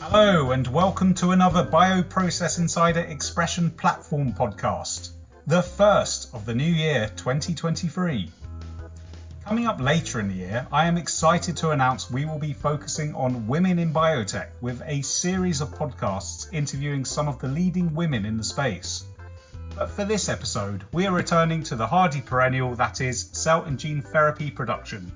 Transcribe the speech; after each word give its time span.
Hello, 0.00 0.50
and 0.50 0.66
welcome 0.66 1.14
to 1.14 1.30
another 1.30 1.64
Bioprocess 1.64 2.58
Insider 2.58 3.02
Expression 3.02 3.70
Platform 3.70 4.32
podcast, 4.32 5.09
the 5.50 5.60
first 5.60 6.32
of 6.32 6.46
the 6.46 6.54
new 6.54 6.62
year 6.62 7.10
2023. 7.16 8.30
Coming 9.44 9.66
up 9.66 9.80
later 9.80 10.20
in 10.20 10.28
the 10.28 10.34
year, 10.36 10.64
I 10.70 10.86
am 10.86 10.96
excited 10.96 11.56
to 11.56 11.70
announce 11.70 12.08
we 12.08 12.24
will 12.24 12.38
be 12.38 12.52
focusing 12.52 13.16
on 13.16 13.48
women 13.48 13.80
in 13.80 13.92
biotech 13.92 14.50
with 14.60 14.80
a 14.86 15.02
series 15.02 15.60
of 15.60 15.70
podcasts 15.70 16.46
interviewing 16.52 17.04
some 17.04 17.26
of 17.26 17.40
the 17.40 17.48
leading 17.48 17.96
women 17.96 18.26
in 18.26 18.36
the 18.36 18.44
space. 18.44 19.02
But 19.74 19.90
for 19.90 20.04
this 20.04 20.28
episode, 20.28 20.84
we 20.92 21.08
are 21.08 21.12
returning 21.12 21.64
to 21.64 21.74
the 21.74 21.88
hardy 21.88 22.20
perennial 22.20 22.76
that 22.76 23.00
is 23.00 23.30
cell 23.32 23.64
and 23.64 23.76
gene 23.76 24.02
therapy 24.02 24.52
production. 24.52 25.10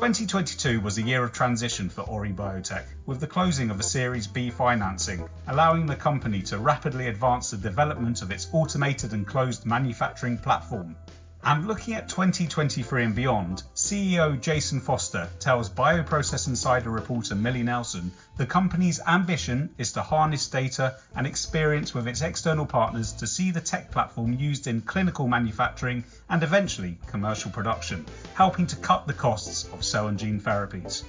2022 0.00 0.80
was 0.80 0.96
a 0.96 1.02
year 1.02 1.22
of 1.22 1.30
transition 1.30 1.90
for 1.90 2.00
Ori 2.00 2.32
Biotech, 2.32 2.84
with 3.04 3.20
the 3.20 3.26
closing 3.26 3.68
of 3.68 3.78
a 3.78 3.82
Series 3.82 4.26
B 4.26 4.48
financing, 4.48 5.28
allowing 5.46 5.84
the 5.84 5.94
company 5.94 6.40
to 6.40 6.56
rapidly 6.56 7.08
advance 7.08 7.50
the 7.50 7.58
development 7.58 8.22
of 8.22 8.30
its 8.30 8.48
automated 8.50 9.12
and 9.12 9.26
closed 9.26 9.66
manufacturing 9.66 10.38
platform. 10.38 10.96
And 11.44 11.68
looking 11.68 11.92
at 11.92 12.08
2023 12.08 13.04
and 13.04 13.14
beyond, 13.14 13.62
CEO 13.90 14.40
Jason 14.40 14.78
Foster 14.78 15.28
tells 15.40 15.68
Bioprocess 15.68 16.46
Insider 16.46 16.90
reporter 16.90 17.34
Millie 17.34 17.64
Nelson 17.64 18.12
the 18.36 18.46
company's 18.46 19.00
ambition 19.04 19.68
is 19.78 19.90
to 19.94 20.00
harness 20.00 20.46
data 20.46 20.94
and 21.16 21.26
experience 21.26 21.92
with 21.92 22.06
its 22.06 22.22
external 22.22 22.64
partners 22.64 23.12
to 23.14 23.26
see 23.26 23.50
the 23.50 23.60
tech 23.60 23.90
platform 23.90 24.32
used 24.32 24.68
in 24.68 24.80
clinical 24.80 25.26
manufacturing 25.26 26.04
and 26.28 26.44
eventually 26.44 27.00
commercial 27.08 27.50
production, 27.50 28.06
helping 28.34 28.68
to 28.68 28.76
cut 28.76 29.08
the 29.08 29.12
costs 29.12 29.64
of 29.72 29.84
cell 29.84 30.06
and 30.06 30.20
gene 30.20 30.40
therapies. 30.40 31.02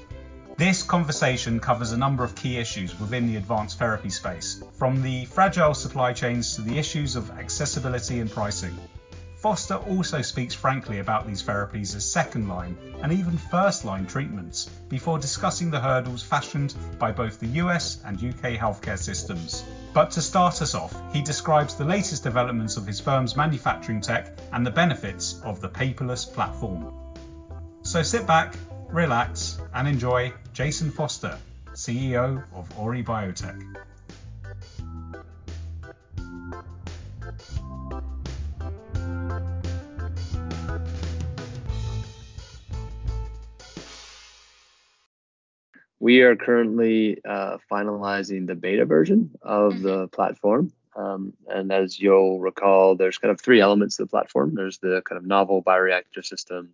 This 0.57 0.81
conversation 0.81 1.59
covers 1.59 1.91
a 1.91 1.97
number 1.97 2.23
of 2.23 2.33
key 2.33 2.57
issues 2.57 2.99
within 2.99 3.27
the 3.27 3.35
advanced 3.35 3.77
therapy 3.77 4.09
space, 4.09 4.63
from 4.73 5.03
the 5.03 5.25
fragile 5.25 5.75
supply 5.75 6.13
chains 6.13 6.55
to 6.55 6.63
the 6.63 6.79
issues 6.79 7.15
of 7.15 7.29
accessibility 7.29 8.21
and 8.21 8.31
pricing. 8.31 8.75
Foster 9.41 9.77
also 9.77 10.21
speaks 10.21 10.53
frankly 10.53 10.99
about 10.99 11.25
these 11.25 11.41
therapies 11.41 11.95
as 11.95 12.07
second 12.07 12.47
line 12.47 12.77
and 13.01 13.11
even 13.11 13.39
first 13.39 13.83
line 13.83 14.05
treatments 14.05 14.69
before 14.87 15.17
discussing 15.17 15.71
the 15.71 15.79
hurdles 15.79 16.21
fashioned 16.21 16.75
by 16.99 17.11
both 17.11 17.39
the 17.39 17.47
US 17.47 17.99
and 18.05 18.23
UK 18.23 18.51
healthcare 18.51 18.99
systems. 18.99 19.63
But 19.95 20.11
to 20.11 20.21
start 20.21 20.61
us 20.61 20.75
off, 20.75 20.95
he 21.11 21.23
describes 21.23 21.73
the 21.73 21.85
latest 21.85 22.21
developments 22.21 22.77
of 22.77 22.85
his 22.85 22.99
firm's 22.99 23.35
manufacturing 23.35 23.99
tech 23.99 24.37
and 24.53 24.63
the 24.63 24.69
benefits 24.69 25.41
of 25.43 25.59
the 25.59 25.69
paperless 25.69 26.31
platform. 26.31 26.93
So 27.81 28.03
sit 28.03 28.27
back, 28.27 28.53
relax, 28.89 29.59
and 29.73 29.87
enjoy 29.87 30.33
Jason 30.53 30.91
Foster, 30.91 31.35
CEO 31.73 32.43
of 32.53 32.77
Ori 32.77 33.03
Biotech. 33.03 33.59
We 46.01 46.21
are 46.21 46.35
currently 46.35 47.23
uh, 47.23 47.57
finalizing 47.71 48.47
the 48.47 48.55
beta 48.55 48.85
version 48.85 49.29
of 49.43 49.73
mm-hmm. 49.73 49.83
the 49.83 50.07
platform. 50.07 50.73
Um, 50.95 51.33
and 51.47 51.71
as 51.71 51.99
you'll 51.99 52.39
recall, 52.39 52.95
there's 52.95 53.19
kind 53.19 53.31
of 53.31 53.39
three 53.39 53.61
elements 53.61 53.97
to 53.97 54.03
the 54.03 54.09
platform. 54.09 54.55
There's 54.55 54.79
the 54.79 55.03
kind 55.07 55.19
of 55.19 55.27
novel 55.27 55.61
bioreactor 55.63 56.25
system. 56.25 56.71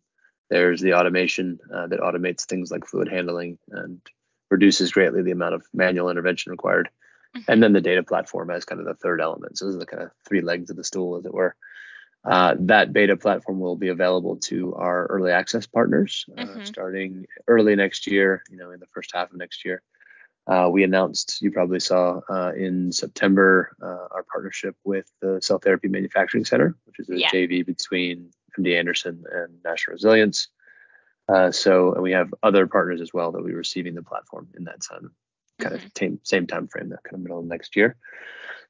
There's 0.49 0.79
the 0.79 0.93
automation 0.93 1.59
uh, 1.71 1.88
that 1.88 1.99
automates 1.99 2.45
things 2.45 2.71
like 2.71 2.88
fluid 2.88 3.09
handling 3.09 3.57
and 3.69 3.99
reduces 4.49 4.93
greatly 4.93 5.23
the 5.23 5.31
amount 5.31 5.55
of 5.55 5.65
manual 5.73 6.09
intervention 6.09 6.53
required. 6.53 6.88
Mm-hmm. 7.35 7.51
And 7.51 7.61
then 7.61 7.73
the 7.73 7.81
data 7.81 8.03
platform 8.03 8.49
as 8.49 8.63
kind 8.63 8.79
of 8.79 8.88
the 8.88 8.94
third 8.94 9.19
element. 9.19 9.57
So 9.57 9.65
those 9.65 9.75
are 9.75 9.79
the 9.79 9.85
kind 9.85 10.03
of 10.03 10.11
three 10.25 10.39
legs 10.39 10.69
of 10.69 10.77
the 10.77 10.85
stool, 10.85 11.17
as 11.17 11.25
it 11.25 11.33
were. 11.33 11.53
Uh, 12.27 12.55
that 12.59 12.91
beta 12.91 13.15
platform 13.15 13.59
will 13.59 13.77
be 13.77 13.88
available 13.88 14.35
to 14.35 14.75
our 14.75 15.05
early 15.05 15.31
access 15.31 15.65
partners 15.65 16.25
uh, 16.38 16.43
mm-hmm. 16.43 16.63
starting 16.65 17.25
early 17.47 17.73
next 17.73 18.05
year, 18.05 18.43
you 18.49 18.57
know, 18.57 18.71
in 18.71 18.81
the 18.81 18.85
first 18.88 19.11
half 19.13 19.31
of 19.31 19.38
next 19.38 19.63
year. 19.63 19.81
Uh, 20.45 20.67
we 20.69 20.83
announced, 20.83 21.41
you 21.41 21.51
probably 21.51 21.79
saw 21.79 22.19
uh, 22.29 22.51
in 22.53 22.91
September, 22.91 23.75
uh, 23.81 24.07
our 24.11 24.25
partnership 24.29 24.75
with 24.83 25.09
the 25.21 25.39
Cell 25.41 25.59
Therapy 25.59 25.88
Manufacturing 25.88 26.43
Center, 26.43 26.75
which 26.85 26.99
is 26.99 27.09
a 27.09 27.17
yeah. 27.17 27.29
JV 27.29 27.65
between 27.65 28.29
MD 28.59 28.77
Anderson 28.77 29.23
and 29.31 29.53
National 29.63 29.94
Resilience. 29.94 30.49
so, 31.51 31.94
and 31.94 32.03
we 32.03 32.11
have 32.11 32.33
other 32.44 32.67
partners 32.67 32.99
as 32.99 33.13
well 33.13 33.31
that 33.31 33.39
will 33.39 33.47
be 33.47 33.53
receiving 33.53 33.95
the 33.95 34.03
platform 34.03 34.49
in 34.57 34.65
that 34.65 34.81
time, 34.81 35.11
kind 35.59 35.75
mm-hmm. 35.75 35.85
of 35.85 35.91
same, 35.97 36.19
same 36.23 36.47
time 36.47 36.67
frame, 36.67 36.89
that 36.89 37.03
kind 37.03 37.15
of 37.15 37.21
middle 37.21 37.39
of 37.39 37.45
next 37.45 37.77
year. 37.77 37.95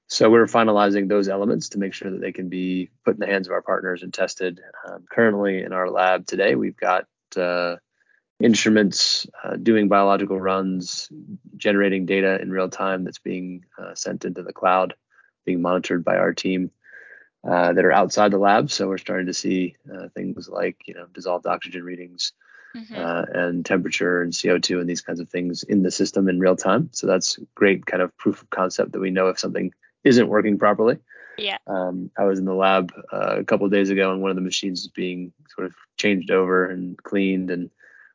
So 0.07 0.29
we're 0.29 0.45
finalizing 0.45 1.09
those 1.09 1.27
elements 1.27 1.69
to 1.69 1.79
make 1.79 1.93
sure 1.93 2.09
that 2.09 2.21
they 2.21 2.31
can 2.31 2.47
be 2.47 2.89
put 3.03 3.15
in 3.15 3.19
the 3.19 3.27
hands 3.27 3.47
of 3.47 3.53
our 3.53 3.61
partners 3.61 4.03
and 4.03 4.13
tested. 4.13 4.61
Um, 4.87 5.03
currently 5.09 5.63
in 5.63 5.73
our 5.73 5.89
lab 5.89 6.25
today, 6.25 6.55
we've 6.55 6.77
got 6.77 7.07
uh, 7.35 7.75
instruments 8.39 9.27
uh, 9.43 9.57
doing 9.57 9.89
biological 9.89 10.39
runs, 10.39 11.09
generating 11.57 12.05
data 12.05 12.41
in 12.41 12.51
real 12.51 12.69
time 12.69 13.03
that's 13.03 13.19
being 13.19 13.65
uh, 13.77 13.95
sent 13.95 14.23
into 14.23 14.43
the 14.43 14.53
cloud, 14.53 14.95
being 15.45 15.61
monitored 15.61 16.05
by 16.05 16.15
our 16.15 16.33
team 16.33 16.71
uh, 17.45 17.73
that 17.73 17.83
are 17.83 17.91
outside 17.91 18.31
the 18.31 18.37
lab. 18.37 18.71
So 18.71 18.87
we're 18.87 18.97
starting 18.97 19.27
to 19.27 19.33
see 19.33 19.75
uh, 19.93 20.07
things 20.15 20.47
like 20.47 20.77
you 20.85 20.93
know 20.93 21.07
dissolved 21.13 21.45
oxygen 21.45 21.83
readings. 21.83 22.31
Mm-hmm. 22.75 22.95
Uh, 22.95 23.25
and 23.33 23.65
temperature 23.65 24.21
and 24.21 24.31
CO2 24.31 24.79
and 24.79 24.89
these 24.89 25.01
kinds 25.01 25.19
of 25.19 25.29
things 25.29 25.63
in 25.63 25.81
the 25.81 25.89
system 25.89 26.27
in 26.27 26.37
real 26.37 26.57
time. 26.57 26.89
So 26.91 27.07
that's 27.07 27.39
great 27.55 27.85
kind 27.85 28.03
of 28.03 28.15
proof 28.17 28.41
of 28.41 28.49
concept 28.51 28.91
that 28.91 28.99
we 28.99 29.09
know 29.09 29.29
if 29.29 29.39
something 29.39 29.71
isn't 30.07 30.27
working 30.27 30.57
properly. 30.57 30.97
Yeah. 31.37 31.57
Um, 31.67 32.09
I 32.17 32.23
was 32.23 32.39
in 32.39 32.45
the 32.45 32.53
lab 32.53 32.91
uh, 33.13 33.37
a 33.37 33.43
couple 33.43 33.65
of 33.65 33.71
days 33.71 33.89
ago, 33.89 34.11
and 34.11 34.21
one 34.21 34.31
of 34.31 34.35
the 34.35 34.41
machines 34.41 34.81
is 34.81 34.87
being 34.87 35.31
sort 35.55 35.67
of 35.67 35.73
changed 35.97 36.31
over 36.31 36.65
and 36.65 37.01
cleaned, 37.03 37.51
and 37.51 37.69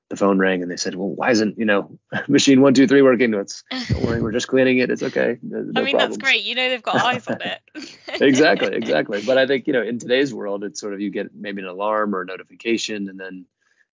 the 0.09 0.17
phone 0.17 0.39
rang, 0.39 0.61
and 0.61 0.71
they 0.71 0.77
said, 0.77 0.97
"Well, 0.97 1.09
why 1.09 1.31
isn't 1.31 1.57
you 1.57 1.65
know 1.65 1.99
machine 2.29 2.61
one 2.61 2.75
two 2.75 2.89
three 2.89 3.01
working?" 3.01 3.33
It's 3.35 3.63
don't 3.89 4.03
worry, 4.03 4.21
we're 4.21 4.33
just 4.33 4.49
cleaning 4.49 4.79
it. 4.79 4.91
It's 4.91 5.03
okay. 5.05 5.39
No 5.43 5.59
I 5.59 5.63
mean, 5.63 5.73
problems. 5.73 5.93
that's 5.95 6.17
great. 6.17 6.43
You 6.43 6.57
know, 6.57 6.69
they've 6.69 6.83
got 6.83 6.97
eyes 7.05 7.27
on 7.29 7.41
it. 7.41 7.61
exactly, 8.21 8.75
exactly. 8.75 9.23
But 9.25 9.39
I 9.39 9.47
think 9.47 9.67
you 9.69 9.73
know, 9.73 9.83
in 9.83 9.99
today's 9.99 10.35
world, 10.35 10.65
it's 10.65 10.81
sort 10.81 10.93
of 10.93 11.01
you 11.01 11.11
get 11.11 11.35
maybe 11.35 11.63
an 11.63 11.69
alarm 11.69 12.15
or 12.15 12.23
a 12.23 12.27
notification, 12.27 13.09
and 13.09 13.21
then 13.21 13.47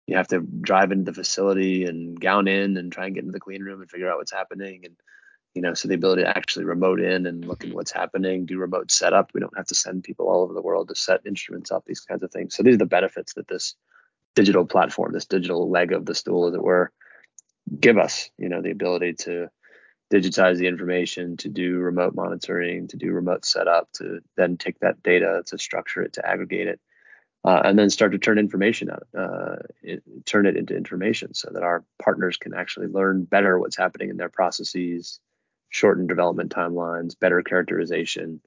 you 0.06 0.16
have 0.16 0.28
to 0.28 0.40
drive 0.40 0.90
into 0.90 1.04
the 1.04 1.14
facility 1.14 1.84
and 1.84 2.18
gown 2.18 2.48
in 2.48 2.78
and 2.78 2.90
try 2.90 3.04
and 3.04 3.14
get 3.14 3.24
into 3.24 3.32
the 3.32 3.40
clean 3.40 3.62
room 3.62 3.82
and 3.82 3.90
figure 3.90 4.10
out 4.10 4.16
what's 4.16 4.32
happening 4.32 4.80
and 4.86 4.96
you 5.58 5.62
know, 5.62 5.74
so 5.74 5.88
the 5.88 5.94
ability 5.96 6.22
to 6.22 6.38
actually 6.38 6.64
remote 6.64 7.00
in 7.00 7.26
and 7.26 7.44
look 7.44 7.64
at 7.64 7.74
what's 7.74 7.90
happening, 7.90 8.46
do 8.46 8.58
remote 8.58 8.92
setup. 8.92 9.32
We 9.34 9.40
don't 9.40 9.56
have 9.56 9.66
to 9.66 9.74
send 9.74 10.04
people 10.04 10.28
all 10.28 10.44
over 10.44 10.54
the 10.54 10.62
world 10.62 10.86
to 10.86 10.94
set 10.94 11.26
instruments 11.26 11.72
up, 11.72 11.84
these 11.84 11.98
kinds 11.98 12.22
of 12.22 12.30
things. 12.30 12.54
So 12.54 12.62
these 12.62 12.76
are 12.76 12.78
the 12.78 12.86
benefits 12.86 13.34
that 13.34 13.48
this 13.48 13.74
digital 14.36 14.64
platform, 14.64 15.12
this 15.12 15.26
digital 15.26 15.68
leg 15.68 15.92
of 15.92 16.06
the 16.06 16.14
stool, 16.14 16.46
as 16.46 16.54
it 16.54 16.62
were, 16.62 16.92
give 17.80 17.98
us. 17.98 18.30
You 18.38 18.48
know, 18.48 18.62
the 18.62 18.70
ability 18.70 19.14
to 19.24 19.48
digitize 20.12 20.58
the 20.58 20.68
information, 20.68 21.36
to 21.38 21.48
do 21.48 21.78
remote 21.78 22.14
monitoring, 22.14 22.86
to 22.86 22.96
do 22.96 23.10
remote 23.10 23.44
setup, 23.44 23.90
to 23.94 24.20
then 24.36 24.58
take 24.58 24.78
that 24.78 25.02
data, 25.02 25.42
to 25.46 25.58
structure 25.58 26.02
it, 26.02 26.12
to 26.12 26.24
aggregate 26.24 26.68
it, 26.68 26.80
uh, 27.42 27.62
and 27.64 27.76
then 27.76 27.90
start 27.90 28.12
to 28.12 28.18
turn 28.18 28.38
information 28.38 28.92
out, 28.92 29.08
uh, 29.18 29.56
it, 29.82 30.04
turn 30.24 30.46
it 30.46 30.56
into 30.56 30.76
information, 30.76 31.34
so 31.34 31.50
that 31.52 31.64
our 31.64 31.84
partners 32.00 32.36
can 32.36 32.54
actually 32.54 32.86
learn 32.86 33.24
better 33.24 33.58
what's 33.58 33.76
happening 33.76 34.08
in 34.08 34.18
their 34.18 34.28
processes, 34.28 35.18
shortened 35.68 36.08
development 36.08 36.52
timelines, 36.52 37.18
better 37.18 37.42
characterization. 37.42 38.40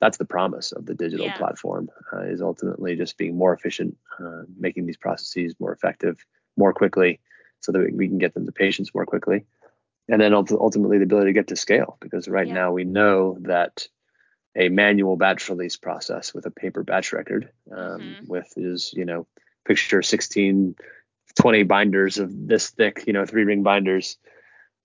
That's 0.00 0.18
the 0.18 0.24
promise 0.24 0.72
of 0.72 0.86
the 0.86 0.94
digital 0.94 1.26
yeah. 1.26 1.36
platform 1.36 1.88
uh, 2.12 2.22
is 2.22 2.42
ultimately 2.42 2.96
just 2.96 3.16
being 3.16 3.36
more 3.36 3.54
efficient, 3.54 3.96
uh, 4.18 4.42
making 4.58 4.86
these 4.86 4.96
processes 4.96 5.54
more 5.60 5.72
effective 5.72 6.24
more 6.56 6.72
quickly 6.72 7.20
so 7.60 7.72
that 7.72 7.92
we 7.94 8.08
can 8.08 8.18
get 8.18 8.34
them 8.34 8.46
to 8.46 8.52
patients 8.52 8.94
more 8.94 9.06
quickly. 9.06 9.44
And 10.08 10.20
then 10.20 10.34
ultimately 10.34 10.98
the 10.98 11.04
ability 11.04 11.28
to 11.28 11.32
get 11.32 11.48
to 11.48 11.56
scale 11.56 11.96
because 12.00 12.28
right 12.28 12.46
yeah. 12.46 12.54
now 12.54 12.72
we 12.72 12.84
know 12.84 13.38
that 13.42 13.86
a 14.56 14.68
manual 14.68 15.16
batch 15.16 15.48
release 15.48 15.76
process 15.76 16.34
with 16.34 16.44
a 16.46 16.50
paper 16.50 16.82
batch 16.82 17.12
record 17.12 17.50
um, 17.70 18.00
mm-hmm. 18.00 18.26
with 18.26 18.52
is, 18.56 18.92
you 18.92 19.04
know, 19.04 19.26
picture 19.64 20.02
16, 20.02 20.74
20 21.40 21.62
binders 21.62 22.18
of 22.18 22.30
this 22.46 22.70
thick, 22.70 23.04
you 23.06 23.12
know, 23.12 23.24
three 23.24 23.44
ring 23.44 23.62
binders. 23.62 24.18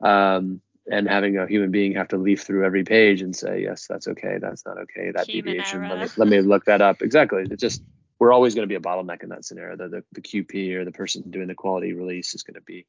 Um, 0.02 0.62
and 0.90 1.08
having 1.08 1.38
a 1.38 1.48
human 1.48 1.72
being 1.72 1.94
have 1.96 2.08
to 2.08 2.18
leaf 2.18 2.44
through 2.44 2.66
every 2.66 2.84
page 2.84 3.22
and 3.22 3.36
say 3.36 3.62
yes 3.62 3.88
that's 3.88 4.08
okay 4.08 4.38
that's 4.40 4.66
not 4.66 4.78
okay 4.78 5.12
that 5.12 5.28
human 5.28 5.54
deviation 5.54 5.88
let 5.90 6.00
me, 6.00 6.08
let 6.18 6.28
me 6.28 6.42
look 6.42 6.66
that 6.66 6.82
up 6.82 7.02
exactly 7.02 7.44
it 7.50 7.60
just 7.60 7.82
we're 8.20 8.34
always 8.34 8.56
going 8.56 8.68
to 8.68 8.72
be 8.72 8.76
a 8.76 8.80
bottleneck 8.80 9.24
in 9.24 9.30
that 9.30 9.46
scenario. 9.46 9.76
The, 9.76 9.90
the, 9.90 10.04
the 10.14 10.22
QP 10.22 10.76
or 10.76 10.86
the 10.86 10.92
person 10.92 11.24
doing 11.30 11.48
the 11.48 11.56
quality 11.56 11.94
release 11.94 12.34
is 12.34 12.44
going 12.44 12.56
to 12.56 12.62
be 12.62 12.86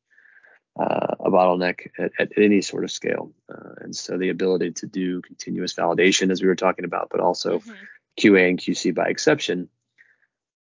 uh, 0.78 1.16
a 1.20 1.30
bottleneck 1.30 1.88
at, 1.98 2.12
at, 2.18 2.32
any 2.36 2.62
sort 2.62 2.84
of 2.84 2.90
scale. 2.90 3.32
Uh, 3.52 3.74
and 3.80 3.96
so 3.96 4.16
the 4.16 4.28
ability 4.30 4.72
to 4.72 4.86
do 4.86 5.20
continuous 5.22 5.74
validation, 5.74 6.30
as 6.30 6.40
we 6.40 6.48
were 6.48 6.54
talking 6.54 6.84
about, 6.84 7.08
but 7.10 7.20
also 7.20 7.58
mm-hmm. 7.58 7.72
QA 8.18 8.48
and 8.48 8.58
QC 8.58 8.94
by 8.94 9.08
exception, 9.08 9.68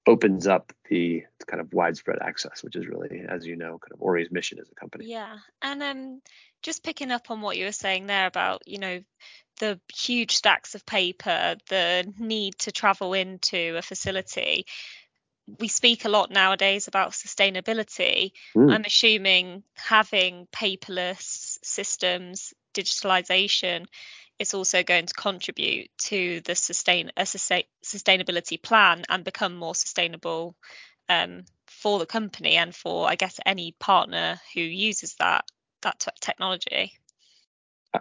opens 0.06 0.46
up 0.46 0.72
the 0.88 1.24
kind 1.46 1.60
of 1.60 1.72
widespread 1.72 2.18
access, 2.22 2.62
which 2.62 2.76
is 2.76 2.86
really, 2.86 3.24
as 3.28 3.44
you 3.46 3.56
know, 3.56 3.78
kind 3.78 3.92
of 3.92 4.00
Ori's 4.00 4.30
mission 4.30 4.58
as 4.60 4.68
a 4.70 4.74
company. 4.74 5.06
Yeah, 5.06 5.38
and 5.62 5.82
um, 5.82 6.22
just 6.62 6.84
picking 6.84 7.10
up 7.10 7.30
on 7.30 7.40
what 7.40 7.56
you 7.56 7.64
were 7.64 7.72
saying 7.72 8.06
there 8.06 8.26
about, 8.26 8.62
you 8.66 8.78
know, 8.78 9.00
the 9.58 9.80
huge 9.92 10.36
stacks 10.36 10.74
of 10.74 10.86
paper, 10.86 11.56
the 11.68 12.12
need 12.18 12.58
to 12.58 12.72
travel 12.72 13.14
into 13.14 13.76
a 13.76 13.82
facility. 13.82 14.66
We 15.58 15.68
speak 15.68 16.04
a 16.04 16.08
lot 16.08 16.30
nowadays 16.30 16.88
about 16.88 17.12
sustainability. 17.12 18.32
Mm. 18.54 18.72
I'm 18.72 18.84
assuming 18.84 19.62
having 19.74 20.46
paperless 20.52 21.58
systems, 21.62 22.52
digitalization, 22.74 23.86
is 24.38 24.54
also 24.54 24.82
going 24.82 25.06
to 25.06 25.14
contribute 25.14 25.88
to 25.98 26.40
the 26.42 26.54
sustain 26.54 27.10
a 27.16 27.26
sustain, 27.26 27.64
sustainability 27.84 28.60
plan 28.60 29.04
and 29.08 29.24
become 29.24 29.56
more 29.56 29.74
sustainable 29.74 30.54
um, 31.08 31.44
for 31.66 31.98
the 31.98 32.06
company 32.06 32.56
and 32.56 32.74
for 32.74 33.08
I 33.08 33.14
guess 33.14 33.40
any 33.44 33.74
partner 33.78 34.40
who 34.54 34.60
uses 34.60 35.14
that 35.16 35.44
that 35.82 36.00
t- 36.00 36.10
technology. 36.20 36.92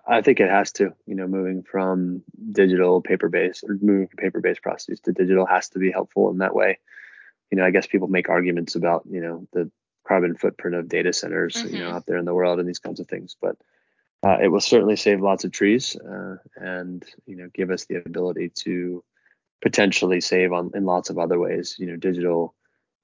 I 0.05 0.21
think 0.21 0.39
it 0.39 0.49
has 0.49 0.73
to, 0.73 0.93
you 1.05 1.15
know, 1.15 1.27
moving 1.27 1.63
from 1.63 2.23
digital 2.51 3.01
paper 3.01 3.29
based 3.29 3.63
or 3.63 3.77
moving 3.81 4.07
from 4.07 4.17
paper 4.17 4.41
based 4.41 4.61
processes 4.61 4.99
to 5.01 5.13
digital 5.13 5.45
has 5.45 5.69
to 5.69 5.79
be 5.79 5.91
helpful 5.91 6.31
in 6.31 6.39
that 6.39 6.55
way. 6.55 6.79
You 7.51 7.57
know, 7.57 7.65
I 7.65 7.71
guess 7.71 7.87
people 7.87 8.07
make 8.07 8.27
arguments 8.27 8.75
about, 8.75 9.03
you 9.09 9.21
know, 9.21 9.47
the 9.53 9.71
carbon 10.05 10.35
footprint 10.35 10.75
of 10.75 10.89
data 10.89 11.13
centers, 11.13 11.55
mm-hmm. 11.55 11.73
you 11.73 11.79
know, 11.79 11.87
mm-hmm. 11.87 11.95
out 11.95 12.05
there 12.05 12.17
in 12.17 12.25
the 12.25 12.33
world 12.33 12.59
and 12.59 12.67
these 12.67 12.79
kinds 12.79 12.99
of 12.99 13.07
things. 13.07 13.37
But 13.41 13.55
uh, 14.25 14.37
it 14.41 14.47
will 14.47 14.59
certainly 14.59 14.95
save 14.95 15.21
lots 15.21 15.43
of 15.43 15.51
trees 15.51 15.95
uh, 15.95 16.37
and 16.55 17.05
you 17.27 17.35
know 17.35 17.47
give 17.53 17.69
us 17.69 17.85
the 17.85 17.95
ability 17.95 18.49
to 18.49 19.03
potentially 19.61 20.19
save 20.19 20.51
on 20.51 20.71
in 20.73 20.85
lots 20.85 21.09
of 21.09 21.19
other 21.19 21.39
ways. 21.39 21.75
You 21.77 21.85
know, 21.85 21.95
digital 21.95 22.55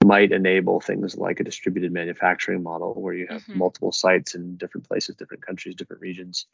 might 0.03 0.31
enable 0.31 0.81
things 0.81 1.15
like 1.15 1.39
a 1.39 1.43
distributed 1.43 1.91
manufacturing 1.91 2.63
model 2.63 2.95
where 2.95 3.13
you 3.13 3.27
have 3.29 3.41
mm-hmm. 3.41 3.59
multiple 3.59 3.91
sites 3.91 4.33
in 4.33 4.57
different 4.57 4.87
places, 4.87 5.15
different 5.15 5.45
countries, 5.45 5.75
different 5.75 6.01
regions, 6.01 6.47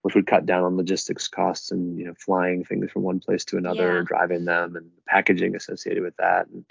which 0.00 0.14
would 0.14 0.26
cut 0.26 0.46
down 0.46 0.64
on 0.64 0.78
logistics 0.78 1.28
costs 1.28 1.70
and 1.70 1.98
you 1.98 2.06
know 2.06 2.14
flying 2.14 2.64
things 2.64 2.90
from 2.90 3.02
one 3.02 3.20
place 3.20 3.44
to 3.44 3.58
another, 3.58 3.98
yeah. 3.98 4.04
driving 4.06 4.46
them, 4.46 4.76
and 4.76 4.90
packaging 5.06 5.54
associated 5.54 6.02
with 6.02 6.16
that, 6.16 6.46
and 6.48 6.64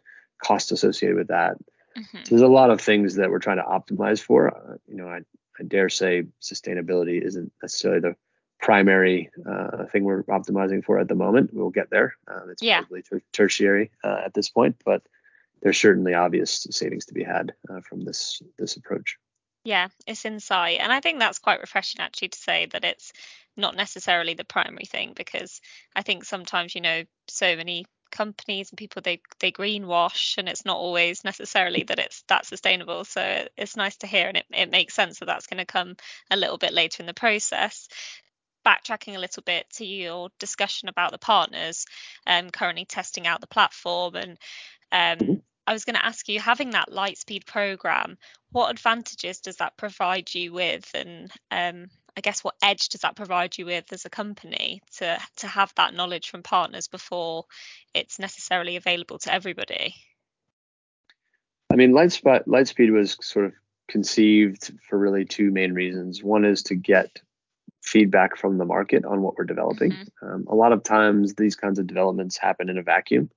cost 0.44 0.72
associated 0.72 1.16
with 1.16 1.28
that. 1.28 1.58
Mm-hmm. 1.96 2.18
So 2.24 2.30
there's 2.32 2.42
a 2.42 2.48
lot 2.48 2.72
of 2.72 2.82
things 2.82 3.16
that 3.16 3.30
we're 3.30 3.40
trying 3.40 3.58
to 3.58 3.64
optimize 3.64 4.20
for. 4.20 4.50
Uh, 4.50 4.78
you 4.88 4.98
know, 4.98 5.08
I 5.08 5.22
I 5.60 5.64
dare 5.64 5.90
say 5.90 6.26
sustainability 6.42 7.22
isn't 7.22 7.52
necessarily 7.62 8.02
the 8.02 8.16
primary 8.60 9.30
uh, 9.50 9.86
thing 9.86 10.04
we're 10.04 10.24
optimizing 10.24 10.84
for 10.84 11.00
at 11.00 11.08
the 11.08 11.16
moment. 11.16 11.54
We'll 11.54 11.70
get 11.70 11.90
there. 11.90 12.16
Uh, 12.28 12.48
it's 12.50 12.64
yeah. 12.64 12.80
probably 12.80 13.04
ter- 13.04 13.22
tertiary 13.32 13.92
uh, 14.04 14.22
at 14.26 14.34
this 14.34 14.50
point, 14.50 14.78
but 14.86 15.04
there's 15.62 15.80
certainly 15.80 16.14
obvious 16.14 16.68
savings 16.72 17.06
to 17.06 17.14
be 17.14 17.24
had 17.24 17.54
uh, 17.70 17.82
from 17.82 18.02
this 18.02 18.42
this 18.58 18.76
approach. 18.76 19.18
Yeah, 19.64 19.88
it's 20.06 20.26
insight, 20.26 20.80
and 20.80 20.92
I 20.92 21.00
think 21.00 21.20
that's 21.20 21.40
quite 21.40 21.60
refreshing 21.60 22.02
actually 22.02 22.30
to 22.30 22.38
say 22.38 22.68
that 22.68 22.86
it's 22.86 23.12
not 23.58 23.76
necessarily 23.76 24.34
the 24.34 24.44
primary 24.44 24.86
thing 24.86 25.14
because 25.16 25.62
I 25.96 26.02
think 26.02 26.24
sometimes 26.24 26.76
you 26.76 26.82
know 26.82 27.04
so 27.28 27.56
many 27.56 27.86
companies 28.16 28.72
and 28.72 28.78
people 28.78 29.02
they 29.02 29.22
they 29.40 29.52
greenwash 29.52 30.38
and 30.38 30.50
it's 30.50 30.66
not 30.66 30.78
always 30.78 31.24
necessarily 31.24 31.84
that 31.84 32.00
it's 32.00 32.24
that 32.28 32.46
sustainable. 32.46 33.04
So 33.06 33.48
it's 33.58 33.76
nice 33.76 33.98
to 33.98 34.08
hear 34.08 34.28
and 34.28 34.38
it, 34.38 34.46
it 34.52 34.72
makes 34.72 34.94
sense 34.94 35.20
that 35.20 35.26
that's 35.26 35.48
going 35.48 35.60
to 35.60 35.66
come 35.66 35.96
a 36.32 36.38
little 36.38 36.58
bit 36.58 36.74
later 36.74 37.04
in 37.04 37.08
the 37.08 37.14
process. 37.14 37.88
Backtracking 38.66 39.16
a 39.16 39.20
little 39.20 39.44
bit 39.44 39.70
to 39.76 39.86
your 39.86 40.30
discussion 40.40 40.90
about 40.90 41.12
the 41.12 41.20
partners 41.20 41.86
um, 42.26 42.50
currently 42.50 42.86
testing 42.86 43.28
out 43.28 43.42
the 43.42 43.48
platform 43.48 44.16
and 44.16 44.32
um, 44.92 45.18
mm-hmm. 45.20 45.34
I 45.68 45.74
was 45.74 45.84
going 45.84 45.96
to 45.96 46.06
ask 46.06 46.30
you, 46.30 46.40
having 46.40 46.72
that 46.72 46.92
LightSpeed 46.92 47.48
program, 47.48 48.18
what 48.52 48.70
advantages 48.70 49.40
does 49.40 49.58
that 49.58 49.78
provide 49.78 50.34
you 50.34 50.54
with, 50.54 50.90
and 50.94 51.32
um, 51.50 51.88
I 52.18 52.22
guess 52.22 52.44
what 52.44 52.56
edge 52.62 52.90
does 52.90 53.02
that 53.02 53.16
provide 53.16 53.58
you 53.58 53.66
with 53.66 53.92
as 53.92 54.06
a 54.06 54.10
company 54.10 54.82
to 54.98 55.20
to 55.38 55.48
have 55.48 55.74
that 55.76 55.94
knowledge 55.94 56.30
from 56.30 56.44
partners 56.44 56.88
before 56.88 57.46
it's 57.94 58.20
necessarily 58.20 58.78
available 58.78 59.20
to 59.20 59.34
everybody? 59.34 59.96
I 61.72 61.76
mean, 61.76 61.92
LightSpeed, 61.92 62.46
LightSpeed 62.46 62.92
was 62.92 63.18
sort 63.22 63.46
of 63.46 63.54
conceived 63.90 64.72
for 64.88 64.98
really 64.98 65.26
two 65.26 65.52
main 65.52 65.74
reasons. 65.74 66.24
One 66.24 66.46
is 66.46 66.64
to 66.64 66.76
get 66.76 67.20
feedback 67.82 68.38
from 68.38 68.58
the 68.58 68.66
market 68.66 69.06
on 69.06 69.22
what 69.22 69.38
we're 69.38 69.46
developing. 69.46 69.92
Mm-hmm. 69.92 70.28
Um, 70.28 70.46
a 70.48 70.56
lot 70.56 70.72
of 70.72 70.84
times, 70.84 71.36
these 71.36 71.56
kinds 71.56 71.80
of 71.80 71.88
developments 71.88 72.38
happen 72.38 72.70
in 72.70 72.78
a 72.78 72.84
vacuum, 72.84 73.30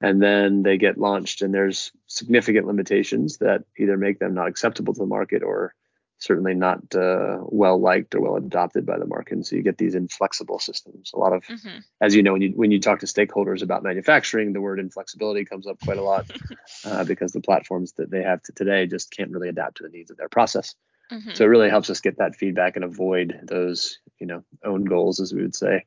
and 0.00 0.22
then 0.22 0.62
they 0.62 0.78
get 0.78 0.98
launched, 0.98 1.42
and 1.42 1.52
there's 1.52 1.90
significant 2.06 2.66
limitations 2.66 3.38
that 3.38 3.64
either 3.76 3.96
make 3.96 4.18
them 4.18 4.34
not 4.34 4.48
acceptable 4.48 4.94
to 4.94 5.00
the 5.00 5.06
market 5.06 5.42
or 5.42 5.74
certainly 6.18 6.54
not 6.54 6.94
uh, 6.94 7.38
well 7.42 7.80
liked 7.80 8.14
or 8.14 8.20
well 8.20 8.36
adopted 8.36 8.84
by 8.84 8.98
the 8.98 9.06
market. 9.06 9.34
And 9.34 9.46
so 9.46 9.56
you 9.56 9.62
get 9.62 9.78
these 9.78 9.94
inflexible 9.94 10.58
systems. 10.58 11.12
A 11.14 11.18
lot 11.18 11.32
of, 11.32 11.44
mm-hmm. 11.44 11.78
as 12.00 12.14
you 12.14 12.22
know, 12.22 12.32
when 12.32 12.42
you 12.42 12.50
when 12.50 12.70
you 12.70 12.80
talk 12.80 13.00
to 13.00 13.06
stakeholders 13.06 13.62
about 13.62 13.82
manufacturing, 13.82 14.52
the 14.52 14.60
word 14.60 14.80
inflexibility 14.80 15.44
comes 15.44 15.66
up 15.66 15.78
quite 15.80 15.98
a 15.98 16.02
lot 16.02 16.30
uh, 16.84 17.04
because 17.04 17.32
the 17.32 17.40
platforms 17.40 17.92
that 17.92 18.10
they 18.10 18.22
have 18.22 18.42
to 18.42 18.52
today 18.52 18.86
just 18.86 19.10
can't 19.10 19.30
really 19.30 19.48
adapt 19.48 19.78
to 19.78 19.84
the 19.84 19.88
needs 19.88 20.10
of 20.10 20.16
their 20.16 20.28
process. 20.28 20.74
Mm-hmm. 21.12 21.30
So 21.34 21.44
it 21.44 21.48
really 21.48 21.70
helps 21.70 21.88
us 21.88 22.00
get 22.00 22.18
that 22.18 22.36
feedback 22.36 22.76
and 22.76 22.84
avoid 22.84 23.40
those, 23.44 23.98
you 24.18 24.26
know, 24.26 24.44
own 24.64 24.84
goals, 24.84 25.20
as 25.20 25.32
we 25.32 25.42
would 25.42 25.54
say. 25.54 25.84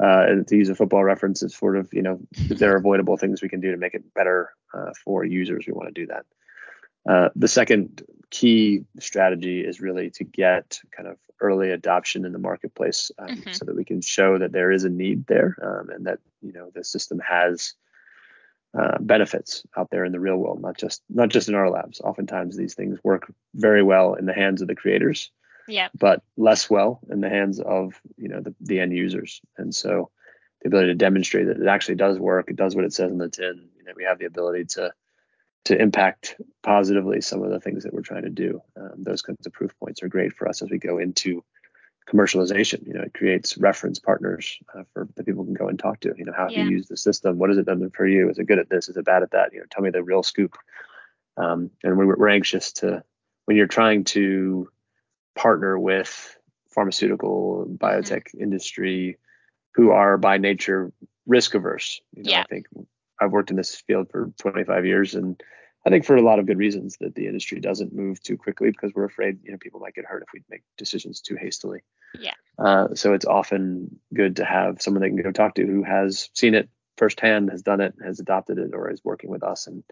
Uh, 0.00 0.26
and 0.28 0.46
to 0.46 0.56
use 0.56 0.68
a 0.68 0.74
football 0.74 1.02
reference, 1.02 1.42
it's 1.42 1.58
sort 1.58 1.76
of, 1.76 1.88
you 1.92 2.02
know, 2.02 2.20
if 2.32 2.58
there 2.58 2.74
are 2.74 2.78
avoidable 2.78 3.16
things 3.16 3.42
we 3.42 3.48
can 3.48 3.60
do 3.60 3.70
to 3.70 3.76
make 3.76 3.94
it 3.94 4.14
better 4.14 4.50
uh, 4.74 4.90
for 5.04 5.24
users, 5.24 5.64
we 5.66 5.72
want 5.72 5.92
to 5.92 6.00
do 6.00 6.06
that. 6.06 6.26
Uh, 7.08 7.28
the 7.34 7.48
second 7.48 8.02
key 8.30 8.84
strategy 8.98 9.60
is 9.64 9.80
really 9.80 10.10
to 10.10 10.24
get 10.24 10.78
kind 10.90 11.08
of 11.08 11.16
early 11.40 11.70
adoption 11.70 12.24
in 12.24 12.32
the 12.32 12.38
marketplace 12.38 13.10
um, 13.18 13.28
mm-hmm. 13.28 13.52
so 13.52 13.64
that 13.64 13.76
we 13.76 13.84
can 13.84 14.00
show 14.00 14.38
that 14.38 14.52
there 14.52 14.70
is 14.70 14.84
a 14.84 14.88
need 14.88 15.26
there 15.26 15.56
um, 15.62 15.90
and 15.90 16.06
that 16.06 16.18
you 16.42 16.52
know 16.52 16.70
the 16.74 16.84
system 16.84 17.20
has 17.20 17.74
uh, 18.78 18.98
benefits 19.00 19.64
out 19.76 19.88
there 19.90 20.04
in 20.04 20.12
the 20.12 20.20
real 20.20 20.36
world 20.36 20.60
not 20.60 20.76
just 20.76 21.02
not 21.08 21.28
just 21.28 21.48
in 21.48 21.54
our 21.54 21.70
labs. 21.70 22.00
Oftentimes 22.00 22.56
these 22.56 22.74
things 22.74 22.98
work 23.02 23.32
very 23.54 23.82
well 23.82 24.14
in 24.14 24.26
the 24.26 24.34
hands 24.34 24.60
of 24.60 24.68
the 24.68 24.74
creators 24.74 25.30
yeah 25.66 25.88
but 25.98 26.22
less 26.36 26.70
well 26.70 27.00
in 27.10 27.20
the 27.20 27.28
hands 27.28 27.60
of 27.60 28.00
you 28.16 28.28
know 28.28 28.40
the, 28.40 28.54
the 28.60 28.80
end 28.80 28.92
users. 28.92 29.40
And 29.56 29.74
so 29.74 30.10
the 30.60 30.68
ability 30.68 30.88
to 30.88 30.94
demonstrate 30.94 31.46
that 31.46 31.60
it 31.60 31.68
actually 31.68 31.94
does 31.94 32.18
work 32.18 32.50
it 32.50 32.56
does 32.56 32.74
what 32.74 32.84
it 32.84 32.92
says 32.92 33.10
in 33.10 33.18
the 33.18 33.28
tin 33.28 33.68
you 33.76 33.84
know 33.84 33.92
we 33.96 34.04
have 34.04 34.18
the 34.18 34.26
ability 34.26 34.64
to 34.64 34.92
to 35.64 35.80
impact 35.80 36.36
positively 36.62 37.20
some 37.20 37.42
of 37.42 37.50
the 37.50 37.60
things 37.60 37.84
that 37.84 37.92
we're 37.92 38.00
trying 38.00 38.22
to 38.22 38.30
do. 38.30 38.62
Um, 38.76 38.92
those 38.96 39.22
kinds 39.22 39.46
of 39.46 39.52
proof 39.52 39.78
points 39.78 40.02
are 40.02 40.08
great 40.08 40.32
for 40.32 40.48
us 40.48 40.62
as 40.62 40.70
we 40.70 40.78
go 40.78 40.98
into 40.98 41.44
commercialization. 42.08 42.86
You 42.86 42.94
know, 42.94 43.02
it 43.02 43.14
creates 43.14 43.58
reference 43.58 43.98
partners 43.98 44.58
uh, 44.74 44.84
for 44.92 45.08
that 45.14 45.26
people 45.26 45.44
can 45.44 45.54
go 45.54 45.68
and 45.68 45.78
talk 45.78 46.00
to. 46.00 46.14
You 46.16 46.24
know, 46.24 46.32
how 46.34 46.48
yeah. 46.48 46.64
you 46.64 46.70
use 46.70 46.88
the 46.88 46.96
system? 46.96 47.38
What 47.38 47.50
has 47.50 47.58
it 47.58 47.66
done 47.66 47.90
for 47.90 48.06
you? 48.06 48.30
Is 48.30 48.38
it 48.38 48.46
good 48.46 48.58
at 48.58 48.70
this? 48.70 48.88
Is 48.88 48.96
it 48.96 49.04
bad 49.04 49.22
at 49.22 49.32
that? 49.32 49.52
You 49.52 49.60
know, 49.60 49.66
tell 49.70 49.82
me 49.82 49.90
the 49.90 50.02
real 50.02 50.22
scoop. 50.22 50.56
Um, 51.36 51.70
and 51.84 51.96
we're, 51.98 52.16
we're 52.16 52.28
anxious 52.28 52.72
to 52.74 53.04
when 53.44 53.56
you're 53.56 53.66
trying 53.66 54.04
to 54.04 54.68
partner 55.34 55.78
with 55.78 56.36
pharmaceutical 56.70 57.66
biotech 57.68 58.28
mm-hmm. 58.28 58.42
industry 58.42 59.18
who 59.74 59.90
are 59.90 60.16
by 60.16 60.38
nature 60.38 60.92
risk 61.26 61.54
averse. 61.54 62.00
You 62.14 62.24
know, 62.24 62.30
yeah. 62.30 62.40
I 62.40 62.44
think 62.44 62.66
I've 63.20 63.32
worked 63.32 63.50
in 63.50 63.56
this 63.56 63.74
field 63.74 64.10
for 64.10 64.32
25 64.38 64.86
years 64.86 65.14
and 65.14 65.40
I 65.86 65.90
think 65.90 66.04
for 66.04 66.16
a 66.16 66.22
lot 66.22 66.38
of 66.38 66.46
good 66.46 66.58
reasons 66.58 66.96
that 67.00 67.14
the 67.14 67.26
industry 67.26 67.60
doesn't 67.60 67.94
move 67.94 68.20
too 68.22 68.36
quickly 68.36 68.70
because 68.70 68.92
we're 68.94 69.04
afraid 69.04 69.38
you 69.42 69.52
know 69.52 69.58
people 69.58 69.80
might 69.80 69.94
get 69.94 70.04
hurt 70.04 70.22
if 70.22 70.28
we 70.34 70.42
make 70.50 70.62
decisions 70.76 71.20
too 71.20 71.36
hastily. 71.36 71.80
Yeah. 72.18 72.34
Uh, 72.58 72.94
so 72.94 73.14
it's 73.14 73.24
often 73.24 73.98
good 74.12 74.36
to 74.36 74.44
have 74.44 74.82
someone 74.82 75.00
they 75.00 75.08
can 75.08 75.22
go 75.22 75.30
talk 75.30 75.54
to 75.54 75.66
who 75.66 75.82
has 75.84 76.30
seen 76.34 76.54
it 76.54 76.68
firsthand, 76.96 77.50
has 77.50 77.62
done 77.62 77.80
it, 77.80 77.94
has 78.04 78.18
adopted 78.18 78.58
it, 78.58 78.74
or 78.74 78.90
is 78.90 79.04
working 79.04 79.30
with 79.30 79.44
us, 79.44 79.66
and 79.66 79.84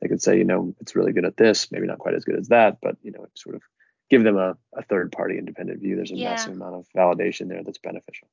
they 0.00 0.08
can 0.08 0.20
say, 0.20 0.38
you 0.38 0.44
know, 0.44 0.74
it's 0.80 0.94
really 0.94 1.12
good 1.12 1.24
at 1.24 1.36
this, 1.36 1.70
maybe 1.72 1.86
not 1.86 1.98
quite 1.98 2.14
as 2.14 2.24
good 2.24 2.38
as 2.38 2.48
that, 2.48 2.78
but 2.80 2.96
you 3.02 3.10
know, 3.10 3.26
sort 3.34 3.56
of 3.56 3.62
give 4.10 4.22
them 4.22 4.36
a, 4.36 4.56
a 4.74 4.82
third 4.82 5.10
party 5.10 5.38
independent 5.38 5.80
view. 5.80 5.96
There's 5.96 6.12
a 6.12 6.16
yeah. 6.16 6.30
massive 6.30 6.52
amount 6.52 6.76
of 6.76 6.86
validation 6.96 7.48
there 7.48 7.62
that's 7.64 7.78
beneficial 7.78 8.28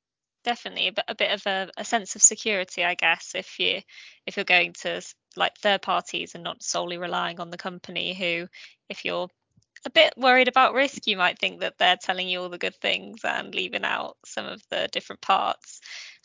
definitely 0.49 0.87
a 0.87 0.91
bit, 0.91 1.05
a 1.07 1.13
bit 1.13 1.31
of 1.31 1.45
a, 1.45 1.69
a, 1.77 1.85
sense 1.85 2.15
of 2.15 2.23
security 2.23 2.83
i 2.83 2.95
guess 2.95 3.33
if 3.35 3.59
you 3.59 3.79
if 4.25 4.35
you're 4.35 4.43
going 4.43 4.73
to 4.73 4.99
like 5.35 5.55
third 5.57 5.79
parties 5.79 6.33
and 6.33 6.43
not 6.43 6.63
solely 6.63 6.97
relying 6.97 7.39
on 7.39 7.51
the 7.51 7.57
company 7.57 8.15
who 8.15 8.47
if 8.89 9.05
you're 9.05 9.27
a 9.85 9.91
bit 9.91 10.11
worried 10.17 10.47
about 10.47 10.73
risk 10.73 11.05
you 11.05 11.15
might 11.15 11.37
think 11.37 11.59
that 11.59 11.77
they're 11.77 11.97
telling 12.01 12.27
you 12.27 12.41
all 12.41 12.49
the 12.49 12.57
good 12.57 12.75
things 12.77 13.19
and 13.23 13.53
leaving 13.53 13.83
out 13.83 14.17
some 14.25 14.47
of 14.47 14.59
the 14.71 14.89
different 14.91 15.21
parts 15.21 15.81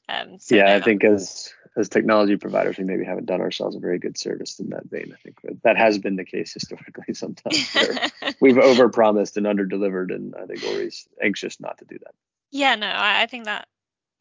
um, 0.08 0.38
so 0.38 0.54
yeah 0.54 0.64
no. 0.64 0.76
i 0.76 0.80
think 0.80 1.04
as 1.04 1.52
as 1.76 1.88
technology 1.88 2.36
providers, 2.36 2.78
we 2.78 2.84
maybe 2.84 3.04
haven't 3.04 3.26
done 3.26 3.40
ourselves 3.40 3.74
a 3.74 3.80
very 3.80 3.98
good 3.98 4.16
service 4.16 4.60
in 4.60 4.70
that 4.70 4.88
vein. 4.88 5.12
I 5.12 5.16
think 5.16 5.40
that 5.64 5.76
has 5.76 5.98
been 5.98 6.14
the 6.14 6.24
case 6.24 6.52
historically. 6.54 7.14
Sometimes 7.14 7.74
we've 8.40 8.54
overpromised 8.54 9.36
and 9.36 9.44
underdelivered, 9.44 10.14
and 10.14 10.36
I 10.36 10.46
think 10.46 10.62
Ori's 10.64 11.08
anxious 11.20 11.58
not 11.58 11.78
to 11.78 11.84
do 11.84 11.98
that. 11.98 12.14
Yeah, 12.52 12.76
no, 12.76 12.86
I, 12.86 13.22
I 13.22 13.26
think 13.26 13.46
that 13.46 13.66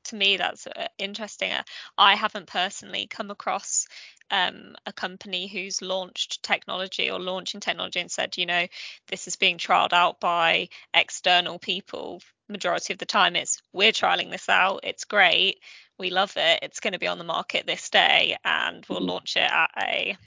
to 0.06 0.16
me 0.16 0.38
that's 0.38 0.68
uh, 0.68 0.88
interesting. 0.98 1.52
Uh, 1.52 1.64
I 1.98 2.16
haven't 2.16 2.48
personally 2.48 3.08
come 3.08 3.32
across 3.32 3.88
um, 4.32 4.76
a 4.86 4.94
company 4.94 5.48
who's 5.48 5.82
launched 5.82 6.42
technology 6.44 7.10
or 7.10 7.20
launching 7.20 7.60
technology 7.60 8.00
and 8.00 8.12
said, 8.12 8.38
you 8.38 8.46
know, 8.46 8.68
this 9.08 9.28
is 9.28 9.36
being 9.36 9.58
trialed 9.58 9.94
out 9.94 10.20
by 10.20 10.70
external 10.94 11.60
people. 11.60 12.22
Majority 12.50 12.94
of 12.94 13.00
the 13.00 13.06
time, 13.06 13.36
it's 13.36 13.62
we're 13.72 13.92
trialing 13.92 14.32
this 14.32 14.50
out. 14.50 14.82
It's 14.84 15.06
great. 15.06 15.60
We 15.98 16.10
love 16.10 16.34
it. 16.36 16.60
It's 16.62 16.80
going 16.80 16.94
to 16.94 17.00
be 17.00 17.08
on 17.08 17.18
the 17.18 17.24
market 17.24 17.66
this 17.66 17.90
day, 17.90 18.36
and 18.44 18.86
we'll 18.90 19.00
mm-hmm. 19.00 19.10
launch 19.10 19.38
it 19.38 19.50
at 19.50 19.70
a 19.78 20.18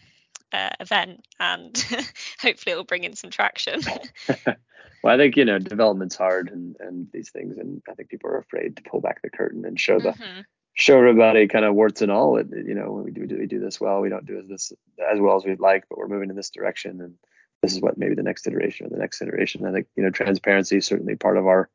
uh, 0.53 0.71
event, 0.81 1.27
and 1.41 1.77
hopefully 2.41 2.73
it 2.73 2.77
will 2.77 2.85
bring 2.85 3.05
in 3.05 3.15
some 3.15 3.31
traction. 3.31 3.81
well, 4.47 5.15
I 5.15 5.17
think 5.17 5.37
you 5.37 5.45
know 5.45 5.59
development's 5.59 6.17
hard, 6.17 6.51
and 6.51 6.77
and 6.81 7.09
these 7.13 7.31
things, 7.31 7.59
and 7.59 7.83
I 7.89 7.95
think 7.95 8.09
people 8.09 8.31
are 8.31 8.39
afraid 8.39 8.77
to 8.77 8.83
pull 8.83 9.01
back 9.01 9.23
the 9.23 9.31
curtain 9.31 9.65
and 9.65 9.79
show 9.79 9.99
the 9.99 10.11
mm-hmm 10.11 10.41
show 10.77 10.99
everybody 10.99 11.49
kind 11.49 11.65
of 11.65 11.75
warts 11.75 12.03
and 12.03 12.13
all. 12.13 12.37
It, 12.37 12.49
you 12.53 12.75
know, 12.75 13.03
we 13.05 13.11
do, 13.11 13.27
we 13.39 13.47
do 13.47 13.59
this 13.59 13.81
well. 13.81 14.01
We 14.01 14.11
don't 14.11 14.27
do 14.27 14.43
this 14.47 14.73
as 15.11 15.19
well 15.19 15.37
as 15.37 15.45
we'd 15.45 15.59
like, 15.59 15.85
but 15.89 15.99
we're 15.99 16.07
moving 16.07 16.31
in 16.31 16.37
this 16.37 16.51
direction, 16.51 17.01
and 17.01 17.15
this 17.63 17.73
is 17.73 17.81
what 17.81 17.99
maybe 17.99 18.15
the 18.15 18.23
next 18.23 18.47
iteration 18.47 18.87
or 18.87 18.91
the 18.91 18.99
next 18.99 19.21
iteration. 19.21 19.67
I 19.67 19.73
think 19.73 19.87
you 19.97 20.03
know, 20.03 20.11
transparency 20.11 20.77
is 20.77 20.87
certainly 20.87 21.17
part 21.17 21.39
of 21.39 21.47
our 21.47 21.69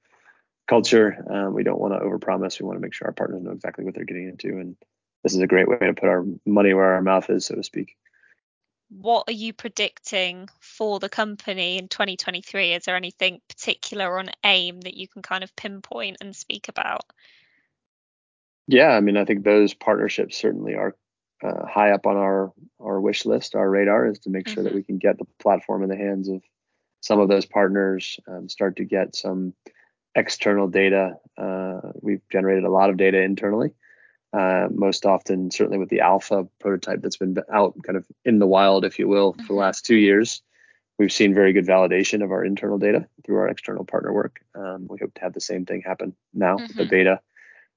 culture. 0.68 1.26
Um, 1.30 1.54
we 1.54 1.64
don't 1.64 1.80
want 1.80 1.94
to 1.94 2.00
overpromise. 2.00 2.60
We 2.60 2.68
want 2.68 2.78
to 2.78 2.82
make 2.82 2.94
sure 2.94 3.08
our 3.08 3.14
partners 3.14 3.42
know 3.42 3.52
exactly 3.52 3.84
what 3.84 3.96
they're 3.96 4.06
getting 4.06 4.30
into, 4.30 4.60
and 4.60 4.78
this 5.24 5.34
is 5.34 5.42
a 5.42 5.48
great 5.48 5.68
way 5.68 5.80
to 5.80 5.94
put 5.94 6.10
our 6.10 6.24
money 6.46 6.74
where 6.74 6.94
our 6.94 7.02
mouth 7.02 7.30
is, 7.30 7.48
so 7.48 7.56
to 7.56 7.64
speak. 7.64 7.96
What 8.92 9.24
are 9.28 9.34
you 9.34 9.54
predicting 9.54 10.50
for 10.60 11.00
the 11.00 11.08
company 11.08 11.78
in 11.78 11.88
2023? 11.88 12.74
Is 12.74 12.84
there 12.84 12.98
anything 12.98 13.40
particular 13.48 14.20
on 14.20 14.30
AIM 14.44 14.82
that 14.82 14.96
you 14.96 15.08
can 15.08 15.22
kind 15.22 15.46
of 15.46 15.56
pinpoint 15.56 16.18
and 16.20 16.36
speak 16.36 16.68
about? 16.68 17.04
Yeah, 18.68 18.90
I 18.90 19.00
mean, 19.00 19.16
I 19.16 19.24
think 19.24 19.44
those 19.44 19.74
partnerships 19.74 20.38
certainly 20.38 20.76
are 20.76 20.96
uh, 21.42 21.66
high 21.66 21.92
up 21.92 22.06
on 22.06 22.18
our 22.18 22.52
our 22.82 23.00
wish 23.00 23.26
list. 23.26 23.56
Our 23.56 23.70
radar 23.70 24.08
is 24.08 24.20
to 24.20 24.30
make 24.30 24.46
mm-hmm. 24.46 24.54
sure 24.54 24.64
that 24.64 24.70
mm-hmm. 24.70 24.78
we 24.78 24.84
can 24.84 24.98
get 24.98 25.18
the 25.18 25.26
platform 25.40 25.84
in 25.84 25.90
the 25.90 25.98
hands 25.98 26.28
of 26.28 26.42
some 27.00 27.20
of 27.20 27.30
those 27.30 27.46
partners, 27.46 28.20
um, 28.28 28.48
start 28.50 28.76
to 28.76 28.84
get 28.84 29.16
some 29.16 29.54
external 30.16 30.68
data. 30.68 31.16
Uh, 31.38 31.80
we've 32.02 32.22
generated 32.32 32.66
a 32.66 32.70
lot 32.70 32.90
of 32.90 32.98
data 32.98 33.22
internally. 33.22 33.72
Uh, 34.34 34.68
most 34.74 35.06
often, 35.06 35.52
certainly 35.52 35.78
with 35.78 35.90
the 35.90 36.00
alpha 36.00 36.48
prototype 36.60 37.02
that's 37.02 37.18
been 37.18 37.36
out 37.52 37.76
kind 37.84 37.98
of 37.98 38.06
in 38.24 38.40
the 38.40 38.48
wild, 38.48 38.86
if 38.86 38.98
you 38.98 39.08
will, 39.08 39.34
for 39.34 39.38
the 39.38 39.44
mm-hmm. 39.44 39.56
last 39.56 39.86
two 39.86 39.98
years, 39.98 40.42
we've 40.98 41.12
seen 41.12 41.34
very 41.34 41.52
good 41.52 41.68
validation 41.68 42.24
of 42.24 42.32
our 42.32 42.46
internal 42.46 42.78
data 42.78 43.06
through 43.26 43.38
our 43.38 43.50
external 43.50 43.84
partner 43.84 44.14
work. 44.14 44.40
Um, 44.56 44.88
we 44.90 45.00
hope 45.02 45.14
to 45.16 45.22
have 45.22 45.34
the 45.34 45.42
same 45.42 45.66
thing 45.66 45.82
happen 45.82 46.16
now 46.34 46.56
mm-hmm. 46.56 46.64
with 46.64 46.78
the 46.78 46.84
mm-hmm. 46.84 46.90
beta 46.90 47.22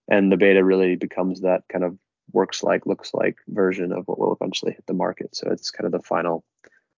and 0.08 0.30
the 0.30 0.36
beta 0.36 0.64
really 0.64 0.96
becomes 0.96 1.40
that 1.40 1.62
kind 1.68 1.84
of 1.84 1.96
works 2.32 2.62
like 2.62 2.86
looks 2.86 3.12
like 3.14 3.36
version 3.48 3.92
of 3.92 4.06
what 4.06 4.18
will 4.18 4.34
eventually 4.34 4.72
hit 4.72 4.86
the 4.86 4.94
market 4.94 5.34
so 5.36 5.50
it's 5.50 5.70
kind 5.70 5.86
of 5.86 5.92
the 5.92 6.06
final 6.06 6.44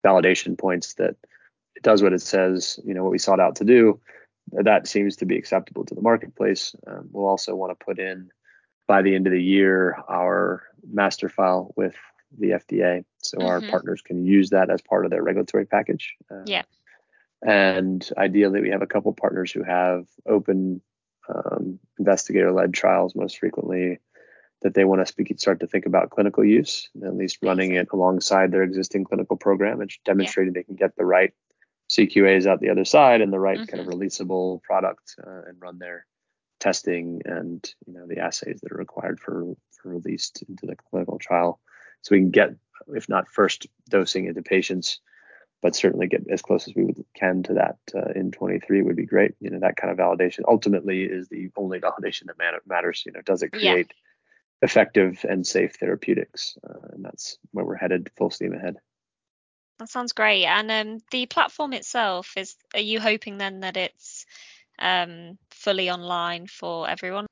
validation 0.06 0.58
points 0.58 0.94
that 0.96 1.16
it 1.76 1.84
does 1.84 2.02
what 2.02 2.14
it 2.14 2.22
says 2.22 2.80
you 2.86 2.94
know 2.94 3.04
what 3.04 3.12
we 3.12 3.18
sought 3.18 3.40
out 3.40 3.56
to 3.56 3.66
do 3.66 4.00
that 4.52 4.88
seems 4.88 5.16
to 5.16 5.26
be 5.26 5.38
acceptable 5.38 5.84
to 5.84 5.96
the 5.96 6.02
marketplace 6.02 6.76
um, 6.88 7.10
we'll 7.12 7.28
also 7.28 7.56
want 7.56 7.78
to 7.78 7.86
put 7.86 8.00
in 8.00 8.30
by 8.88 9.02
the 9.02 9.16
end 9.16 9.28
of 9.28 9.34
the 9.34 9.42
year 9.42 9.98
our 10.10 10.64
master 10.88 11.30
file 11.30 11.74
with 11.76 11.96
the 12.38 12.50
fda 12.50 13.04
so 13.20 13.38
mm-hmm. 13.38 13.48
our 13.48 13.62
partners 13.62 14.02
can 14.02 14.26
use 14.26 14.50
that 14.50 14.70
as 14.70 14.82
part 14.82 15.06
of 15.06 15.12
their 15.12 15.24
regulatory 15.24 15.66
package 15.66 16.16
uh, 16.32 16.44
yeah 16.46 16.64
and 17.46 18.10
ideally 18.18 18.62
we 18.62 18.70
have 18.70 18.82
a 18.82 18.88
couple 18.88 19.12
partners 19.14 19.52
who 19.52 19.64
have 19.64 20.06
open 20.28 20.82
um, 21.28 21.80
investigator-led 21.98 22.74
trials 22.74 23.16
most 23.16 23.40
frequently 23.40 24.00
that 24.62 24.74
they 24.74 24.86
want 24.86 25.02
to 25.02 25.06
speak, 25.06 25.34
start 25.38 25.60
to 25.60 25.68
think 25.68 25.86
about 25.86 26.10
clinical 26.10 26.44
use, 26.44 26.90
at 27.06 27.16
least 27.16 27.38
running 27.44 27.76
it 27.76 27.88
alongside 27.92 28.52
their 28.52 28.64
existing 28.64 29.04
clinical 29.04 29.38
program 29.38 29.82
and 29.82 29.92
demonstrating 30.06 30.54
yeah. 30.54 30.60
they 30.60 30.64
can 30.64 30.76
get 30.76 30.96
the 30.96 31.06
right 31.06 31.34
CQAs 31.92 32.48
out 32.48 32.62
the 32.62 32.70
other 32.70 32.86
side 32.86 33.22
and 33.22 33.32
the 33.32 33.40
right 33.40 33.60
mm-hmm. 33.60 33.66
kind 33.66 33.82
of 33.82 33.88
mm-hmm. 33.88 34.02
releasable 34.02 34.62
product 34.64 35.16
uh, 35.26 35.42
and 35.48 35.62
run 35.62 35.78
their 35.78 36.06
testing 36.60 37.22
and 37.26 37.74
you 37.86 37.94
know 37.94 38.08
the 38.08 38.20
assays 38.20 38.62
that 38.62 38.72
are 38.72 38.78
required 38.78 39.20
for 39.20 39.56
for 39.72 39.90
released 39.90 40.44
into 40.48 40.66
the 40.66 40.76
clinical 40.90 41.20
trial, 41.20 41.60
so 42.02 42.16
we 42.16 42.22
can 42.22 42.32
get 42.32 42.56
if 42.96 43.10
not 43.10 43.28
first 43.30 43.68
dosing 43.90 44.26
into 44.26 44.42
patients 44.42 45.00
but 45.66 45.76
certainly 45.76 46.06
get 46.06 46.22
as 46.30 46.44
close 46.44 46.68
as 46.68 46.76
we 46.76 46.94
can 47.16 47.42
to 47.42 47.54
that 47.54 47.78
uh, 47.96 48.12
in 48.16 48.32
23 48.32 48.84
would 48.84 48.96
be 48.96 49.08
great. 49.08 49.34
You 49.40 49.50
know, 49.50 49.60
that 49.62 49.78
kind 49.78 49.92
of 49.92 49.98
validation 49.98 50.42
ultimately 50.48 51.02
is 51.02 51.28
the 51.28 51.50
only 51.58 51.80
validation 51.88 52.28
that 52.28 52.62
matters. 52.68 53.02
You 53.04 53.14
know, 53.14 53.22
does 53.22 53.42
it 53.42 53.52
create 53.52 53.92
yeah. 53.92 54.66
effective 54.66 55.26
and 55.28 55.46
safe 55.46 55.76
therapeutics? 55.80 56.56
Uh, 56.64 56.90
and 56.94 57.04
that's 57.04 57.40
where 57.50 57.66
we're 57.66 57.78
headed, 57.78 58.12
full 58.16 58.30
steam 58.30 58.54
ahead. 58.54 58.76
That 59.80 59.90
sounds 59.90 60.14
great. 60.14 60.46
And 60.46 60.70
um, 60.70 61.00
the 61.10 61.26
platform 61.26 61.74
itself 61.74 62.34
is. 62.38 62.56
Are 62.76 62.80
you 62.80 63.00
hoping 63.00 63.40
then 63.40 63.62
that 63.62 63.76
it's 63.76 64.28
um, 64.78 65.40
fully 65.66 65.90
online 65.90 66.46
for 66.46 66.88
everyone? 66.88 67.26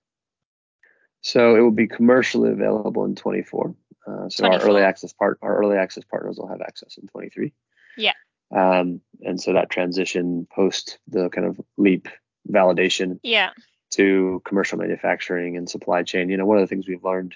So 1.22 1.56
it 1.56 1.62
will 1.62 1.72
be 1.72 1.88
commercially 1.88 2.52
available 2.52 3.06
in 3.06 3.16
24. 3.16 3.76
Uh, 4.06 4.30
so 4.30 4.44
24. 4.44 4.54
our 4.54 4.68
early 4.68 4.82
access 4.82 5.14
part, 5.14 5.38
our 5.42 5.56
early 5.56 5.78
access 5.78 6.04
partners 6.04 6.38
will 6.38 6.50
have 6.50 6.62
access 6.62 6.98
in 6.98 7.08
23. 7.08 7.54
Yeah. 7.96 8.12
Um, 8.54 9.02
and 9.22 9.40
so 9.40 9.54
that 9.54 9.70
transition 9.70 10.48
post 10.52 10.98
the 11.08 11.30
kind 11.30 11.48
of 11.48 11.62
leap 11.78 12.08
validation 12.52 13.20
yeah. 13.24 13.52
to 13.92 14.42
commercial 14.46 14.80
manufacturing 14.80 15.56
and 15.56 15.70
supply 15.70 16.04
chain. 16.04 16.30
You 16.30 16.38
know, 16.38 16.46
one 16.46 16.58
of 16.58 16.64
the 16.64 16.68
things 16.68 16.88
we've 16.88 17.04
learned 17.04 17.36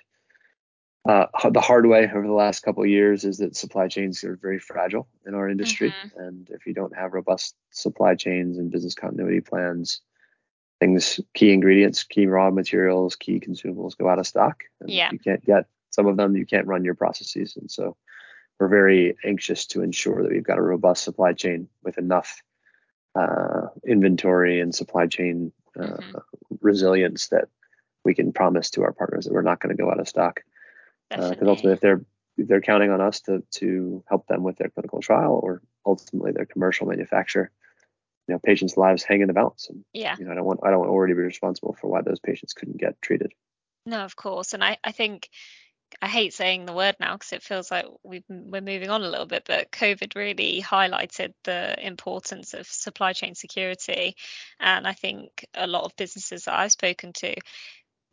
uh, 1.08 1.28
the 1.52 1.62
hard 1.62 1.86
way 1.86 2.10
over 2.14 2.28
the 2.28 2.34
last 2.34 2.62
couple 2.64 2.84
of 2.84 2.90
years 2.90 3.24
is 3.24 3.38
that 3.38 3.56
supply 3.56 3.88
chains 3.88 4.24
are 4.26 4.36
very 4.36 4.60
fragile 4.60 5.08
in 5.26 5.36
our 5.36 5.48
industry, 5.48 5.92
mm-hmm. 5.92 6.20
and 6.20 6.50
if 6.50 6.66
you 6.66 6.74
don't 6.74 6.96
have 6.96 7.14
robust 7.14 7.56
supply 7.72 8.14
chains 8.14 8.58
and 8.58 8.72
business 8.72 8.94
continuity 8.94 9.40
plans, 9.40 10.02
things, 10.80 11.20
key 11.34 11.52
ingredients, 11.54 12.04
key 12.04 12.28
raw 12.28 12.52
materials, 12.52 13.16
key 13.16 13.40
consumables 13.40 13.98
go 13.98 14.10
out 14.10 14.20
of 14.20 14.28
stock. 14.28 14.64
And 14.80 14.90
yeah. 14.90 15.10
you 15.12 15.20
can't 15.20 15.44
get 15.46 15.66
some 15.90 16.08
of 16.08 16.18
them, 16.18 16.36
you 16.36 16.46
can't 16.46 16.68
run 16.68 16.84
your 16.84 16.96
processes, 16.96 17.58
and 17.58 17.72
so 17.72 17.98
we're 18.60 18.68
very 18.68 19.16
anxious 19.24 19.66
to 19.68 19.82
ensure 19.82 20.24
that 20.24 20.32
we've 20.32 20.44
got 20.44 20.58
a 20.58 20.62
robust 20.62 21.04
supply 21.04 21.34
chain 21.34 21.68
with 21.84 21.98
enough 21.98 22.42
uh, 23.16 23.68
inventory 23.86 24.60
and 24.60 24.74
supply 24.74 25.08
chain 25.08 25.52
uh, 25.80 25.84
mm-hmm. 25.84 26.18
resilience 26.62 27.28
that 27.28 27.46
we 28.04 28.14
can 28.14 28.32
promise 28.32 28.70
to 28.72 28.84
our 28.84 28.94
partners 28.94 29.26
that 29.26 29.34
we're 29.34 29.42
not 29.42 29.60
going 29.60 29.76
to 29.76 29.82
go 29.82 29.90
out 29.92 30.00
of 30.00 30.08
stock. 30.08 30.42
Because 31.10 31.32
uh, 31.42 31.46
ultimately, 31.46 31.74
if 31.74 31.82
they're 31.82 32.02
if 32.38 32.48
they're 32.48 32.62
counting 32.62 32.92
on 32.92 33.02
us 33.02 33.22
to 33.22 33.44
to 33.52 34.04
help 34.08 34.28
them 34.28 34.44
with 34.44 34.58
their 34.58 34.70
clinical 34.70 35.02
trial 35.02 35.40
or 35.42 35.62
ultimately 35.86 36.32
their 36.32 36.46
commercial 36.46 36.88
manufacture, 36.88 37.52
you 38.28 38.34
know, 38.34 38.40
patients' 38.44 38.78
lives 38.78 39.04
hang 39.04 39.22
in 39.22 39.28
the 39.28 39.34
balance. 39.34 39.68
And, 39.70 39.84
yeah. 39.94 40.16
You 40.20 40.26
know, 40.26 40.32
I 40.32 40.36
don't 40.36 40.46
want 40.46 40.60
I 40.64 40.70
don't 40.70 40.80
want 40.80 40.92
Ori 40.92 41.12
to 41.12 41.16
be 41.16 41.22
responsible 41.22 41.76
for 41.80 41.90
why 41.90 42.02
those 42.02 42.20
patients 42.20 42.54
couldn't 42.54 42.78
get 42.78 43.02
treated. 43.02 43.34
No, 43.86 44.04
of 44.04 44.16
course, 44.16 44.54
and 44.54 44.64
I 44.64 44.78
I 44.84 44.92
think 44.92 45.30
I 46.02 46.08
hate 46.08 46.34
saying 46.34 46.66
the 46.66 46.74
word 46.74 46.98
now 47.00 47.14
because 47.14 47.32
it 47.32 47.44
feels 47.44 47.72
like 47.72 47.86
we 48.04 48.18
are 48.30 48.62
moving 48.62 48.90
on 48.90 49.04
a 49.04 49.10
little 49.10 49.26
bit, 49.26 49.44
but 49.46 49.72
COVID 49.72 50.16
really 50.16 50.62
highlighted 50.62 51.34
the 51.44 51.76
importance 51.86 52.54
of 52.54 52.68
supply 52.68 53.14
chain 53.14 53.36
security. 53.36 54.16
And 54.60 54.86
I 54.86 54.94
think 54.94 55.46
a 55.54 55.66
lot 55.66 55.86
of 55.86 55.96
businesses 55.96 56.44
that 56.44 56.60
I've 56.60 56.74
spoken 56.74 57.14
to, 57.14 57.36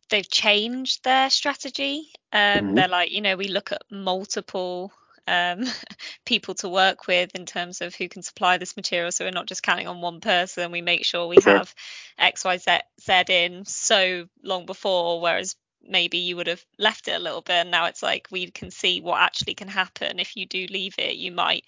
they've 0.08 0.30
changed 0.30 1.02
their 1.02 1.30
strategy. 1.30 2.10
Um, 2.32 2.40
mm-hmm. 2.40 2.74
They're 2.74 2.88
like, 2.88 3.10
you 3.10 3.20
know, 3.20 3.36
we 3.36 3.48
look 3.48 3.72
at 3.72 3.82
multiple 3.90 4.92
um, 5.26 5.64
people 6.26 6.54
to 6.56 6.68
work 6.68 7.06
with 7.06 7.34
in 7.34 7.46
terms 7.46 7.80
of 7.80 7.94
who 7.94 8.08
can 8.08 8.22
supply 8.22 8.58
this 8.58 8.76
material. 8.76 9.12
So 9.12 9.24
we're 9.24 9.30
not 9.30 9.46
just 9.46 9.62
counting 9.62 9.88
on 9.88 10.00
one 10.00 10.20
person. 10.20 10.72
We 10.72 10.82
make 10.82 11.04
sure 11.04 11.26
we 11.26 11.40
sure. 11.40 11.56
have 11.58 11.74
X, 12.18 12.44
Y, 12.44 12.56
Z, 12.58 12.78
Z 13.00 13.22
in 13.28 13.64
so 13.64 14.26
long 14.42 14.66
before, 14.66 15.20
whereas 15.20 15.56
maybe 15.86 16.18
you 16.18 16.36
would 16.36 16.46
have 16.46 16.64
left 16.78 17.08
it 17.08 17.12
a 17.12 17.18
little 17.18 17.42
bit 17.42 17.54
and 17.54 17.70
now 17.70 17.86
it's 17.86 18.02
like 18.02 18.28
we 18.30 18.50
can 18.50 18.70
see 18.70 19.00
what 19.00 19.20
actually 19.20 19.54
can 19.54 19.68
happen 19.68 20.18
if 20.18 20.36
you 20.36 20.46
do 20.46 20.66
leave 20.70 20.94
it 20.98 21.16
you 21.16 21.30
might 21.30 21.64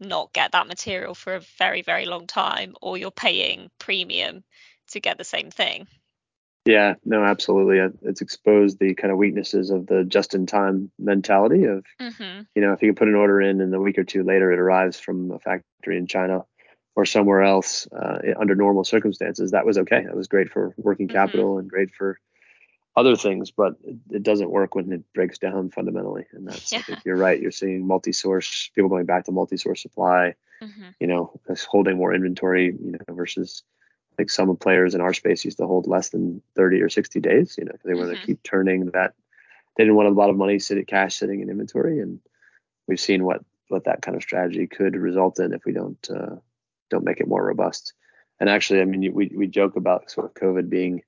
not 0.00 0.32
get 0.32 0.52
that 0.52 0.66
material 0.66 1.14
for 1.14 1.36
a 1.36 1.40
very 1.58 1.82
very 1.82 2.06
long 2.06 2.26
time 2.26 2.74
or 2.82 2.96
you're 2.96 3.10
paying 3.10 3.70
premium 3.78 4.42
to 4.88 4.98
get 4.98 5.18
the 5.18 5.24
same 5.24 5.50
thing 5.50 5.86
yeah 6.70 6.94
no 7.04 7.24
absolutely 7.24 7.78
it's 8.02 8.20
exposed 8.20 8.78
the 8.78 8.94
kind 8.94 9.10
of 9.12 9.18
weaknesses 9.18 9.70
of 9.70 9.86
the 9.86 10.04
just 10.04 10.34
in 10.34 10.46
time 10.46 10.90
mentality 10.98 11.64
of 11.64 11.84
mm-hmm. 12.00 12.42
you 12.54 12.62
know 12.62 12.72
if 12.72 12.82
you 12.82 12.88
can 12.88 12.94
put 12.94 13.08
an 13.08 13.14
order 13.14 13.40
in 13.40 13.60
and 13.60 13.74
a 13.74 13.80
week 13.80 13.98
or 13.98 14.04
two 14.04 14.22
later 14.22 14.52
it 14.52 14.58
arrives 14.58 14.98
from 14.98 15.30
a 15.30 15.38
factory 15.38 15.96
in 15.96 16.06
china 16.06 16.44
or 16.96 17.04
somewhere 17.04 17.42
else 17.42 17.86
uh, 17.92 18.18
under 18.38 18.54
normal 18.54 18.84
circumstances 18.84 19.50
that 19.50 19.66
was 19.66 19.78
okay 19.78 20.04
that 20.04 20.16
was 20.16 20.28
great 20.28 20.50
for 20.50 20.74
working 20.76 21.08
mm-hmm. 21.08 21.16
capital 21.16 21.58
and 21.58 21.68
great 21.68 21.94
for 21.94 22.18
other 22.96 23.16
things, 23.16 23.50
but 23.50 23.74
it, 24.10 24.22
doesn't 24.22 24.50
work 24.50 24.74
when 24.74 24.92
it 24.92 25.02
breaks 25.14 25.38
down 25.38 25.70
fundamentally. 25.70 26.26
And 26.32 26.48
that's, 26.48 26.72
yeah. 26.72 26.82
You're 27.04 27.16
right. 27.16 27.40
You're 27.40 27.50
seeing 27.50 27.86
multi-source 27.86 28.70
people 28.74 28.90
going 28.90 29.06
back 29.06 29.24
to 29.24 29.32
multi-source 29.32 29.80
supply, 29.80 30.34
mm-hmm. 30.62 30.88
you 30.98 31.06
know, 31.06 31.40
holding 31.68 31.96
more 31.96 32.12
inventory, 32.12 32.66
you 32.66 32.92
know, 32.92 33.14
versus 33.14 33.62
like 34.20 34.30
some 34.30 34.54
players 34.56 34.94
in 34.94 35.00
our 35.00 35.14
space 35.14 35.44
used 35.44 35.58
to 35.58 35.66
hold 35.66 35.86
less 35.86 36.10
than 36.10 36.42
30 36.56 36.82
or 36.82 36.90
60 36.90 37.20
days, 37.20 37.56
you 37.58 37.64
know, 37.64 37.72
they 37.82 37.92
mm-hmm. 37.92 38.00
want 38.00 38.20
to 38.20 38.26
keep 38.26 38.42
turning 38.42 38.86
that. 38.86 39.14
They 39.76 39.84
didn't 39.84 39.96
want 39.96 40.08
a 40.08 40.12
lot 40.12 40.28
of 40.28 40.36
money 40.36 40.58
sitting 40.58 40.84
cash 40.84 41.16
sitting 41.16 41.40
in 41.40 41.48
inventory. 41.48 42.00
And 42.00 42.20
we've 42.86 43.00
seen 43.00 43.24
what, 43.24 43.42
what 43.68 43.84
that 43.84 44.02
kind 44.02 44.16
of 44.16 44.22
strategy 44.22 44.66
could 44.66 44.94
result 44.94 45.40
in 45.40 45.54
if 45.54 45.64
we 45.64 45.72
don't, 45.72 46.10
uh, 46.10 46.36
don't 46.90 47.04
make 47.04 47.20
it 47.20 47.28
more 47.28 47.42
robust. 47.42 47.94
And 48.38 48.50
actually, 48.50 48.82
I 48.82 48.84
mean, 48.84 49.12
we, 49.14 49.30
we 49.34 49.46
joke 49.46 49.76
about 49.76 50.10
sort 50.10 50.26
of 50.26 50.34
COVID 50.34 50.68
being 50.68 51.02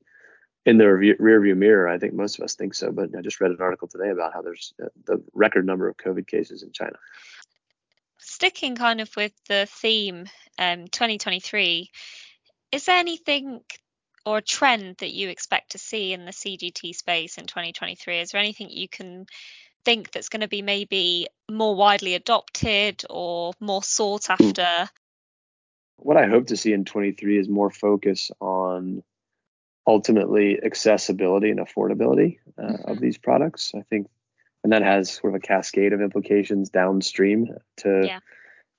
in 0.64 0.78
the 0.78 0.86
rear 0.86 1.16
rearview 1.16 1.56
mirror. 1.56 1.88
I 1.88 1.98
think 1.98 2.14
most 2.14 2.38
of 2.38 2.44
us 2.44 2.54
think 2.54 2.72
so, 2.74 2.92
but 2.92 3.10
I 3.16 3.20
just 3.20 3.40
read 3.40 3.50
an 3.50 3.60
article 3.60 3.88
today 3.88 4.10
about 4.10 4.32
how 4.32 4.40
there's 4.40 4.72
uh, 4.82 4.88
the 5.04 5.22
record 5.34 5.66
number 5.66 5.88
of 5.88 5.96
COVID 5.98 6.26
cases 6.26 6.62
in 6.62 6.72
China. 6.72 6.96
Sticking 8.18 8.76
kind 8.76 9.00
of 9.00 9.14
with 9.16 9.32
the 9.48 9.66
theme, 9.68 10.26
um, 10.58 10.86
2023, 10.86 11.90
is 12.72 12.86
there 12.86 12.98
anything 12.98 13.60
or 14.24 14.38
a 14.38 14.42
trend 14.42 14.96
that 14.98 15.12
you 15.12 15.28
expect 15.28 15.72
to 15.72 15.78
see 15.78 16.12
in 16.12 16.24
the 16.24 16.32
CGT 16.32 16.94
space 16.94 17.38
in 17.38 17.46
2023? 17.46 18.20
Is 18.20 18.30
there 18.30 18.40
anything 18.40 18.70
you 18.70 18.88
can 18.88 19.26
think 19.84 20.10
that's 20.10 20.28
going 20.28 20.40
to 20.40 20.48
be 20.48 20.62
maybe 20.62 21.26
more 21.50 21.74
widely 21.74 22.14
adopted 22.14 23.04
or 23.10 23.52
more 23.60 23.82
sought 23.82 24.26
hmm. 24.26 24.32
after? 24.32 24.88
What 25.96 26.16
I 26.16 26.26
hope 26.26 26.48
to 26.48 26.56
see 26.56 26.72
in 26.72 26.84
23 26.84 27.38
is 27.38 27.48
more 27.48 27.70
focus 27.70 28.30
on 28.40 29.02
ultimately 29.86 30.60
accessibility 30.64 31.50
and 31.50 31.60
affordability 31.60 32.38
uh, 32.58 32.62
mm-hmm. 32.62 32.90
of 32.90 33.00
these 33.00 33.18
products. 33.18 33.72
I 33.76 33.82
think, 33.82 34.08
and 34.64 34.72
that 34.72 34.82
has 34.82 35.10
sort 35.10 35.34
of 35.34 35.36
a 35.36 35.46
cascade 35.46 35.92
of 35.92 36.00
implications 36.00 36.70
downstream 36.70 37.48
to 37.78 38.02
yeah. 38.04 38.18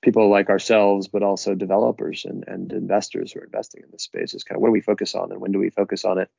People 0.04 0.28
like 0.28 0.50
ourselves, 0.50 1.08
but 1.08 1.22
also 1.22 1.54
developers 1.54 2.24
and, 2.24 2.44
and 2.46 2.72
investors 2.72 3.32
who 3.32 3.40
are 3.40 3.44
investing 3.44 3.82
in 3.82 3.90
this 3.90 4.04
space. 4.04 4.34
Is 4.34 4.44
kind 4.44 4.56
of 4.56 4.62
what 4.62 4.68
do 4.68 4.72
we 4.72 4.80
focus 4.80 5.14
on 5.14 5.32
and 5.32 5.40
when 5.40 5.52
do 5.52 5.58
we 5.58 5.70
focus 5.70 6.04
on 6.04 6.18
it? 6.18 6.30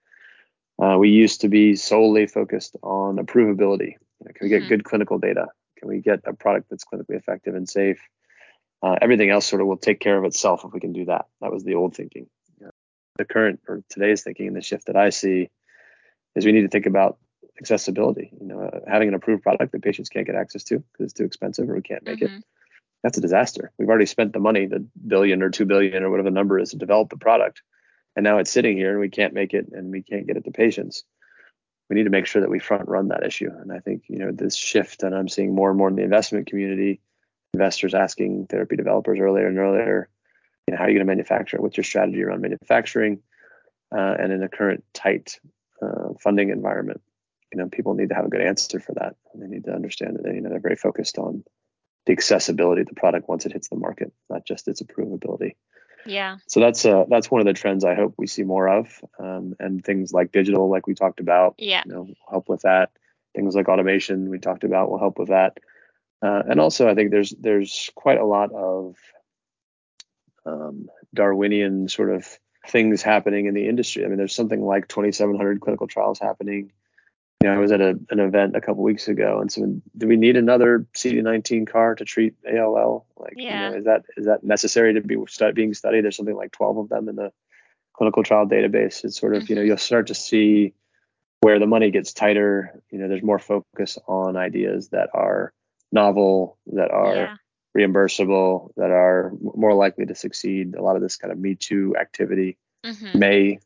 Uh, 0.82 0.98
we 0.98 1.10
used 1.10 1.42
to 1.42 1.50
be 1.50 1.76
solely 1.76 2.28
focused 2.28 2.76
on 2.84 3.18
approvability. 3.18 3.94
You 4.20 4.26
know, 4.26 4.32
can 4.34 4.46
we 4.46 4.50
get 4.50 4.62
mm-hmm. 4.62 4.70
good 4.70 4.84
clinical 4.84 5.20
data? 5.20 5.48
Can 5.78 5.90
we 5.90 6.00
get 6.00 6.22
a 6.26 6.34
product 6.34 6.70
that's 6.70 6.86
clinically 6.86 7.18
effective 7.18 7.56
and 7.56 7.68
safe? 7.68 8.00
Uh, 8.84 8.96
everything 9.02 9.30
else 9.30 9.46
sort 9.46 9.62
of 9.62 9.68
will 9.68 9.78
take 9.78 10.00
care 10.00 10.18
of 10.18 10.26
itself 10.26 10.64
if 10.64 10.74
we 10.74 10.80
can 10.80 10.94
do 10.94 11.06
that. 11.06 11.26
That 11.42 11.52
was 11.52 11.64
the 11.64 11.76
old 11.76 11.96
thinking 11.96 12.28
the 13.18 13.26
current 13.26 13.62
or 13.68 13.84
today's 13.90 14.24
thinking 14.24 14.48
and 14.48 14.56
the 14.56 14.62
shift 14.62 14.88
that 14.88 14.96
I 14.96 15.10
see 15.10 15.50
is 16.36 16.46
we 16.46 16.52
need 16.52 16.62
to 16.62 16.70
think 16.70 16.86
about 16.86 17.18
accessibility. 17.60 18.32
You 18.40 18.48
know, 18.48 18.62
uh, 18.62 18.80
having 18.88 19.08
an 19.08 19.14
approved 19.14 19.44
product 19.44 19.72
that 19.72 19.82
patients 19.82 20.10
can't 20.10 20.26
get 20.26 20.36
access 20.36 20.64
to 20.66 20.80
because 20.80 21.06
it's 21.06 21.14
too 21.14 21.24
expensive 21.24 21.70
or 21.70 21.76
we 21.76 21.82
can't 21.82 22.04
make 22.04 22.20
mm-hmm. 22.20 22.38
it. 22.38 22.44
That's 23.06 23.20
a 23.20 23.22
disaster. 23.22 23.72
We've 23.78 23.88
already 23.88 24.08
spent 24.08 24.34
the 24.34 24.40
money, 24.40 24.66
the 24.66 24.84
billion 25.06 25.44
or 25.44 25.52
two 25.52 25.66
billion 25.66 26.02
or 26.02 26.10
whatever 26.10 26.28
the 26.28 26.34
number 26.34 26.58
is 26.58 26.72
to 26.72 26.78
develop 26.78 27.12
the 27.12 27.18
product. 27.18 27.62
And 28.16 28.24
now 28.24 28.40
it's 28.40 28.50
sitting 28.50 28.78
here 28.78 28.90
and 28.90 29.00
we 29.00 29.10
can't 29.10 29.36
make 29.36 29.54
it 29.54 29.68
and 29.72 29.92
we 29.92 30.02
can't 30.02 30.26
get 30.26 30.38
it 30.38 30.46
to 30.46 30.52
patients. 30.52 31.04
We 31.88 31.98
need 31.98 32.06
to 32.06 32.10
make 32.10 32.26
sure 32.26 32.42
that 32.42 32.50
we 32.50 32.58
front 32.58 32.90
run 32.90 33.10
that 33.10 33.24
issue. 33.24 33.52
And 33.62 33.72
I 33.72 33.78
think, 33.78 34.06
you 34.08 34.18
know, 34.18 34.32
this 34.32 34.56
shift 34.56 35.04
and 35.04 35.14
I'm 35.14 35.30
seeing 35.30 35.54
more 35.54 35.70
and 35.70 35.78
more 35.78 35.88
in 35.88 35.96
the 35.96 36.02
investment 36.02 36.48
community, 36.48 37.00
investors 37.54 37.94
asking 37.94 38.48
therapy 38.48 38.76
developers 38.76 39.20
earlier 39.20 39.46
and 39.46 39.60
earlier, 39.60 40.10
you 40.66 40.72
know, 40.72 40.80
how 40.80 40.86
are 40.86 40.90
you 40.90 40.96
going 40.96 41.06
to 41.06 41.12
manufacture? 41.14 41.62
What's 41.62 41.78
your 41.78 41.84
strategy 41.84 42.24
around 42.24 42.42
manufacturing? 42.42 43.20
Uh, 43.96 44.16
and 44.18 44.34
in 44.34 44.40
the 44.40 44.50
current 44.50 44.84
tight 44.96 45.40
uh, 45.80 46.14
funding 46.20 46.50
environment, 46.50 47.02
you 47.54 47.60
know, 47.60 47.70
people 47.70 47.94
need 47.94 48.10
to 48.10 48.16
have 48.16 48.26
a 48.26 48.30
good 48.30 48.42
answer 48.42 48.80
for 48.80 48.94
that. 48.94 49.16
And 49.32 49.44
They 49.44 49.48
need 49.48 49.66
to 49.66 49.76
understand 49.76 50.18
that 50.20 50.34
you 50.34 50.42
know, 50.42 50.50
they're 50.50 50.60
very 50.60 50.76
focused 50.76 51.20
on 51.20 51.44
the 52.06 52.14
accessibility 52.14 52.82
of 52.82 52.88
the 52.88 52.96
product 52.96 53.28
once 53.28 53.46
it 53.46 53.54
hits 53.54 53.70
the 53.70 53.76
market, 53.76 54.14
not 54.30 54.46
just 54.46 54.68
its 54.68 54.82
approvability. 54.82 55.56
Yeah. 56.06 56.38
So 56.48 56.60
that's 56.60 56.86
uh 56.86 57.06
that's 57.10 57.32
one 57.32 57.42
of 57.42 57.48
the 57.48 57.54
trends 57.54 57.84
I 57.84 57.96
hope 57.96 58.14
we 58.18 58.28
see 58.28 58.44
more 58.44 58.70
of, 58.70 59.04
um, 59.20 59.56
and 59.60 59.84
things 59.84 60.14
like 60.14 60.32
digital, 60.32 60.70
like 60.70 60.88
we 60.88 60.94
talked 60.94 61.20
about, 61.20 61.56
yeah, 61.58 61.82
you 61.86 61.92
know, 61.92 62.08
help 62.30 62.48
with 62.48 62.62
that. 62.62 62.92
Things 63.36 63.56
like 63.56 63.68
automation 63.68 64.30
we 64.30 64.40
talked 64.40 64.64
about 64.64 64.90
will 64.90 65.00
help 65.00 65.18
with 65.18 65.30
that. 65.30 65.58
Uh, 66.22 66.44
and 66.48 66.60
also, 66.60 66.88
I 66.88 66.96
think 66.96 67.12
there's 67.12 67.32
there's 67.32 67.90
quite 67.96 68.20
a 68.20 68.26
lot 68.26 68.52
of 68.54 68.96
um, 70.46 70.90
Darwinian 71.14 71.90
sort 71.90 72.12
of 72.12 72.40
things 72.68 73.02
happening 73.02 73.46
in 73.46 73.54
the 73.54 73.68
industry. 73.68 74.06
I 74.06 74.08
mean, 74.08 74.18
there's 74.18 74.36
something 74.36 74.64
like 74.64 74.88
2,700 74.88 75.62
clinical 75.62 75.88
trials 75.88 76.20
happening. 76.20 76.72
You 77.46 77.52
know, 77.52 77.58
I 77.58 77.60
was 77.60 77.72
at 77.72 77.80
a, 77.80 78.00
an 78.10 78.20
event 78.20 78.56
a 78.56 78.60
couple 78.60 78.82
weeks 78.82 79.08
ago, 79.08 79.40
and 79.40 79.52
so 79.52 79.80
do 79.96 80.08
we 80.08 80.18
need 80.18 80.36
another 80.36 80.88
CD19 80.96 81.70
CAR 81.70 81.94
to 81.94 82.04
treat 82.04 82.34
ALL? 82.52 83.06
Like, 83.18 83.34
yeah. 83.36 83.66
you 83.66 83.72
know, 83.72 83.78
is 83.78 83.86
that 83.86 84.02
is 84.18 84.26
that 84.26 84.44
necessary 84.44 84.96
to 84.96 85.02
be 85.02 85.16
being 85.54 85.76
studied? 85.76 86.04
There's 86.04 86.18
something 86.18 86.36
like 86.36 86.54
12 86.54 86.78
of 86.80 86.90
them 86.90 87.08
in 87.08 87.16
the 87.16 87.32
clinical 87.94 88.24
trial 88.24 88.48
database. 88.48 89.06
It's 89.06 89.20
sort 89.20 89.36
of, 89.36 89.44
mm-hmm. 89.44 89.52
you 89.52 89.56
know, 89.58 89.62
mm-hmm. 89.62 89.68
you'll 89.68 89.78
start 89.78 90.08
to 90.08 90.16
see 90.16 90.74
where 91.42 91.60
the 91.60 91.68
money 91.68 91.92
gets 91.92 92.14
tighter. 92.14 92.82
You 92.90 92.98
know, 92.98 93.08
there's 93.08 93.22
more 93.22 93.38
focus 93.38 94.00
on 94.08 94.38
ideas 94.38 94.90
that 94.90 95.12
are 95.14 95.54
novel, 95.92 96.58
that 96.74 96.90
are 96.90 97.16
yeah 97.16 97.36
reimbursable, 97.78 98.70
that 98.78 98.90
are 98.90 99.34
more 99.42 99.74
likely 99.74 100.06
to 100.06 100.16
succeed. 100.16 100.76
A 100.76 100.82
lot 100.82 100.96
of 100.96 101.02
this 101.02 101.18
kind 101.18 101.32
of 101.32 101.38
Me 101.38 101.56
Too 101.56 101.94
activity 102.00 102.58
mm-hmm. 102.86 103.20
may 103.20 103.60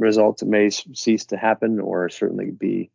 result, 0.00 0.42
may 0.42 0.70
cease 0.70 1.26
to 1.26 1.36
happen, 1.36 1.78
or 1.78 2.08
certainly 2.08 2.50
be 2.50 2.90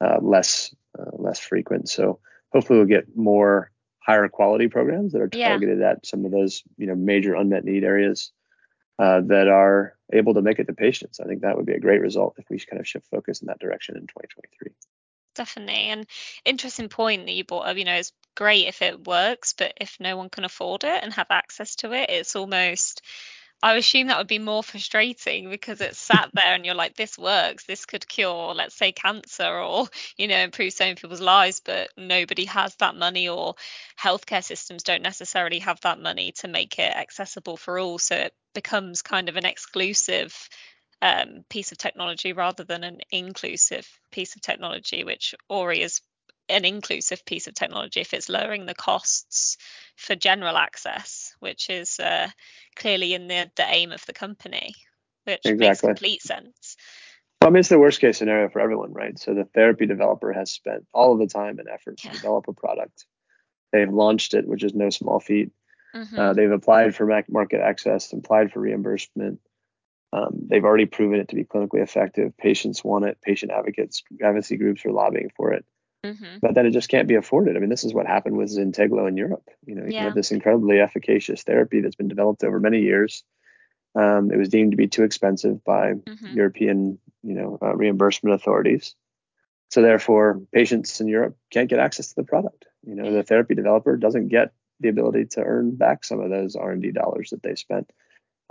uh, 0.00 0.18
less 0.20 0.74
uh, 0.98 1.10
less 1.12 1.38
frequent. 1.38 1.88
So 1.88 2.20
hopefully 2.52 2.78
we'll 2.78 2.88
get 2.88 3.16
more 3.16 3.70
higher 3.98 4.28
quality 4.28 4.68
programs 4.68 5.12
that 5.12 5.22
are 5.22 5.28
targeted 5.28 5.80
yeah. 5.80 5.90
at 5.90 6.06
some 6.06 6.24
of 6.24 6.30
those 6.30 6.62
you 6.76 6.86
know 6.86 6.94
major 6.94 7.34
unmet 7.34 7.64
need 7.64 7.84
areas 7.84 8.32
uh, 8.98 9.20
that 9.26 9.48
are 9.48 9.94
able 10.12 10.34
to 10.34 10.42
make 10.42 10.58
it 10.58 10.66
to 10.66 10.72
patients. 10.72 11.20
I 11.20 11.24
think 11.24 11.42
that 11.42 11.56
would 11.56 11.66
be 11.66 11.74
a 11.74 11.80
great 11.80 12.00
result 12.00 12.36
if 12.38 12.46
we 12.48 12.58
kind 12.58 12.80
of 12.80 12.86
shift 12.86 13.06
focus 13.10 13.40
in 13.40 13.46
that 13.46 13.58
direction 13.58 13.96
in 13.96 14.02
2023 14.02 14.72
definitely. 15.36 15.74
And 15.74 16.06
interesting 16.44 16.88
point 16.88 17.26
that 17.26 17.32
you 17.32 17.44
brought 17.44 17.68
up, 17.68 17.76
you 17.76 17.84
know, 17.84 17.94
it's 17.94 18.12
great 18.34 18.66
if 18.66 18.82
it 18.82 19.06
works, 19.06 19.52
but 19.52 19.74
if 19.80 19.98
no 20.00 20.16
one 20.16 20.30
can 20.30 20.44
afford 20.44 20.82
it 20.82 21.04
and 21.04 21.12
have 21.12 21.28
access 21.30 21.76
to 21.76 21.92
it, 21.92 22.10
it's 22.10 22.34
almost 22.34 23.02
I 23.62 23.74
assume 23.76 24.08
that 24.08 24.18
would 24.18 24.28
be 24.28 24.38
more 24.38 24.62
frustrating 24.62 25.50
because 25.50 25.80
it's 25.80 25.98
sat 25.98 26.30
there 26.34 26.54
and 26.54 26.64
you're 26.64 26.74
like, 26.74 26.94
this 26.94 27.18
works, 27.18 27.64
this 27.64 27.86
could 27.86 28.06
cure, 28.06 28.54
let's 28.54 28.76
say, 28.76 28.92
cancer 28.92 29.58
or, 29.58 29.88
you 30.16 30.28
know, 30.28 30.38
improve 30.38 30.72
so 30.72 30.84
many 30.84 30.94
people's 30.94 31.20
lives, 31.20 31.60
but 31.64 31.90
nobody 31.96 32.44
has 32.44 32.74
that 32.76 32.94
money 32.96 33.28
or 33.28 33.54
healthcare 34.00 34.44
systems 34.44 34.82
don't 34.82 35.02
necessarily 35.02 35.58
have 35.60 35.80
that 35.80 36.00
money 36.00 36.32
to 36.32 36.48
make 36.48 36.78
it 36.78 36.94
accessible 36.94 37.56
for 37.56 37.78
all. 37.78 37.98
So 37.98 38.14
it 38.14 38.34
becomes 38.54 39.02
kind 39.02 39.28
of 39.28 39.36
an 39.36 39.46
exclusive 39.46 40.48
um, 41.02 41.44
piece 41.48 41.72
of 41.72 41.78
technology 41.78 42.32
rather 42.32 42.64
than 42.64 42.84
an 42.84 43.00
inclusive 43.10 43.88
piece 44.10 44.36
of 44.36 44.42
technology, 44.42 45.02
which 45.02 45.34
Ori 45.48 45.82
is 45.82 46.00
an 46.48 46.64
inclusive 46.64 47.24
piece 47.24 47.46
of 47.46 47.54
technology 47.54 48.00
if 48.00 48.14
it's 48.14 48.28
lowering 48.28 48.66
the 48.66 48.74
costs 48.74 49.56
for 49.96 50.14
general 50.14 50.56
access, 50.56 51.34
which 51.40 51.70
is 51.70 51.98
uh, 51.98 52.28
clearly 52.76 53.14
in 53.14 53.28
the, 53.28 53.50
the 53.56 53.66
aim 53.66 53.92
of 53.92 54.04
the 54.06 54.12
company, 54.12 54.74
which 55.24 55.40
exactly. 55.44 55.68
makes 55.68 55.80
complete 55.80 56.22
sense. 56.22 56.76
Well, 57.40 57.50
I 57.50 57.52
mean, 57.52 57.60
it's 57.60 57.68
the 57.68 57.78
worst 57.78 58.00
case 58.00 58.18
scenario 58.18 58.48
for 58.48 58.60
everyone, 58.60 58.92
right? 58.92 59.18
So 59.18 59.34
the 59.34 59.44
therapy 59.44 59.86
developer 59.86 60.32
has 60.32 60.50
spent 60.50 60.86
all 60.92 61.12
of 61.12 61.18
the 61.18 61.26
time 61.26 61.58
and 61.58 61.68
effort 61.68 61.98
to 61.98 62.08
develop 62.08 62.48
a 62.48 62.52
product. 62.52 63.04
They've 63.72 63.92
launched 63.92 64.34
it, 64.34 64.46
which 64.46 64.64
is 64.64 64.74
no 64.74 64.90
small 64.90 65.20
feat. 65.20 65.50
Mm-hmm. 65.94 66.18
Uh, 66.18 66.32
they've 66.32 66.50
applied 66.50 66.94
for 66.94 67.06
market 67.28 67.60
access, 67.60 68.12
applied 68.12 68.52
for 68.52 68.60
reimbursement. 68.60 69.40
Um, 70.12 70.46
they've 70.48 70.64
already 70.64 70.86
proven 70.86 71.20
it 71.20 71.28
to 71.28 71.34
be 71.34 71.44
clinically 71.44 71.82
effective. 71.82 72.36
Patients 72.36 72.82
want 72.82 73.04
it. 73.04 73.18
Patient 73.20 73.52
advocates, 73.52 74.02
advocacy 74.22 74.56
groups 74.56 74.84
are 74.86 74.92
lobbying 74.92 75.30
for 75.36 75.52
it. 75.52 75.64
Mm-hmm. 76.06 76.38
But 76.40 76.54
then 76.54 76.66
it 76.66 76.72
just 76.72 76.88
can't 76.88 77.08
be 77.08 77.14
afforded. 77.14 77.56
I 77.56 77.60
mean, 77.60 77.70
this 77.70 77.84
is 77.84 77.94
what 77.94 78.06
happened 78.06 78.36
with 78.36 78.50
Zynteglo 78.50 79.08
in 79.08 79.16
Europe. 79.16 79.48
You 79.64 79.74
know, 79.74 79.84
yeah. 79.86 80.00
you 80.00 80.04
have 80.06 80.14
this 80.14 80.32
incredibly 80.32 80.80
efficacious 80.80 81.42
therapy 81.42 81.80
that's 81.80 81.96
been 81.96 82.08
developed 82.08 82.44
over 82.44 82.60
many 82.60 82.80
years. 82.80 83.24
Um, 83.94 84.30
it 84.30 84.36
was 84.36 84.48
deemed 84.48 84.72
to 84.72 84.76
be 84.76 84.88
too 84.88 85.04
expensive 85.04 85.64
by 85.64 85.94
mm-hmm. 85.94 86.36
European, 86.36 86.98
you 87.22 87.34
know, 87.34 87.58
uh, 87.62 87.74
reimbursement 87.74 88.34
authorities. 88.34 88.94
So 89.70 89.82
therefore, 89.82 90.40
patients 90.52 91.00
in 91.00 91.08
Europe 91.08 91.36
can't 91.50 91.68
get 91.68 91.80
access 91.80 92.08
to 92.08 92.14
the 92.16 92.24
product. 92.24 92.66
You 92.84 92.94
know, 92.94 93.12
the 93.12 93.22
therapy 93.22 93.54
developer 93.54 93.96
doesn't 93.96 94.28
get 94.28 94.52
the 94.80 94.88
ability 94.88 95.26
to 95.26 95.42
earn 95.42 95.74
back 95.74 96.04
some 96.04 96.20
of 96.20 96.30
those 96.30 96.54
R&D 96.54 96.92
dollars 96.92 97.30
that 97.30 97.42
they 97.42 97.54
spent 97.54 97.90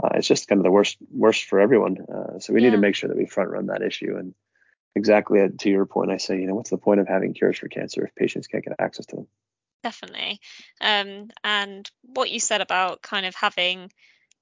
uh, 0.03 0.09
it's 0.15 0.27
just 0.27 0.47
kind 0.47 0.59
of 0.59 0.63
the 0.63 0.71
worst 0.71 0.97
worst 1.11 1.45
for 1.45 1.59
everyone. 1.59 1.97
Uh, 2.01 2.39
so 2.39 2.53
we 2.53 2.61
yeah. 2.61 2.69
need 2.69 2.75
to 2.75 2.81
make 2.81 2.95
sure 2.95 3.07
that 3.07 3.17
we 3.17 3.25
front 3.25 3.49
run 3.49 3.67
that 3.67 3.81
issue. 3.81 4.15
And 4.17 4.33
exactly 4.95 5.39
to 5.59 5.69
your 5.69 5.85
point, 5.85 6.11
I 6.11 6.17
say, 6.17 6.39
you 6.39 6.47
know, 6.47 6.55
what's 6.55 6.69
the 6.69 6.77
point 6.77 6.99
of 6.99 7.07
having 7.07 7.33
cures 7.33 7.59
for 7.59 7.67
cancer 7.67 8.05
if 8.05 8.15
patients 8.15 8.47
can't 8.47 8.63
get 8.63 8.75
access 8.79 9.05
to 9.07 9.17
them? 9.17 9.27
Definitely. 9.83 10.39
Um, 10.81 11.29
and 11.43 11.89
what 12.01 12.31
you 12.31 12.39
said 12.39 12.61
about 12.61 13.01
kind 13.01 13.25
of 13.25 13.35
having 13.35 13.91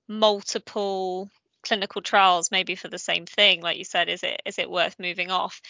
multiple 0.07 1.29
clinical 1.63 2.01
trials 2.01 2.51
maybe 2.51 2.75
for 2.75 2.89
the 2.89 2.99
same 2.99 3.25
thing 3.25 3.61
like 3.61 3.77
you 3.77 3.85
said 3.85 4.09
is 4.09 4.21
it 4.21 4.41
is 4.45 4.59
it 4.59 4.69
worth 4.69 4.99
moving 4.99 5.31
off 5.31 5.61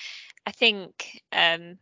i 0.47 0.51
think 0.51 1.21
um 1.31 1.77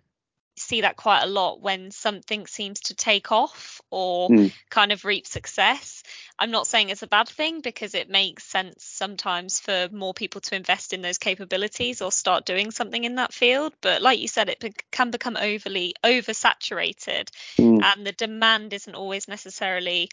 see 0.55 0.81
that 0.81 0.97
quite 0.97 1.23
a 1.23 1.27
lot 1.27 1.61
when 1.61 1.91
something 1.91 2.45
seems 2.45 2.79
to 2.81 2.95
take 2.95 3.31
off 3.31 3.81
or 3.89 4.29
mm. 4.29 4.53
kind 4.69 4.91
of 4.91 5.05
reap 5.05 5.25
success. 5.25 6.03
I'm 6.37 6.51
not 6.51 6.67
saying 6.67 6.89
it's 6.89 7.03
a 7.03 7.07
bad 7.07 7.29
thing 7.29 7.61
because 7.61 7.95
it 7.95 8.09
makes 8.09 8.43
sense 8.43 8.83
sometimes 8.83 9.59
for 9.59 9.87
more 9.91 10.13
people 10.13 10.41
to 10.41 10.55
invest 10.55 10.93
in 10.93 11.01
those 11.01 11.17
capabilities 11.17 12.01
or 12.01 12.11
start 12.11 12.45
doing 12.45 12.71
something 12.71 13.03
in 13.03 13.15
that 13.15 13.33
field. 13.33 13.73
But 13.81 14.01
like 14.01 14.19
you 14.19 14.27
said, 14.27 14.49
it 14.49 14.59
be- 14.59 14.73
can 14.91 15.11
become 15.11 15.37
overly 15.37 15.93
oversaturated 16.03 17.29
mm. 17.57 17.81
and 17.83 18.05
the 18.05 18.11
demand 18.11 18.73
isn't 18.73 18.95
always 18.95 19.27
necessarily 19.27 20.09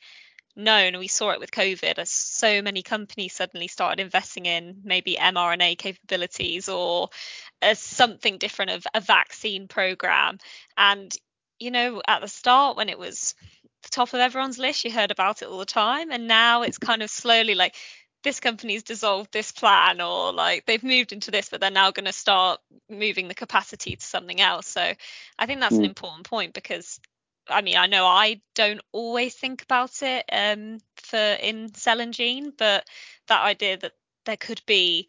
known. 0.59 0.99
We 0.99 1.09
saw 1.09 1.31
it 1.31 1.41
with 1.41 1.51
COVID 1.51 1.99
as 1.99 2.11
so 2.11 2.61
many 2.61 2.83
companies 2.83 3.35
suddenly 3.35 3.69
started 3.69 4.03
investing 4.03 4.47
in 4.47 4.83
maybe 4.85 5.17
mRNA 5.17 5.79
capabilities 5.79 6.69
or 6.69 7.09
as 7.63 7.79
something 7.79 8.39
different 8.39 8.73
of 8.73 8.87
a 8.93 9.01
vaccine 9.01 9.69
program. 9.69 10.39
And, 10.77 11.15
you 11.59 11.71
know, 11.71 12.03
at 12.07 12.21
the 12.21 12.29
start 12.29 12.77
when 12.77 12.89
it 12.89 12.99
was 12.99 13.35
the 13.83 13.91
top 13.91 14.13
of 14.13 14.21
everyone's 14.21 14.59
list, 14.59 14.85
you 14.85 14.91
heard 14.91 15.11
about 15.11 15.43
it 15.43 15.49
all 15.49 15.59
the 15.59 15.65
time. 15.65 16.11
And 16.11 16.27
now 16.29 16.63
it's 16.63 16.79
kind 16.79 17.03
of 17.03 17.11
slowly 17.11 17.55
like, 17.55 17.75
this 18.25 18.41
company's 18.41 18.83
dissolved 18.83 19.33
this 19.33 19.53
plan 19.53 20.01
or 20.01 20.33
like 20.33 20.67
they've 20.67 20.83
moved 20.83 21.13
into 21.13 21.31
this 21.31 21.49
but 21.49 21.61
they're 21.61 21.71
now 21.71 21.93
going 21.93 22.05
to 22.05 22.13
start 22.13 22.61
moving 22.91 23.29
the 23.29 23.35
capacity 23.35 23.95
to 23.95 24.05
something 24.05 24.41
else 24.41 24.67
so 24.67 24.93
i 25.39 25.47
think 25.47 25.61
that's 25.61 25.77
an 25.77 25.83
hmm. 25.83 25.85
important 25.85 26.29
point 26.29 26.53
because 26.53 26.99
I 27.49 27.63
mean, 27.63 27.77
I 27.77 27.87
know 27.87 28.05
I 28.05 28.41
don't 28.55 28.81
always 28.93 29.35
think 29.35 29.63
about 29.63 30.03
it 30.03 30.25
um, 30.31 30.79
for 30.97 31.17
in 31.17 31.75
cell 31.75 32.01
and 32.01 32.13
gene, 32.13 32.53
but 32.57 32.87
that 33.29 33.43
idea 33.43 33.77
that 33.79 33.93
there 34.27 34.37
could 34.37 34.63
be 34.67 35.09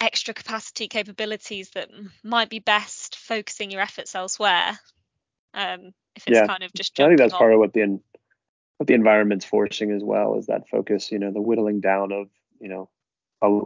extra 0.00 0.32
capacity 0.32 0.86
capabilities 0.88 1.70
that 1.70 1.90
might 2.22 2.48
be 2.48 2.60
best 2.60 3.16
focusing 3.16 3.70
your 3.70 3.80
efforts 3.80 4.14
elsewhere. 4.14 4.78
Um, 5.54 5.92
if 6.14 6.26
it's 6.26 6.36
yeah. 6.36 6.46
kind 6.46 6.62
of 6.62 6.72
just. 6.72 6.98
I 7.00 7.06
think 7.06 7.18
that's 7.18 7.32
on. 7.32 7.38
part 7.38 7.52
of 7.52 7.58
what 7.58 7.72
the 7.72 8.00
what 8.76 8.86
the 8.86 8.94
environment's 8.94 9.44
forcing 9.44 9.90
as 9.90 10.04
well 10.04 10.36
is 10.36 10.46
that 10.46 10.68
focus. 10.68 11.10
You 11.10 11.18
know, 11.18 11.32
the 11.32 11.42
whittling 11.42 11.80
down 11.80 12.12
of 12.12 12.28
you 12.60 12.68
know 12.68 12.88
a 13.42 13.60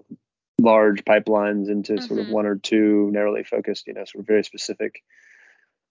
large 0.61 1.05
pipelines 1.05 1.69
into 1.69 1.95
mm-hmm. 1.95 2.05
sort 2.05 2.21
of 2.21 2.27
mm-hmm. 2.27 2.35
one 2.35 2.47
or 2.47 2.57
two 2.57 3.11
narrowly 3.13 3.45
focused, 3.45 3.87
you 3.87 3.95
know, 3.95 4.05
sort 4.05 4.21
of 4.21 4.27
very 4.27 4.45
specific 4.45 5.03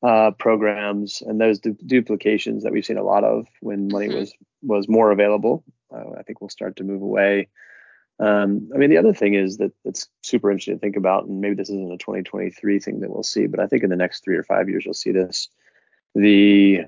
uh, 0.03 0.31
programs 0.31 1.21
and 1.21 1.39
those 1.39 1.59
du- 1.59 1.77
duplications 1.85 2.63
that 2.63 2.71
we've 2.71 2.85
seen 2.85 2.97
a 2.97 3.03
lot 3.03 3.23
of 3.23 3.47
when 3.59 3.87
money 3.87 4.07
mm-hmm. 4.07 4.19
was 4.19 4.33
was 4.63 4.87
more 4.87 5.11
available. 5.11 5.63
Uh, 5.93 6.11
I 6.17 6.23
think 6.23 6.41
we'll 6.41 6.49
start 6.49 6.77
to 6.77 6.83
move 6.83 7.01
away. 7.01 7.49
Um, 8.19 8.69
I 8.73 8.77
mean, 8.77 8.91
the 8.91 8.97
other 8.97 9.13
thing 9.13 9.33
is 9.33 9.57
that 9.57 9.71
it's 9.83 10.07
super 10.21 10.51
interesting 10.51 10.75
to 10.75 10.79
think 10.79 10.95
about, 10.95 11.25
and 11.25 11.41
maybe 11.41 11.55
this 11.55 11.69
isn't 11.69 11.91
a 11.91 11.97
2023 11.97 12.79
thing 12.79 12.99
that 12.99 13.09
we'll 13.09 13.23
see, 13.23 13.47
but 13.47 13.59
I 13.59 13.65
think 13.65 13.83
in 13.83 13.89
the 13.89 13.95
next 13.95 14.23
three 14.23 14.35
or 14.37 14.43
five 14.43 14.69
years 14.69 14.85
you'll 14.85 14.93
see 14.93 15.11
this. 15.11 15.49
The 16.13 16.81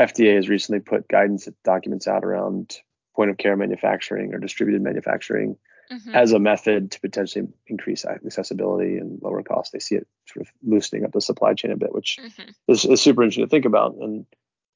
FDA 0.00 0.36
has 0.36 0.48
recently 0.48 0.80
put 0.80 1.08
guidance 1.08 1.48
documents 1.64 2.08
out 2.08 2.24
around 2.24 2.78
point 3.14 3.30
of 3.30 3.36
care 3.36 3.56
manufacturing 3.56 4.32
or 4.34 4.38
distributed 4.38 4.82
manufacturing 4.82 5.56
mm-hmm. 5.90 6.14
as 6.14 6.32
a 6.32 6.38
method 6.38 6.90
to 6.92 7.00
potentially 7.00 7.48
increase 7.66 8.04
accessibility 8.04 8.96
and 8.98 9.20
lower 9.22 9.42
cost. 9.42 9.72
They 9.72 9.78
see 9.78 9.96
it 9.96 10.06
sort 10.32 10.46
of 10.46 10.52
loosening 10.62 11.04
up 11.04 11.12
the 11.12 11.20
supply 11.20 11.54
chain 11.54 11.70
a 11.70 11.76
bit, 11.76 11.94
which 11.94 12.18
mm-hmm. 12.20 12.50
is, 12.68 12.84
is, 12.84 13.00
super 13.00 13.22
interesting 13.22 13.44
to 13.44 13.50
think 13.50 13.64
about. 13.64 13.94
And 13.94 14.26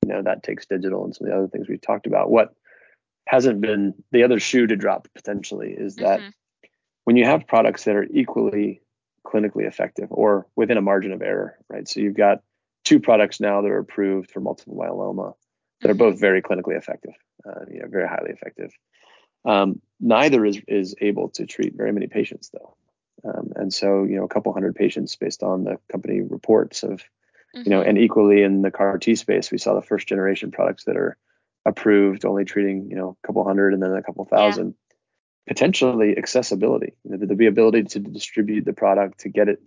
you 0.05 0.13
know 0.13 0.23
that 0.23 0.43
takes 0.43 0.67
digital 0.67 1.05
and 1.05 1.15
some 1.15 1.27
of 1.27 1.33
the 1.33 1.39
other 1.39 1.49
things 1.49 1.69
we've 1.69 1.81
talked 1.81 2.07
about. 2.07 2.31
What 2.31 2.55
hasn't 3.27 3.61
been 3.61 3.95
the 4.11 4.25
other 4.25 4.41
shoe 4.41 4.67
to 4.67 4.77
drop 4.77 5.09
potentially 5.15 5.75
is 5.77 5.97
that 5.97 6.21
mm-hmm. 6.21 6.69
when 7.05 7.17
you 7.17 7.25
have 7.25 7.47
products 7.47 7.85
that 7.85 7.97
are 7.97 8.07
equally 8.11 8.81
clinically 9.27 9.67
effective 9.67 10.09
or 10.11 10.47
within 10.57 10.79
a 10.79 10.83
margin 10.83 11.13
of 11.13 11.21
error, 11.21 11.59
right? 11.69 11.87
So 11.87 12.01
you've 12.01 12.17
got 12.17 12.43
two 12.85 13.01
products 13.01 13.41
now 13.41 13.61
that 13.61 13.71
are 13.71 13.79
approved 13.79 14.31
for 14.31 14.41
multiple 14.41 14.77
myeloma 14.77 15.35
that 15.81 15.91
are 15.91 15.95
mm-hmm. 15.95 15.99
both 15.99 16.21
very 16.21 16.41
clinically 16.43 16.77
effective, 16.77 17.15
uh, 17.47 17.65
you 17.71 17.81
know, 17.81 17.89
very 17.89 18.09
highly 18.09 18.31
effective. 18.31 18.73
Um, 19.49 19.81
neither 19.99 20.45
is 20.45 20.61
is 20.69 20.95
able 21.01 21.31
to 21.31 21.47
treat 21.47 21.75
very 21.75 21.91
many 21.91 22.07
patients 22.07 22.51
though, 22.51 22.77
um, 23.25 23.53
and 23.57 23.73
so 23.73 24.05
you 24.05 24.17
know 24.17 24.25
a 24.25 24.29
couple 24.29 24.53
hundred 24.53 24.77
patients 24.77 25.17
based 25.17 25.43
on 25.43 25.65
the 25.65 25.79
company 25.91 26.21
reports 26.21 26.83
of, 26.83 27.01
mm-hmm. 27.01 27.63
you 27.65 27.71
know, 27.71 27.81
mm-hmm. 27.81 27.89
and 27.89 27.99
equally 27.99 28.43
in 28.43 28.61
the 28.61 28.71
CAR 28.71 28.99
T 28.99 29.15
space, 29.15 29.51
we 29.51 29.57
saw 29.57 29.75
the 29.75 29.83
first 29.83 30.07
generation 30.07 30.51
products 30.51 30.85
that 30.85 30.99
are 30.99 31.17
approved 31.65 32.27
only 32.27 32.45
treating 32.45 32.91
you 32.91 32.97
know 32.97 33.17
a 33.23 33.27
couple 33.27 33.43
hundred 33.43 33.73
and 33.73 33.83
then 33.83 33.93
a 33.93 34.03
couple 34.03 34.25
thousand. 34.27 34.67
Yeah. 34.67 34.75
Potentially 35.55 36.19
accessibility, 36.19 36.93
you 37.05 37.11
know, 37.11 37.27
the, 37.27 37.35
the 37.35 37.47
ability 37.47 37.85
to 37.85 38.01
distribute 38.01 38.67
the 38.67 38.75
product, 38.75 39.21
to 39.21 39.31
get 39.31 39.49
it, 39.49 39.59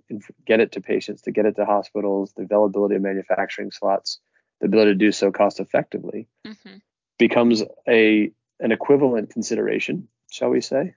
get 0.46 0.60
it 0.60 0.74
to 0.74 0.80
patients, 0.80 1.24
to 1.24 1.32
get 1.32 1.48
it 1.48 1.56
to 1.56 1.66
hospitals, 1.66 2.32
the 2.38 2.44
availability 2.44 2.98
of 2.98 3.02
manufacturing 3.02 3.72
slots, 3.72 4.20
the 4.60 4.68
ability 4.68 4.92
to 4.92 4.96
do 4.96 5.12
so 5.12 5.32
cost 5.32 5.60
effectively, 5.60 6.28
mm-hmm. 6.46 6.76
becomes 7.18 7.64
a 7.90 8.32
an 8.62 8.72
equivalent 8.72 9.32
consideration, 9.32 10.08
shall 10.30 10.50
we 10.50 10.62
say, 10.62 10.94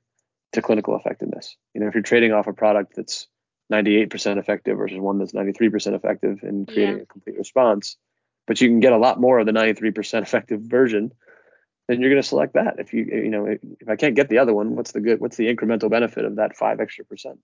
to 0.53 0.63
clinical 0.63 0.97
effectiveness. 0.97 1.57
You 1.75 1.81
know, 1.81 1.89
if 1.89 1.95
you're 1.95 2.03
trading 2.03 2.33
off 2.33 2.47
a 2.47 2.53
product 2.53 2.95
that's 2.95 3.27
98% 3.73 4.39
effective 4.39 4.77
versus 4.77 4.99
one 4.99 5.19
that's 5.19 5.33
93% 5.33 5.95
effective 5.95 6.43
in 6.43 6.67
creating 6.67 6.97
yeah. 6.97 7.03
a 7.03 7.07
complete 7.07 7.39
response, 7.39 7.97
but 8.47 8.61
you 8.61 8.69
can 8.69 8.81
get 8.81 8.93
a 8.93 8.99
lot 8.99 9.21
more 9.21 9.39
of 9.39 9.47
the 9.47 9.53
93% 9.53 10.23
effective 10.23 10.61
version, 10.61 11.11
then 11.89 12.01
you're 12.01 12.11
going 12.11 12.23
to 12.23 12.29
select 12.29 12.55
that. 12.55 12.77
If 12.79 12.93
you, 12.93 13.05
you 13.05 13.31
know, 13.31 13.47
if 13.47 13.89
I 13.89 13.97
can't 13.97 14.15
get 14.15 14.29
the 14.29 14.39
other 14.39 14.55
one, 14.55 14.77
what's 14.77 14.93
the 14.93 15.01
good, 15.01 15.21
what's 15.21 15.37
the 15.37 15.55
incremental 15.55 15.91
benefit 15.91 16.25
of 16.25 16.37
that 16.37 16.57
five 16.57 16.81
extra 16.81 17.05
percent? 17.05 17.41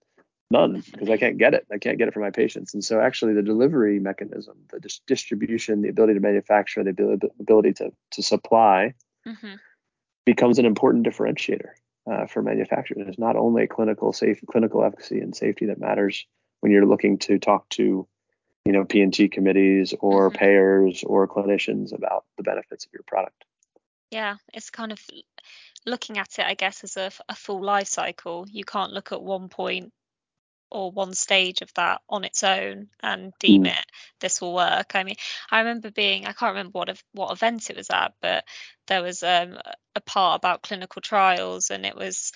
None, 0.52 0.82
because 0.90 1.08
I 1.08 1.16
can't 1.16 1.38
get 1.38 1.54
it. 1.54 1.66
I 1.72 1.78
can't 1.78 1.96
get 1.96 2.08
it 2.08 2.14
for 2.14 2.20
my 2.20 2.30
patients. 2.30 2.74
And 2.74 2.84
so, 2.84 3.00
actually, 3.00 3.34
the 3.34 3.42
delivery 3.42 4.00
mechanism, 4.00 4.56
the 4.72 4.80
dis- 4.80 5.00
distribution, 5.06 5.82
the 5.82 5.90
ability 5.90 6.14
to 6.14 6.20
manufacture, 6.20 6.82
the 6.82 7.30
ability 7.38 7.74
to 7.74 7.92
to 8.12 8.22
supply, 8.22 8.94
mm-hmm 9.28 9.54
becomes 10.24 10.58
an 10.58 10.66
important 10.66 11.06
differentiator 11.06 11.70
uh, 12.10 12.26
for 12.26 12.42
manufacturers. 12.42 13.06
It's 13.08 13.18
not 13.18 13.36
only 13.36 13.66
clinical 13.66 14.12
safe, 14.12 14.40
clinical 14.50 14.84
efficacy 14.84 15.20
and 15.20 15.34
safety 15.34 15.66
that 15.66 15.80
matters 15.80 16.26
when 16.60 16.72
you're 16.72 16.86
looking 16.86 17.18
to 17.18 17.38
talk 17.38 17.68
to, 17.70 18.06
you 18.64 18.72
know, 18.72 18.84
P&T 18.84 19.28
committees 19.28 19.94
or 19.98 20.28
mm-hmm. 20.28 20.38
payers 20.38 21.04
or 21.04 21.26
clinicians 21.28 21.94
about 21.94 22.24
the 22.36 22.42
benefits 22.42 22.84
of 22.84 22.92
your 22.92 23.04
product. 23.06 23.44
Yeah, 24.10 24.36
it's 24.52 24.70
kind 24.70 24.92
of 24.92 25.00
looking 25.86 26.18
at 26.18 26.38
it, 26.38 26.44
I 26.44 26.54
guess, 26.54 26.82
as 26.84 26.96
a, 26.96 27.10
a 27.28 27.34
full 27.34 27.62
life 27.62 27.86
cycle. 27.86 28.46
You 28.50 28.64
can't 28.64 28.92
look 28.92 29.12
at 29.12 29.22
one 29.22 29.48
point 29.48 29.92
or 30.70 30.90
one 30.90 31.14
stage 31.14 31.62
of 31.62 31.72
that 31.74 32.00
on 32.08 32.24
its 32.24 32.44
own 32.44 32.88
and 33.02 33.32
deem 33.40 33.64
mm. 33.64 33.72
it 33.72 33.86
this 34.20 34.40
will 34.40 34.54
work. 34.54 34.92
I 34.94 35.04
mean, 35.04 35.16
I 35.50 35.60
remember 35.60 35.90
being 35.90 36.26
I 36.26 36.32
can't 36.32 36.54
remember 36.54 36.78
what 36.78 37.02
what 37.12 37.32
event 37.32 37.70
it 37.70 37.76
was 37.76 37.90
at, 37.90 38.14
but 38.20 38.44
there 38.86 39.02
was 39.02 39.22
um, 39.22 39.58
a 39.94 40.00
part 40.00 40.38
about 40.38 40.62
clinical 40.62 41.02
trials 41.02 41.70
and 41.70 41.84
it 41.84 41.96
was 41.96 42.32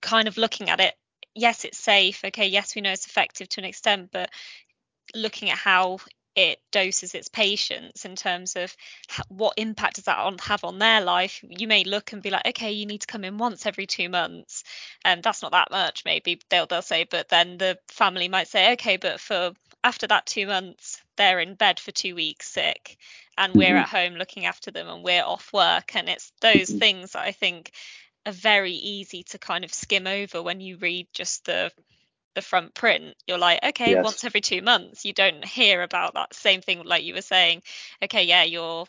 kind 0.00 0.28
of 0.28 0.36
looking 0.36 0.70
at 0.70 0.80
it. 0.80 0.94
Yes, 1.34 1.64
it's 1.64 1.78
safe. 1.78 2.22
Okay, 2.24 2.48
yes, 2.48 2.74
we 2.74 2.82
know 2.82 2.92
it's 2.92 3.06
effective 3.06 3.48
to 3.50 3.60
an 3.60 3.64
extent, 3.64 4.10
but 4.12 4.30
looking 5.14 5.50
at 5.50 5.58
how 5.58 5.98
it 6.36 6.58
doses 6.72 7.14
its 7.14 7.28
patients 7.28 8.04
in 8.04 8.16
terms 8.16 8.56
of 8.56 8.76
what 9.28 9.54
impact 9.56 9.96
does 9.96 10.04
that 10.04 10.18
on, 10.18 10.36
have 10.38 10.64
on 10.64 10.78
their 10.78 11.00
life 11.00 11.44
you 11.48 11.68
may 11.68 11.84
look 11.84 12.12
and 12.12 12.22
be 12.22 12.30
like 12.30 12.46
okay 12.46 12.72
you 12.72 12.86
need 12.86 13.00
to 13.00 13.06
come 13.06 13.24
in 13.24 13.38
once 13.38 13.66
every 13.66 13.86
two 13.86 14.08
months 14.08 14.64
and 15.04 15.22
that's 15.22 15.42
not 15.42 15.52
that 15.52 15.70
much 15.70 16.04
maybe 16.04 16.40
they'll 16.50 16.66
they'll 16.66 16.82
say 16.82 17.06
but 17.08 17.28
then 17.28 17.58
the 17.58 17.78
family 17.88 18.28
might 18.28 18.48
say 18.48 18.72
okay 18.72 18.96
but 18.96 19.20
for 19.20 19.52
after 19.82 20.06
that 20.06 20.26
two 20.26 20.46
months 20.46 21.02
they're 21.16 21.40
in 21.40 21.54
bed 21.54 21.78
for 21.78 21.92
two 21.92 22.14
weeks 22.14 22.48
sick 22.50 22.96
and 23.38 23.54
we're 23.54 23.68
mm-hmm. 23.68 23.76
at 23.76 23.88
home 23.88 24.14
looking 24.14 24.46
after 24.46 24.70
them 24.70 24.88
and 24.88 25.04
we're 25.04 25.24
off 25.24 25.52
work 25.52 25.94
and 25.94 26.08
it's 26.08 26.32
those 26.40 26.68
mm-hmm. 26.68 26.78
things 26.78 27.12
that 27.12 27.22
i 27.22 27.32
think 27.32 27.70
are 28.26 28.32
very 28.32 28.72
easy 28.72 29.22
to 29.22 29.38
kind 29.38 29.64
of 29.64 29.72
skim 29.72 30.06
over 30.06 30.42
when 30.42 30.60
you 30.60 30.78
read 30.78 31.06
just 31.12 31.44
the 31.44 31.70
the 32.34 32.42
front 32.42 32.74
print, 32.74 33.14
you're 33.26 33.38
like, 33.38 33.60
okay, 33.64 33.92
yes. 33.92 34.04
once 34.04 34.24
every 34.24 34.40
two 34.40 34.62
months, 34.62 35.04
you 35.04 35.12
don't 35.12 35.44
hear 35.44 35.82
about 35.82 36.14
that 36.14 36.34
same 36.34 36.60
thing 36.60 36.82
like 36.84 37.04
you 37.04 37.14
were 37.14 37.22
saying. 37.22 37.62
Okay, 38.02 38.24
yeah, 38.24 38.44
you're 38.44 38.86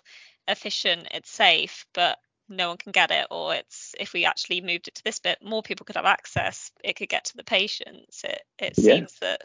efficient, 0.48 1.08
it's 1.12 1.30
safe, 1.30 1.86
but 1.94 2.18
no 2.50 2.70
one 2.70 2.78
can 2.78 2.92
get 2.92 3.12
it. 3.12 3.28
Or 3.32 3.56
it's 3.56 3.96
if 4.00 4.14
we 4.14 4.26
actually 4.26 4.62
moved 4.62 4.88
it 4.88 4.96
to 4.96 5.04
this 5.04 5.20
bit, 5.20 5.40
more 5.44 5.64
people 5.64 5.86
could 5.86 5.96
have 5.96 6.06
access. 6.06 6.72
It 6.84 6.96
could 6.96 7.10
get 7.10 7.26
to 7.26 7.38
the 7.38 7.44
patients. 7.44 8.24
It 8.24 8.42
it 8.60 8.74
yeah. 8.78 8.96
seems 8.96 9.20
that 9.20 9.42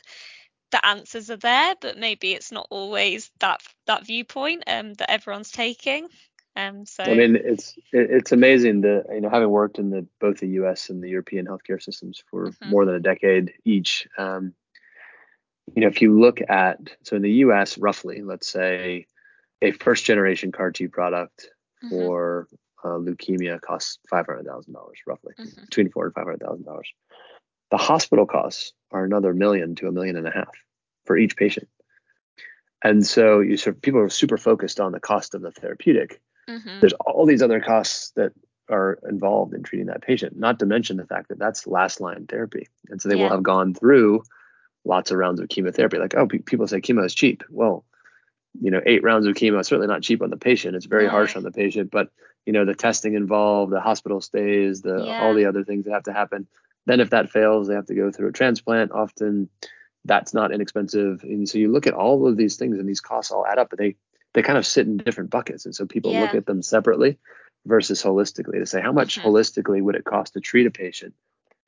the 0.70 0.84
answers 0.86 1.30
are 1.30 1.36
there, 1.36 1.74
but 1.80 1.98
maybe 1.98 2.32
it's 2.32 2.52
not 2.52 2.66
always 2.70 3.30
that 3.40 3.60
that 3.86 4.06
viewpoint 4.06 4.64
um, 4.66 4.94
that 4.94 5.10
everyone's 5.10 5.50
taking. 5.50 6.08
Um, 6.56 6.84
so 6.84 7.04
I 7.04 7.14
mean, 7.14 7.36
it's 7.36 7.78
it's 7.92 8.32
amazing 8.32 8.80
that 8.82 9.04
you 9.12 9.20
know 9.20 9.30
having 9.30 9.50
worked 9.50 9.78
in 9.78 9.90
the 9.90 10.06
both 10.20 10.38
the 10.38 10.48
U.S. 10.48 10.90
and 10.90 11.02
the 11.02 11.08
European 11.08 11.46
healthcare 11.46 11.82
systems 11.82 12.22
for 12.30 12.48
mm-hmm. 12.48 12.70
more 12.70 12.84
than 12.84 12.96
a 12.96 13.00
decade 13.00 13.52
each. 13.64 14.08
Um, 14.18 14.54
you 15.74 15.82
know, 15.82 15.88
if 15.88 16.02
you 16.02 16.18
look 16.18 16.40
at 16.48 16.78
so 17.02 17.16
in 17.16 17.22
the 17.22 17.30
U.S. 17.44 17.78
roughly, 17.78 18.22
let's 18.22 18.48
say 18.48 19.06
a 19.62 19.70
first 19.72 20.04
generation 20.04 20.50
CAR 20.50 20.72
T 20.72 20.88
product 20.88 21.50
mm-hmm. 21.84 21.90
for 21.90 22.48
uh, 22.82 22.88
leukemia 22.98 23.60
costs 23.60 23.98
five 24.08 24.26
hundred 24.26 24.46
thousand 24.46 24.72
dollars 24.72 24.98
roughly, 25.06 25.34
Mhm. 25.38 25.60
between 25.66 25.90
four 25.90 26.06
and 26.06 26.14
five 26.14 26.24
hundred 26.24 26.40
thousand 26.40 26.64
dollars. 26.64 26.92
The 27.70 27.76
hospital 27.76 28.26
costs 28.26 28.72
are 28.90 29.04
another 29.04 29.32
million 29.32 29.76
to 29.76 29.86
a 29.86 29.92
million 29.92 30.16
and 30.16 30.26
a 30.26 30.32
half 30.32 30.50
for 31.04 31.16
each 31.16 31.36
patient. 31.36 31.68
And 32.82 33.06
so 33.06 33.40
you 33.40 33.56
sort 33.56 33.76
of, 33.76 33.82
people 33.82 34.00
are 34.00 34.08
super 34.08 34.38
focused 34.38 34.80
on 34.80 34.92
the 34.92 35.00
cost 35.00 35.34
of 35.34 35.42
the 35.42 35.52
therapeutic. 35.52 36.20
Mhm. 36.50 36.80
There's 36.80 36.92
all 36.94 37.26
these 37.26 37.42
other 37.42 37.60
costs 37.60 38.10
that 38.16 38.32
are 38.68 38.98
involved 39.08 39.54
in 39.54 39.62
treating 39.62 39.86
that 39.86 40.02
patient, 40.02 40.36
not 40.38 40.58
to 40.60 40.66
mention 40.66 40.96
the 40.96 41.06
fact 41.06 41.28
that 41.28 41.38
that's 41.38 41.66
last 41.66 42.00
line 42.00 42.26
therapy. 42.26 42.68
And 42.88 43.00
so 43.00 43.08
they 43.08 43.16
Yeah. 43.16 43.24
will 43.24 43.30
have 43.30 43.42
gone 43.42 43.74
through 43.74 44.22
lots 44.84 45.10
of 45.10 45.18
rounds 45.18 45.40
of 45.40 45.48
chemotherapy. 45.48 45.98
Like, 45.98 46.14
oh, 46.16 46.26
pe- 46.26 46.38
people 46.38 46.66
say 46.66 46.80
chemo 46.80 47.04
is 47.04 47.14
cheap. 47.14 47.42
Well, 47.50 47.84
you 48.60 48.70
know, 48.70 48.80
eight 48.86 49.02
rounds 49.02 49.26
of 49.26 49.34
chemo 49.34 49.60
is 49.60 49.66
certainly 49.66 49.88
not 49.88 50.02
cheap 50.02 50.22
on 50.22 50.30
the 50.30 50.36
patient. 50.36 50.74
It's 50.76 50.86
very 50.86 51.04
No. 51.04 51.10
harsh 51.10 51.36
on 51.36 51.42
the 51.42 51.52
patient, 51.52 51.90
but 51.90 52.10
you 52.46 52.52
know, 52.54 52.64
the 52.64 52.74
testing 52.74 53.14
involved, 53.14 53.70
the 53.72 53.80
hospital 53.80 54.20
stays, 54.20 54.80
the 54.82 55.04
Yeah. 55.04 55.22
all 55.22 55.34
the 55.34 55.44
other 55.44 55.62
things 55.62 55.84
that 55.84 55.92
have 55.92 56.04
to 56.04 56.12
happen. 56.12 56.46
Then 56.86 57.00
if 57.00 57.10
that 57.10 57.28
fails, 57.30 57.68
they 57.68 57.74
have 57.74 57.86
to 57.86 57.94
go 57.94 58.10
through 58.10 58.28
a 58.28 58.32
transplant. 58.32 58.92
Often 58.92 59.50
that's 60.06 60.32
not 60.32 60.50
inexpensive. 60.50 61.22
And 61.22 61.46
so 61.48 61.58
you 61.58 61.70
look 61.70 61.86
at 61.86 61.92
all 61.92 62.26
of 62.26 62.36
these 62.38 62.56
things 62.56 62.78
and 62.78 62.88
these 62.88 63.02
costs 63.02 63.30
all 63.30 63.46
add 63.46 63.58
up, 63.58 63.68
but 63.68 63.78
they 63.78 63.96
they 64.34 64.42
kind 64.42 64.58
of 64.58 64.66
sit 64.66 64.86
in 64.86 64.96
different 64.98 65.30
buckets. 65.30 65.64
And 65.64 65.74
so 65.74 65.86
people 65.86 66.12
look 66.12 66.34
at 66.34 66.46
them 66.46 66.62
separately 66.62 67.18
versus 67.66 68.02
holistically 68.02 68.58
to 68.58 68.66
say 68.66 68.80
how 68.80 68.92
much 68.92 69.18
Mhm. 69.18 69.22
holistically 69.24 69.82
would 69.82 69.94
it 69.96 70.04
cost 70.04 70.32
to 70.34 70.40
treat 70.40 70.66
a 70.66 70.70
patient, 70.70 71.14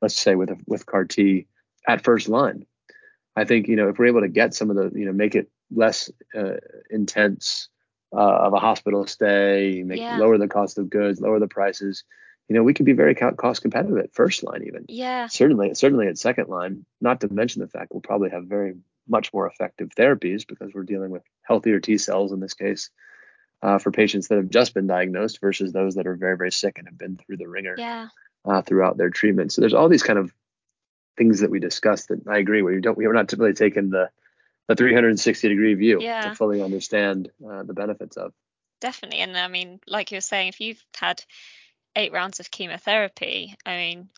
let's 0.01 0.15
say 0.19 0.35
with 0.35 0.51
a, 0.51 0.57
with 0.67 0.87
CAR 0.87 1.05
T 1.05 1.47
at 1.89 2.05
first 2.05 2.29
line. 2.29 2.65
I 3.35 3.45
think 3.45 3.67
you 3.69 3.77
know 3.77 3.89
if 3.89 3.99
we're 3.99 4.07
able 4.07 4.21
to 4.21 4.29
get 4.29 4.55
some 4.55 4.71
of 4.71 4.77
the 4.77 4.91
you 4.99 5.07
know 5.07 5.13
make 5.13 5.35
it 5.35 5.49
less 5.71 6.11
uh, 6.35 6.57
intense 6.91 7.69
uh, 8.15 8.19
of 8.47 8.53
a 8.53 8.59
hospital 8.59 9.07
stay, 9.07 9.83
make 9.87 9.99
Yeah. 10.01 10.19
lower 10.19 10.37
the 10.39 10.49
cost 10.49 10.77
of 10.79 10.91
goods, 10.91 11.21
lower 11.21 11.39
the 11.41 11.49
prices. 11.49 12.05
You 12.49 12.57
know, 12.57 12.63
we 12.63 12.75
can 12.75 12.85
be 12.85 12.93
very 12.93 13.15
cost 13.15 13.63
competitive 13.63 13.97
at 13.97 14.13
first 14.13 14.43
line 14.43 14.65
even. 14.67 14.85
Yeah. 14.89 15.29
Certainly, 15.29 15.75
certainly 15.75 16.09
at 16.09 16.19
second 16.19 16.49
line. 16.49 16.85
Not 17.01 17.21
to 17.23 17.33
mention 17.33 17.63
the 17.63 17.69
fact 17.69 17.93
we'll 17.93 18.03
probably 18.03 18.29
have 18.31 18.45
very 18.45 18.75
much 19.09 19.33
more 19.33 19.47
effective 19.47 19.91
therapies 19.99 20.47
because 20.47 20.73
we're 20.75 20.85
dealing 20.85 21.11
with 21.11 21.23
healthier 21.43 21.81
T 21.81 21.99
cells 21.99 22.33
in 22.33 22.41
this 22.41 22.55
case 22.55 22.91
uh, 23.63 23.79
for 23.79 23.91
patients 23.91 24.29
that 24.29 24.37
have 24.37 24.49
just 24.51 24.75
been 24.75 24.87
diagnosed 24.87 25.41
versus 25.41 25.73
those 25.73 25.95
that 25.97 26.07
are 26.07 26.17
very 26.17 26.37
very 26.37 26.53
sick 26.53 26.79
and 26.79 26.87
have 26.89 26.99
been 26.99 27.17
through 27.17 27.37
the 27.39 27.49
ringer 27.49 27.75
Yeah. 27.79 28.09
uh, 28.45 28.63
throughout 28.63 28.97
their 28.97 29.11
treatment. 29.11 29.53
So 29.53 29.61
there's 29.61 29.75
all 29.75 29.89
these 29.89 30.03
kind 30.03 30.19
of 30.19 30.33
things 31.17 31.41
that 31.41 31.51
we 31.51 31.61
discussed 31.61 32.09
that 32.09 32.27
I 32.27 32.39
agree 32.39 32.63
where 32.63 32.73
you 32.73 32.81
don't 32.81 32.97
we're 32.97 33.13
not 33.13 33.29
typically 33.29 33.53
taking 33.55 33.91
the 33.91 34.09
the 34.69 34.77
360 34.77 35.49
degree 35.49 35.75
view 35.75 36.01
Yeah. 36.01 36.21
to 36.23 36.35
fully 36.35 36.63
understand 36.63 37.31
uh, 37.45 37.65
the 37.65 37.75
benefits 37.75 38.17
of. 38.17 38.33
Definitely. 38.81 39.19
And 39.21 39.37
I 39.37 39.49
mean, 39.49 39.81
like 39.87 40.11
you 40.13 40.17
were 40.17 40.21
saying, 40.23 40.49
if 40.49 40.61
you've 40.61 40.83
had 40.97 41.23
eight 41.97 42.13
rounds 42.13 42.41
of 42.41 42.51
chemotherapy, 42.51 43.55
I 43.67 43.77
mean, 43.77 44.09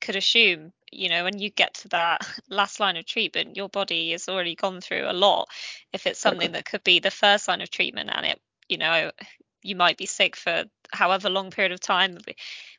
could 0.00 0.16
assume, 0.16 0.72
you 0.92 1.08
know, 1.08 1.24
when 1.24 1.38
you 1.38 1.50
get 1.50 1.74
to 1.74 1.88
that 1.88 2.26
last 2.48 2.80
line 2.80 2.96
of 2.96 3.06
treatment, 3.06 3.56
your 3.56 3.68
body 3.68 4.12
has 4.12 4.28
already 4.28 4.54
gone 4.54 4.80
through 4.80 5.04
a 5.08 5.12
lot. 5.12 5.48
If 5.92 6.06
it's 6.06 6.20
something 6.20 6.52
Exactly. 6.52 6.58
that 6.58 6.64
could 6.64 6.84
be 6.84 7.00
the 7.00 7.10
first 7.10 7.48
line 7.48 7.60
of 7.60 7.70
treatment 7.70 8.10
and 8.12 8.26
it, 8.26 8.40
you 8.68 8.78
know, 8.78 9.10
you 9.62 9.76
might 9.76 9.96
be 9.96 10.06
sick 10.06 10.36
for 10.36 10.64
however 10.92 11.30
long 11.30 11.50
period 11.50 11.72
of 11.72 11.80
time. 11.80 12.18
We, 12.26 12.36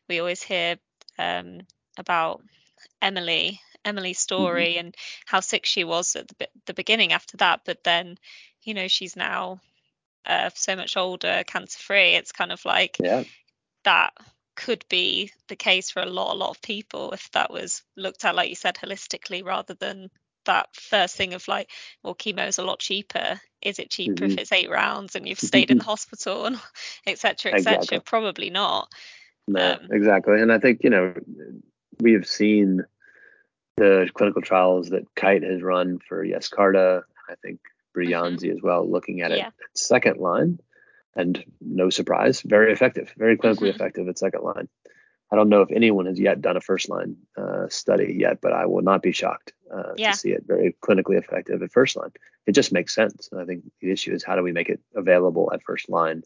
we 0.08 0.20
always 0.20 0.42
hear 0.42 0.78
um, 1.18 1.62
about 1.98 2.42
Emily, 3.02 3.60
Emily's 3.84 4.20
story 4.20 4.78
and 4.78 4.96
how 5.26 5.40
sick 5.40 5.66
she 5.66 5.84
was 5.84 6.16
at 6.16 6.28
the, 6.28 6.48
the 6.66 6.74
beginning 6.74 7.12
after 7.14 7.38
that. 7.38 7.62
But 7.66 7.84
then, 7.84 8.18
you 8.64 8.74
know, 8.74 8.88
she's 8.88 9.16
now 9.16 9.60
uh, 10.26 10.50
so 10.54 10.76
much 10.76 10.98
older, 10.98 11.44
cancer 11.46 11.80
free. 11.80 12.14
It's 12.16 12.32
kind 12.32 12.52
of 12.52 12.64
like 12.66 13.02
Yeah, 13.02 13.24
that 13.84 14.14
could 14.56 14.86
be 14.90 15.32
the 15.48 15.56
case 15.56 15.92
for 15.92 16.02
a 16.02 16.06
lot, 16.06 16.34
a 16.34 16.38
lot 16.38 16.50
of 16.52 16.62
people 16.62 17.12
if 17.12 17.30
that 17.32 17.52
was 17.52 17.84
looked 17.96 18.26
at, 18.26 18.36
like 18.36 18.50
you 18.50 18.56
said, 18.56 18.76
holistically 18.76 19.44
rather 19.44 19.74
than 19.74 20.10
that 20.46 20.68
first 20.76 21.16
thing 21.16 21.34
of 21.34 21.48
like, 21.48 21.70
well, 22.04 22.16
chemo 22.16 22.48
is 22.48 22.60
a 22.60 22.64
lot 22.64 22.80
cheaper. 22.80 23.40
Is 23.62 23.80
it 23.80 23.90
cheaper 23.90 24.26
if 24.26 24.34
Mhm. 24.34 24.40
it's 24.40 24.52
eight 24.52 24.70
rounds 24.70 25.16
and 25.16 25.28
you've 25.28 25.40
stayed 25.40 25.72
in 25.72 25.80
the 25.80 25.84
hospital 25.94 26.46
and 26.46 26.60
et 27.08 27.20
cetera, 27.20 27.54
et 27.54 27.62
cetera? 27.62 27.82
Exactly. 27.82 28.00
Probably 28.00 28.50
not. 28.50 28.92
no, 29.48 29.72
Um, 29.74 29.88
exactly. 29.92 30.42
And 30.42 30.52
I 30.52 30.60
think 30.60 30.84
you 30.84 30.90
know 30.90 31.14
we 32.00 32.14
have 32.14 32.28
seen 32.28 32.84
the 33.78 34.10
clinical 34.14 34.42
trials 34.42 34.90
that 34.90 35.04
Kite 35.16 35.44
has 35.44 35.62
run 35.62 36.00
for 36.08 36.26
Yescarta. 36.26 37.04
I 37.30 37.36
think 37.42 37.60
Breyanzi 37.96 38.52
as 38.52 38.62
well, 38.62 38.90
looking 38.90 39.22
at 39.22 39.32
it 39.32 39.40
Yeah. 39.40 39.50
second 39.74 40.18
line, 40.18 40.60
and 41.16 41.44
no 41.62 41.90
surprise, 41.90 42.42
very 42.42 42.72
effective, 42.72 43.14
very 43.18 43.38
clinically 43.38 43.70
Mhm. 43.70 43.76
effective 43.76 44.08
at 44.08 44.18
second 44.18 44.44
line. 44.44 44.68
I 45.32 45.36
don't 45.36 45.50
know 45.50 45.62
if 45.62 45.72
anyone 45.72 46.06
has 46.06 46.20
yet 46.20 46.42
done 46.42 46.56
a 46.56 46.62
first 46.62 46.88
line 46.90 47.18
uh, 47.36 47.68
study 47.68 48.14
yet, 48.14 48.42
but 48.42 48.54
I 48.54 48.66
will 48.68 48.84
not 48.84 49.02
be 49.02 49.12
shocked 49.12 49.54
uh, 49.72 49.94
Yeah. 49.98 50.12
to 50.12 50.18
see 50.18 50.32
it 50.32 50.44
very 50.46 50.76
clinically 50.82 51.18
effective 51.18 51.64
at 51.64 51.72
first 51.72 51.96
line. 51.96 52.12
It 52.46 52.52
just 52.52 52.72
makes 52.72 52.94
sense. 52.94 53.30
And 53.32 53.42
I 53.42 53.46
think 53.46 53.64
the 53.82 53.92
issue 53.92 54.14
is 54.14 54.24
how 54.24 54.36
do 54.36 54.44
we 54.44 54.52
make 54.52 54.70
it 54.70 54.80
available 54.94 55.50
at 55.52 55.64
first 55.64 55.90
line 55.90 56.24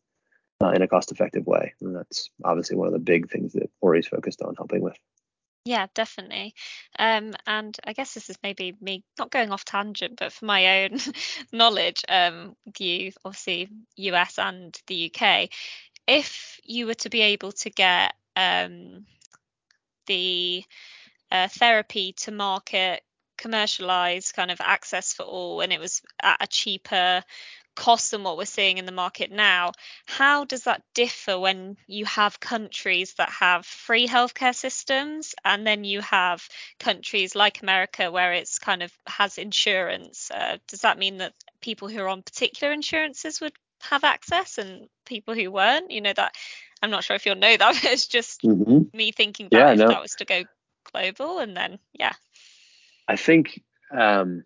uh, 0.61 0.71
in 0.71 0.81
a 0.81 0.87
cost 0.87 1.11
effective 1.13 1.47
way? 1.47 1.73
And 1.79 1.95
that's 1.95 2.29
obviously 2.43 2.75
one 2.75 2.87
of 2.87 2.93
the 2.93 2.99
big 2.99 3.29
things 3.29 3.53
that 3.53 3.71
Ori's 3.79 4.07
focused 4.07 4.41
on 4.41 4.55
helping 4.57 4.81
with. 4.81 4.97
Yeah, 5.69 5.85
definitely. 5.93 6.55
Um, 6.97 7.35
and 7.45 7.77
I 7.85 7.93
guess 7.93 8.15
this 8.15 8.31
is 8.31 8.39
maybe 8.41 8.75
me 8.81 9.03
not 9.19 9.29
going 9.29 9.51
off 9.51 9.65
tangent, 9.65 10.17
but 10.17 10.33
for 10.33 10.45
my 10.45 10.83
own 10.83 10.97
knowledge, 11.53 12.03
um, 12.09 12.55
you 12.79 13.11
obviously 13.23 13.69
US 13.97 14.39
and 14.39 14.75
the 14.87 15.11
UK, 15.13 15.49
if 16.07 16.59
you 16.63 16.87
were 16.87 16.95
to 16.95 17.09
be 17.11 17.21
able 17.21 17.51
to 17.51 17.69
get 17.69 18.15
um, 18.35 19.05
the 20.07 20.63
uh, 21.31 21.47
therapy 21.49 22.13
to 22.13 22.31
market, 22.31 23.03
commercialize, 23.37 24.31
kind 24.31 24.49
of 24.49 24.59
access 24.61 25.13
for 25.13 25.21
all, 25.21 25.61
and 25.61 25.71
it 25.71 25.79
was 25.79 26.01
at 26.19 26.37
a 26.41 26.47
cheaper 26.47 27.23
cost 27.79 28.11
than 28.11 28.23
what 28.23 28.37
we're 28.37 28.43
seeing 28.43 28.77
in 28.77 28.85
the 28.85 28.91
market 28.91 29.31
now. 29.31 29.71
How 30.05 30.43
does 30.43 30.65
that 30.65 30.83
differ 30.93 31.39
when 31.39 31.77
you 31.87 32.03
have 32.05 32.39
countries 32.41 33.13
that 33.13 33.29
have 33.29 33.65
free 33.65 34.05
healthcare 34.05 34.53
systems 34.53 35.33
and 35.45 35.65
then 35.65 35.85
you 35.85 36.01
have 36.01 36.45
countries 36.77 37.35
like 37.35 37.61
America 37.61 38.11
where 38.11 38.33
it's 38.33 38.59
kind 38.59 38.83
of 38.83 38.91
has 39.07 39.37
insurance? 39.37 40.29
Uh, 40.29 40.57
does 40.67 40.81
that 40.81 40.99
mean 40.99 41.19
that 41.19 41.33
people 41.61 41.87
who 41.87 42.01
are 42.01 42.09
on 42.09 42.21
particular 42.21 42.73
insurances 42.73 43.39
would 43.39 43.53
have 43.81 44.03
access 44.03 44.57
and 44.57 44.89
people 45.05 45.33
who 45.33 45.49
weren't? 45.49 45.89
You 45.89 46.01
know 46.01 46.13
that 46.13 46.35
I'm 46.81 46.91
not 46.91 47.05
sure 47.05 47.15
if 47.15 47.25
you'll 47.25 47.35
know 47.35 47.55
that, 47.55 47.73
but 47.81 47.91
it's 47.91 48.07
just 48.07 48.41
Mm-hmm. 48.43 48.97
me 48.97 49.13
thinking 49.13 49.47
Yeah, 49.51 49.71
if 49.71 49.79
no. 49.79 49.87
that 49.87 50.01
was 50.01 50.15
to 50.15 50.25
go 50.25 50.43
global 50.91 51.39
and 51.39 51.55
then 51.55 51.79
yeah. 51.93 52.13
I 53.07 53.15
think, 53.15 53.63
um, 53.89 54.43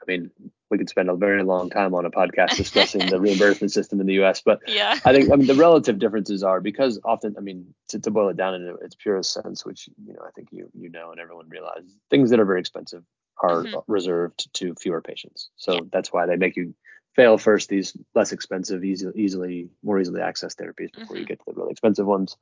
I 0.00 0.04
mean, 0.08 0.30
we 0.72 0.78
could 0.78 0.88
spend 0.88 1.10
a 1.10 1.14
very 1.14 1.44
long 1.44 1.68
time 1.68 1.94
on 1.94 2.06
a 2.06 2.10
podcast 2.10 2.56
discussing 2.56 3.08
the 3.10 3.20
reimbursement 3.26 3.70
system 3.70 4.00
in 4.00 4.06
the 4.06 4.14
US, 4.14 4.40
but 4.40 4.60
Yeah. 4.66 4.98
I 5.04 5.12
think 5.12 5.30
I 5.30 5.36
mean 5.36 5.46
the 5.46 5.54
relative 5.54 5.98
differences 5.98 6.42
are 6.42 6.60
because 6.60 6.98
often 7.04 7.34
I 7.36 7.40
mean 7.42 7.74
to, 7.90 8.00
to 8.00 8.10
boil 8.10 8.30
it 8.30 8.36
down 8.38 8.54
in 8.54 8.76
its 8.80 8.96
purest 8.96 9.34
sense, 9.34 9.64
which 9.66 9.88
you 10.04 10.14
know 10.14 10.22
I 10.26 10.30
think 10.34 10.48
you 10.50 10.70
you 10.74 10.88
know 10.88 11.12
and 11.12 11.20
everyone 11.20 11.48
realizes 11.50 11.94
things 12.10 12.30
that 12.30 12.40
are 12.40 12.46
very 12.46 12.60
expensive 12.60 13.04
are 13.42 13.64
Mhm. 13.64 13.84
reserved 13.86 14.52
to 14.54 14.74
fewer 14.74 15.02
patients. 15.02 15.50
So 15.56 15.72
Yeah. 15.74 15.80
that's 15.92 16.12
why 16.12 16.26
they 16.26 16.36
make 16.36 16.56
you 16.56 16.74
fail 17.14 17.36
first 17.36 17.68
these 17.68 17.94
less 18.14 18.32
expensive, 18.32 18.82
easy, 18.82 19.06
easily 19.14 19.68
more 19.82 20.00
easily 20.00 20.20
accessed 20.22 20.56
therapies 20.56 20.90
before 20.94 21.16
you 21.18 21.24
Mhm. 21.24 21.28
get 21.28 21.38
to 21.40 21.44
the 21.48 21.52
really 21.54 21.72
expensive 21.72 22.06
ones. 22.06 22.36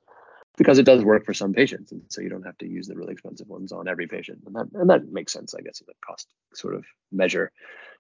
Because 0.57 0.79
it 0.79 0.85
does 0.85 1.03
work 1.05 1.25
for 1.25 1.33
some 1.33 1.53
patients, 1.55 1.93
and 1.93 2.03
so 2.09 2.21
you 2.21 2.29
don't 2.29 2.43
have 2.43 2.59
to 2.59 2.67
use 2.67 2.87
the 2.87 2.97
really 2.97 3.13
expensive 3.13 3.49
ones 3.49 3.73
on 3.73 3.89
every 3.89 4.07
patient, 4.07 4.41
and 4.47 4.55
that 4.57 4.67
and 4.75 4.91
that 4.91 5.11
makes 5.11 5.33
sense, 5.33 5.55
I 5.55 5.61
guess, 5.63 5.81
in 5.81 5.87
the 5.89 5.95
cost 6.05 6.27
sort 6.55 6.75
of 6.75 6.85
measure. 7.11 7.51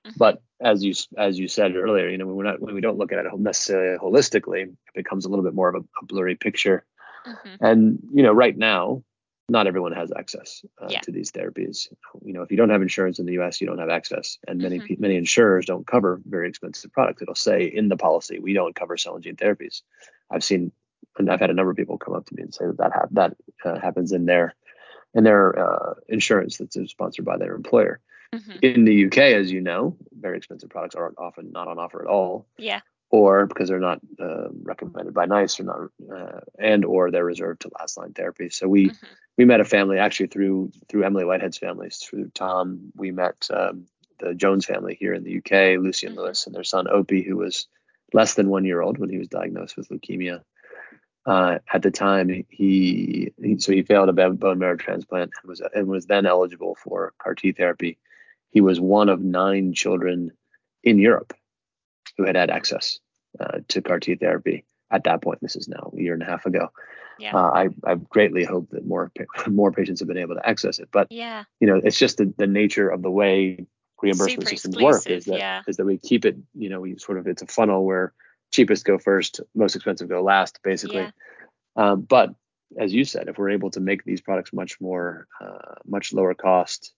Mhm. 0.07 0.13
But 0.17 0.43
as 0.61 0.85
you 0.85 0.95
as 1.17 1.39
you 1.39 1.49
said 1.49 1.75
earlier, 1.77 2.09
you 2.09 2.19
know, 2.19 2.27
when 2.27 2.37
we're 2.37 2.45
not 2.45 2.61
when 2.61 2.75
we 2.75 2.81
don't 2.81 2.99
look 2.99 3.13
at 3.13 3.25
it 3.25 3.39
necessarily 3.39 3.99
holistically, 3.99 4.63
it 4.65 4.77
becomes 4.95 5.25
a 5.25 5.29
little 5.29 5.45
bit 5.45 5.55
more 5.55 5.69
of 5.69 5.75
a, 5.75 5.85
a 6.01 6.05
blurry 6.07 6.37
picture. 6.37 6.85
Mhm. 7.27 7.57
And 7.61 7.99
you 8.13 8.23
know, 8.23 8.33
right 8.33 8.57
now, 8.57 9.03
not 9.49 9.67
everyone 9.67 9.93
has 9.93 10.13
access 10.17 10.65
uh, 10.81 10.87
Yeah. 10.89 11.01
to 11.01 11.11
these 11.13 11.31
therapies. 11.33 11.89
You 12.25 12.33
know, 12.33 12.43
if 12.43 12.51
you 12.51 12.57
don't 12.57 12.71
have 12.71 12.83
insurance 12.83 13.19
in 13.19 13.27
the 13.27 13.33
U.S., 13.35 13.61
you 13.61 13.67
don't 13.67 13.79
have 13.79 13.91
access, 13.91 14.39
and 14.49 14.59
many 14.61 14.79
Mhm. 14.79 14.87
pe- 14.87 14.97
many 14.99 15.17
insurers 15.17 15.67
don't 15.67 15.87
cover 15.87 16.21
very 16.25 16.49
expensive 16.49 16.93
products. 16.93 17.21
It'll 17.21 17.35
say 17.35 17.65
in 17.65 17.89
the 17.89 17.97
policy, 17.97 18.39
we 18.39 18.53
don't 18.55 18.75
cover 18.75 18.97
cell 18.97 19.15
and 19.17 19.25
gene 19.25 19.37
therapies. 19.37 19.83
I've 20.31 20.45
seen, 20.45 20.73
and 21.19 21.31
I've 21.31 21.41
had 21.41 21.51
a 21.51 21.55
number 21.55 21.71
of 21.73 21.77
people 21.77 21.99
come 21.99 22.15
up 22.15 22.27
to 22.27 22.35
me 22.35 22.43
and 22.43 22.55
say 22.55 22.67
that 22.67 22.79
that 22.79 22.93
hap- 22.93 23.11
that 23.13 23.37
uh, 23.65 23.79
happens 23.79 24.13
in 24.13 24.25
their 24.27 24.55
in 25.13 25.25
their 25.25 25.59
uh, 25.59 25.95
insurance 26.09 26.57
that's 26.59 26.79
sponsored 26.91 27.25
by 27.25 27.37
their 27.37 27.55
employer. 27.57 28.01
Mhm. 28.35 28.59
In 28.62 28.85
the 28.85 28.95
UK, 29.07 29.19
as 29.35 29.51
you 29.51 29.61
know, 29.61 29.97
very 30.12 30.37
expensive 30.37 30.71
products 30.71 30.95
are 30.95 31.12
often 31.19 31.51
not 31.51 31.66
on 31.69 31.79
offer 31.79 32.01
at 32.03 32.07
all, 32.09 32.47
Yeah. 32.59 32.81
or 33.11 33.47
because 33.47 33.69
they're 33.69 33.81
not 33.81 34.01
uh, 34.21 34.49
recommended 34.62 35.12
by 35.14 35.27
NICE 35.27 35.59
or 35.59 35.64
not, 35.64 35.90
uh, 36.14 36.40
and 36.59 36.85
or 36.85 37.11
they're 37.11 37.25
reserved 37.25 37.62
to 37.62 37.71
last 37.79 37.97
line 37.97 38.12
therapy. 38.12 38.49
So 38.51 38.69
we 38.69 38.90
Mhm. 38.90 38.97
we 39.37 39.45
met 39.47 39.61
a 39.61 39.64
family 39.64 39.99
actually 39.99 40.29
through 40.29 40.71
through 40.88 41.03
Emily 41.05 41.25
Whitehead's 41.25 41.59
families 41.59 41.97
through 41.97 42.31
Tom. 42.35 42.93
We 42.95 43.11
met 43.11 43.49
um, 43.53 43.87
the 44.21 44.35
Jones 44.35 44.64
family 44.64 44.95
here 44.95 45.14
in 45.14 45.25
the 45.25 45.33
UK, 45.33 45.77
Lucy 45.79 46.07
and 46.07 46.14
Mhm. 46.16 46.21
Lewis, 46.21 46.47
and 46.47 46.55
their 46.55 46.62
son 46.64 46.87
Opie, 46.88 47.23
who 47.23 47.37
was 47.37 47.66
less 48.12 48.35
than 48.35 48.49
one 48.49 48.64
year 48.64 48.81
old 48.81 48.99
when 48.99 49.09
he 49.11 49.19
was 49.19 49.29
diagnosed 49.29 49.77
with 49.77 49.88
leukemia. 49.88 50.43
Uh, 51.27 51.59
at 51.73 51.83
the 51.83 51.90
time, 51.90 52.29
he, 52.49 53.33
he, 53.38 53.59
so 53.59 53.73
he 53.73 53.83
failed 53.83 54.09
a 54.09 54.12
bone 54.31 54.59
marrow 54.59 54.77
transplant 54.77 55.31
and 55.43 55.49
was 55.49 55.61
and 55.75 55.88
was 55.88 56.07
then 56.07 56.27
eligible 56.27 56.77
for 56.77 57.12
CAR 57.19 57.35
T 57.35 57.51
therapy. 57.53 57.99
He 58.51 58.61
was 58.61 58.81
one 58.81 59.09
of 59.09 59.21
nine 59.21 59.73
children 59.73 60.33
in 60.83 60.99
Europe 60.99 61.35
who 62.17 62.25
had 62.25 62.37
had 62.37 62.51
access 62.51 62.99
uh, 63.39 63.61
to 63.69 63.83
CAR 63.83 64.01
T 64.01 64.17
therapy 64.17 64.65
at 64.91 65.05
that 65.05 65.23
point. 65.23 65.41
This 65.41 65.57
is 65.57 65.69
now 65.69 65.93
a 65.97 66.01
year 66.01 66.15
and 66.15 66.23
a 66.23 66.27
half 66.27 66.47
ago. 66.47 66.69
Yeah. 67.19 67.35
Uh, 67.35 67.51
I 67.51 67.69
I 67.85 67.95
greatly 67.97 68.45
hope 68.45 68.71
that 68.71 68.87
more 68.87 69.13
more 69.47 69.73
patients 69.73 70.01
have 70.01 70.09
been 70.09 70.19
able 70.19 70.37
to 70.37 70.49
access 70.49 70.79
it. 70.79 70.89
But 70.91 71.09
yeah, 71.11 71.45
you 71.61 71.67
know, 71.67 71.81
it's 71.83 71.99
just 71.99 72.19
the, 72.19 72.33
the 72.37 72.47
nature 72.47 72.89
of 72.89 73.03
the 73.03 73.11
way 73.11 73.67
reimbursement 74.03 74.49
Super 74.49 74.51
systems 74.51 74.77
work 74.79 75.07
is 75.07 75.27
that 75.27 75.39
yeah. 75.39 75.63
is 75.69 75.77
that 75.77 75.85
we 75.85 75.99
keep 75.99 76.25
it. 76.25 76.37
You 76.55 76.71
know, 76.71 76.81
we 76.81 76.99
sort 76.99 77.19
of 77.19 77.27
it's 77.27 77.43
a 77.43 77.47
funnel 77.47 77.85
where 77.85 78.15
cheapest 78.51 78.85
go 78.85 78.99
first, 78.99 79.41
most 79.55 79.77
expensive 79.77 80.09
go 80.09 80.23
last, 80.23 80.61
basically. 80.63 81.03
Yeah. 81.03 81.11
Um, 81.77 82.03
but 82.03 82.35
as 82.79 82.93
you 82.93 83.05
said, 83.05 83.29
if 83.29 83.39
we're 83.39 83.51
able 83.51 83.71
to 83.71 83.81
make 83.81 84.05
these 84.05 84.21
products 84.21 84.53
much 84.53 84.81
more, 84.81 85.27
uh, 85.41 85.75
much 85.87 86.13
lower 86.13 86.35
cost, 86.35 86.93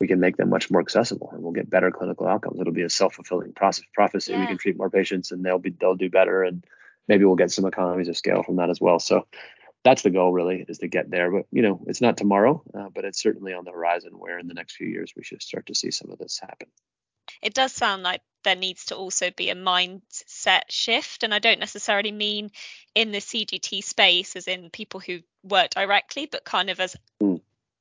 we 0.00 0.08
can 0.08 0.18
make 0.18 0.36
them 0.36 0.48
much 0.48 0.70
more 0.70 0.80
accessible, 0.80 1.30
and 1.32 1.42
we'll 1.42 1.52
get 1.52 1.68
better 1.68 1.90
clinical 1.90 2.26
outcomes. 2.26 2.58
It'll 2.58 2.72
be 2.72 2.82
a 2.82 2.90
self-fulfilling 2.90 3.52
process 3.52 3.84
prophecy. 3.94 4.32
Yeah. 4.32 4.40
We 4.40 4.46
can 4.46 4.58
treat 4.58 4.78
more 4.78 4.90
patients, 4.90 5.30
and 5.30 5.44
they'll 5.44 5.58
be 5.58 5.70
they'll 5.70 5.94
do 5.94 6.10
better, 6.10 6.42
and 6.42 6.64
maybe 7.06 7.24
we'll 7.24 7.36
get 7.36 7.52
some 7.52 7.66
economies 7.66 8.08
of 8.08 8.16
scale 8.16 8.42
from 8.42 8.56
that 8.56 8.70
as 8.70 8.80
well. 8.80 8.98
So 8.98 9.26
that's 9.84 10.02
the 10.02 10.10
goal, 10.10 10.32
really, 10.32 10.64
is 10.66 10.78
to 10.78 10.88
get 10.88 11.10
there. 11.10 11.30
But 11.30 11.46
you 11.52 11.62
know, 11.62 11.82
it's 11.86 12.00
not 12.00 12.16
tomorrow, 12.16 12.62
uh, 12.74 12.88
but 12.94 13.04
it's 13.04 13.22
certainly 13.22 13.52
on 13.52 13.64
the 13.64 13.72
horizon. 13.72 14.12
Where 14.18 14.38
in 14.38 14.48
the 14.48 14.54
next 14.54 14.76
few 14.76 14.88
years 14.88 15.12
we 15.14 15.22
should 15.22 15.42
start 15.42 15.66
to 15.66 15.74
see 15.74 15.90
some 15.90 16.10
of 16.10 16.18
this 16.18 16.40
happen. 16.40 16.68
It 17.42 17.54
does 17.54 17.72
sound 17.72 18.02
like 18.02 18.22
there 18.42 18.56
needs 18.56 18.86
to 18.86 18.96
also 18.96 19.30
be 19.30 19.50
a 19.50 19.54
mindset 19.54 20.62
shift. 20.70 21.22
And 21.22 21.34
I 21.34 21.38
don't 21.38 21.60
necessarily 21.60 22.12
mean 22.12 22.50
in 22.94 23.12
the 23.12 23.18
CGT 23.18 23.84
space, 23.84 24.36
as 24.36 24.48
in 24.48 24.70
people 24.70 25.00
who 25.00 25.20
work 25.42 25.70
directly, 25.70 26.26
but 26.26 26.44
kind 26.44 26.70
of 26.70 26.80
as. 26.80 26.96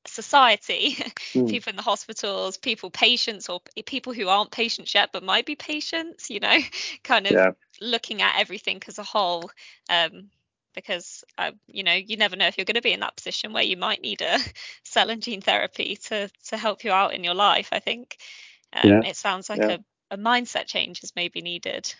Society, 0.09 0.91
mm. 1.33 1.49
people 1.49 1.69
in 1.69 1.75
the 1.75 1.81
hospitals, 1.81 2.57
people, 2.57 2.89
patients, 2.89 3.49
or 3.49 3.61
people 3.85 4.13
who 4.13 4.27
aren't 4.27 4.51
patients 4.51 4.93
yet, 4.93 5.09
but 5.13 5.23
might 5.23 5.45
be 5.45 5.55
patients, 5.55 6.29
you 6.29 6.39
know, 6.39 6.57
kind 7.03 7.25
of 7.25 7.31
yeah. 7.31 7.51
looking 7.81 8.21
at 8.21 8.39
everything 8.39 8.81
as 8.87 8.97
a 8.99 9.03
whole. 9.03 9.49
Um, 9.89 10.29
because 10.75 11.23
uh, 11.37 11.51
you 11.67 11.83
know 11.83 11.93
you 11.93 12.15
never 12.15 12.35
know 12.35 12.45
if 12.45 12.57
you're 12.57 12.63
going 12.63 12.75
to 12.75 12.81
be 12.81 12.93
in 12.93 12.99
that 12.99 13.15
position 13.15 13.53
where 13.53 13.63
you 13.63 13.75
might 13.75 14.01
need 14.01 14.21
a 14.21 14.37
cell 14.83 15.09
and 15.09 15.21
gene 15.21 15.41
therapy 15.41 15.95
to 15.95 16.29
to 16.45 16.57
help 16.57 16.83
you 16.83 16.91
out 16.91 17.13
in 17.13 17.23
your 17.23 17.33
life. 17.33 17.69
I 17.71 17.79
think 17.79 18.17
um, 18.71 18.89
yeah. 18.89 19.01
it 19.03 19.15
sounds 19.15 19.49
like 19.49 19.59
yeah. 19.59 19.71
a 19.71 19.79
a 20.11 20.17
mindset 20.17 20.65
change 20.65 21.03
is 21.03 21.13
maybe 21.15 21.41
needed. 21.41 21.93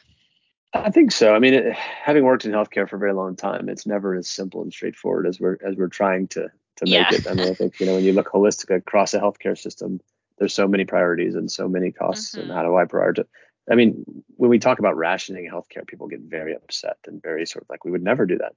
I 0.73 0.91
think 0.91 1.11
so. 1.11 1.33
I 1.33 1.39
mean, 1.39 1.53
it, 1.53 1.73
having 1.73 2.23
worked 2.23 2.45
in 2.45 2.51
healthcare 2.51 2.87
for 2.87 2.95
a 2.95 2.99
very 2.99 3.13
long 3.13 3.35
time, 3.35 3.69
it's 3.69 3.85
never 3.85 4.15
as 4.15 4.27
simple 4.27 4.61
and 4.61 4.71
straightforward 4.71 5.27
as 5.27 5.39
we're 5.39 5.57
as 5.63 5.75
we're 5.75 5.87
trying 5.87 6.27
to 6.29 6.51
to 6.79 6.85
make 6.85 7.11
yeah. 7.11 7.17
it. 7.17 7.27
I 7.27 7.33
mean, 7.33 7.47
I 7.47 7.53
think 7.53 7.79
you 7.79 7.85
know 7.85 7.95
when 7.95 8.03
you 8.03 8.13
look 8.13 8.29
holistic 8.29 8.75
across 8.75 9.13
a 9.13 9.19
healthcare 9.19 9.57
system, 9.57 9.99
there's 10.37 10.53
so 10.53 10.67
many 10.67 10.85
priorities 10.85 11.35
and 11.35 11.51
so 11.51 11.67
many 11.67 11.91
costs, 11.91 12.31
mm-hmm. 12.31 12.41
and 12.41 12.51
how 12.51 12.63
do 12.63 12.75
I 12.75 12.85
prioritize? 12.85 13.27
I 13.71 13.75
mean, 13.75 14.03
when 14.35 14.49
we 14.49 14.59
talk 14.59 14.79
about 14.79 14.97
rationing 14.97 15.49
healthcare, 15.49 15.85
people 15.85 16.07
get 16.07 16.21
very 16.21 16.55
upset 16.55 16.97
and 17.05 17.21
very 17.21 17.45
sort 17.45 17.63
of 17.63 17.69
like 17.69 17.85
we 17.85 17.91
would 17.91 18.03
never 18.03 18.25
do 18.25 18.37
that. 18.39 18.55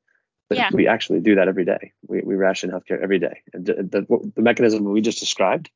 But 0.48 0.58
yeah. 0.58 0.70
we 0.72 0.86
actually 0.86 1.20
do 1.20 1.34
that 1.36 1.48
every 1.48 1.64
day. 1.64 1.92
We, 2.06 2.20
we 2.22 2.34
ration 2.34 2.70
healthcare 2.70 3.02
every 3.02 3.18
day. 3.18 3.42
And 3.52 3.64
the, 3.64 3.74
the, 3.74 4.32
the 4.34 4.42
mechanism 4.42 4.84
we 4.84 5.00
just 5.00 5.20
described 5.20 5.70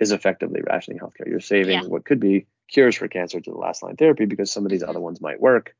is 0.00 0.12
effectively 0.12 0.62
rationing 0.66 1.00
healthcare. 1.00 1.26
You're 1.26 1.40
saving 1.40 1.82
yeah. 1.82 1.86
what 1.86 2.04
could 2.04 2.20
be 2.20 2.46
cures 2.68 2.96
for 2.96 3.08
cancer 3.08 3.40
to 3.40 3.50
the 3.50 3.56
last 3.56 3.82
line 3.82 3.96
therapy 3.96 4.26
because 4.26 4.50
some 4.50 4.64
of 4.64 4.70
these 4.70 4.82
mm-hmm. 4.82 4.90
other 4.90 5.00
ones 5.00 5.20
might 5.20 5.40
work 5.40 5.74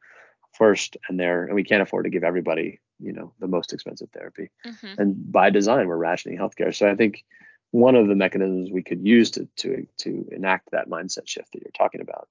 first 0.58 0.96
and 1.08 1.18
there 1.18 1.44
and 1.44 1.54
we 1.54 1.64
can't 1.64 1.82
afford 1.82 2.04
to 2.04 2.10
give 2.10 2.24
everybody 2.24 2.80
you 2.98 3.12
know 3.12 3.32
the 3.38 3.46
most 3.46 3.72
expensive 3.72 4.10
therapy. 4.10 4.50
Mm-hmm. 4.66 5.00
and 5.00 5.32
by 5.32 5.50
design 5.50 5.86
we're 5.86 5.96
rationing 5.96 6.38
healthcare. 6.38 6.74
So 6.74 6.88
i 6.88 6.94
think 6.94 7.24
one 7.70 7.94
of 7.94 8.08
the 8.08 8.14
mechanisms 8.14 8.70
we 8.70 8.82
could 8.82 9.06
use 9.06 9.30
to 9.32 9.48
to 9.56 9.86
to 9.98 10.28
enact 10.32 10.70
that 10.72 10.88
mindset 10.88 11.26
shift 11.26 11.52
that 11.52 11.62
you're 11.62 11.70
talking 11.72 12.00
about 12.00 12.28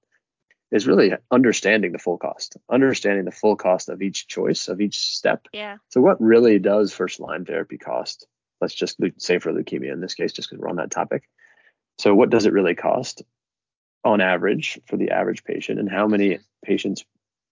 is 0.70 0.86
really 0.86 1.12
understanding 1.30 1.92
the 1.92 1.98
full 1.98 2.18
cost 2.18 2.56
understanding 2.70 3.24
the 3.24 3.30
full 3.30 3.56
cost 3.56 3.88
of 3.88 4.02
each 4.02 4.26
choice 4.26 4.68
of 4.68 4.80
each 4.80 4.98
step. 5.14 5.46
Yeah. 5.52 5.76
So 5.88 6.00
what 6.00 6.20
really 6.20 6.58
does 6.58 6.92
first 6.92 7.20
line 7.20 7.44
therapy 7.44 7.78
cost? 7.78 8.26
Let's 8.60 8.74
just 8.74 8.98
say 9.18 9.38
for 9.38 9.52
leukemia 9.52 9.92
in 9.92 10.00
this 10.00 10.14
case 10.14 10.32
just 10.32 10.50
because 10.50 10.60
we're 10.60 10.68
on 10.68 10.76
that 10.76 10.90
topic. 10.90 11.28
So 11.98 12.14
what 12.14 12.30
does 12.30 12.46
it 12.46 12.52
really 12.52 12.74
cost 12.74 13.22
on 14.04 14.20
average 14.20 14.78
for 14.86 14.96
the 14.96 15.10
average 15.10 15.44
patient? 15.44 15.78
And 15.80 15.90
how 15.90 16.06
many 16.06 16.38
patients 16.64 17.04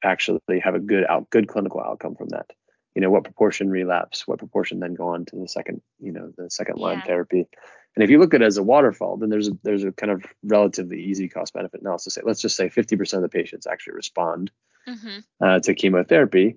actually 0.07 0.61
have 0.63 0.75
a 0.75 0.81
good 0.81 1.05
out 1.09 1.29
good 1.31 1.49
clinical 1.49 1.81
outcome 1.81 2.15
from 2.15 2.29
that 2.29 2.51
you 2.95 3.03
know 3.03 3.11
what 3.11 3.25
proportion 3.25 3.71
relapse 3.71 4.27
what 4.27 4.39
proportion 4.39 4.81
then 4.81 4.95
go 4.95 5.09
on 5.09 5.25
to 5.25 5.37
the 5.37 5.49
second 5.49 5.81
you 6.01 6.13
know 6.13 6.33
the 6.37 6.51
second 6.51 6.79
line 6.79 6.99
yeah. 6.99 7.05
therapy 7.05 7.47
and 7.95 8.03
if 8.03 8.11
you 8.11 8.19
look 8.19 8.35
at 8.35 8.43
it 8.43 8.47
as 8.47 8.57
a 8.57 8.63
waterfall 8.63 9.17
then 9.17 9.29
there's 9.29 9.49
a 9.49 9.53
there's 9.63 9.85
a 9.85 9.93
kind 9.93 10.11
of 10.11 10.25
relatively 10.43 11.03
easy 11.03 11.29
cost 11.29 11.53
benefit 11.53 11.81
analysis 11.81 12.15
say 12.15 12.23
let's 12.25 12.41
just 12.41 12.57
say 12.57 12.69
50% 12.69 13.15
of 13.15 13.23
the 13.23 13.29
patients 13.29 13.67
actually 13.67 13.95
respond 13.95 14.51
mm-hmm. 14.89 15.19
uh, 15.45 15.61
to 15.61 15.75
chemotherapy 15.75 16.57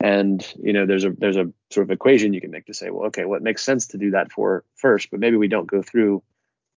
and 0.00 0.52
you 0.62 0.72
know 0.72 0.86
there's 0.86 1.04
a 1.04 1.10
there's 1.10 1.36
a 1.36 1.50
sort 1.70 1.86
of 1.86 1.90
equation 1.90 2.32
you 2.32 2.40
can 2.40 2.50
make 2.50 2.66
to 2.66 2.74
say 2.74 2.90
well 2.90 3.06
okay 3.06 3.24
what 3.24 3.40
well, 3.40 3.40
makes 3.40 3.62
sense 3.62 3.88
to 3.88 3.98
do 3.98 4.10
that 4.10 4.32
for 4.32 4.64
first 4.74 5.10
but 5.10 5.20
maybe 5.20 5.36
we 5.36 5.48
don't 5.48 5.70
go 5.70 5.82
through 5.82 6.22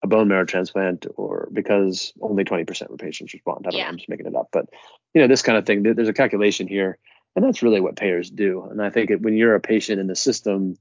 a 0.01 0.07
bone 0.07 0.27
marrow 0.27 0.45
transplant 0.45 1.05
or 1.15 1.49
because 1.51 2.13
only 2.21 2.43
20% 2.43 2.91
of 2.91 2.97
patients 2.97 3.33
respond. 3.33 3.65
I 3.65 3.71
don't 3.71 3.77
yeah. 3.77 3.83
know, 3.85 3.89
I'm 3.89 3.97
just 3.97 4.09
making 4.09 4.27
it 4.27 4.35
up. 4.35 4.49
But, 4.51 4.67
you 5.13 5.21
know, 5.21 5.27
this 5.27 5.41
kind 5.41 5.57
of 5.57 5.65
thing, 5.65 5.83
there's 5.83 6.07
a 6.07 6.13
calculation 6.13 6.67
here. 6.67 6.97
And 7.35 7.45
that's 7.45 7.61
really 7.61 7.81
what 7.81 7.95
payers 7.95 8.29
do. 8.29 8.67
And 8.69 8.81
I 8.81 8.89
think 8.89 9.11
it, 9.11 9.21
when 9.21 9.35
you're 9.35 9.55
a 9.55 9.59
patient 9.59 9.99
in 9.99 10.07
the 10.07 10.15
system, 10.15 10.77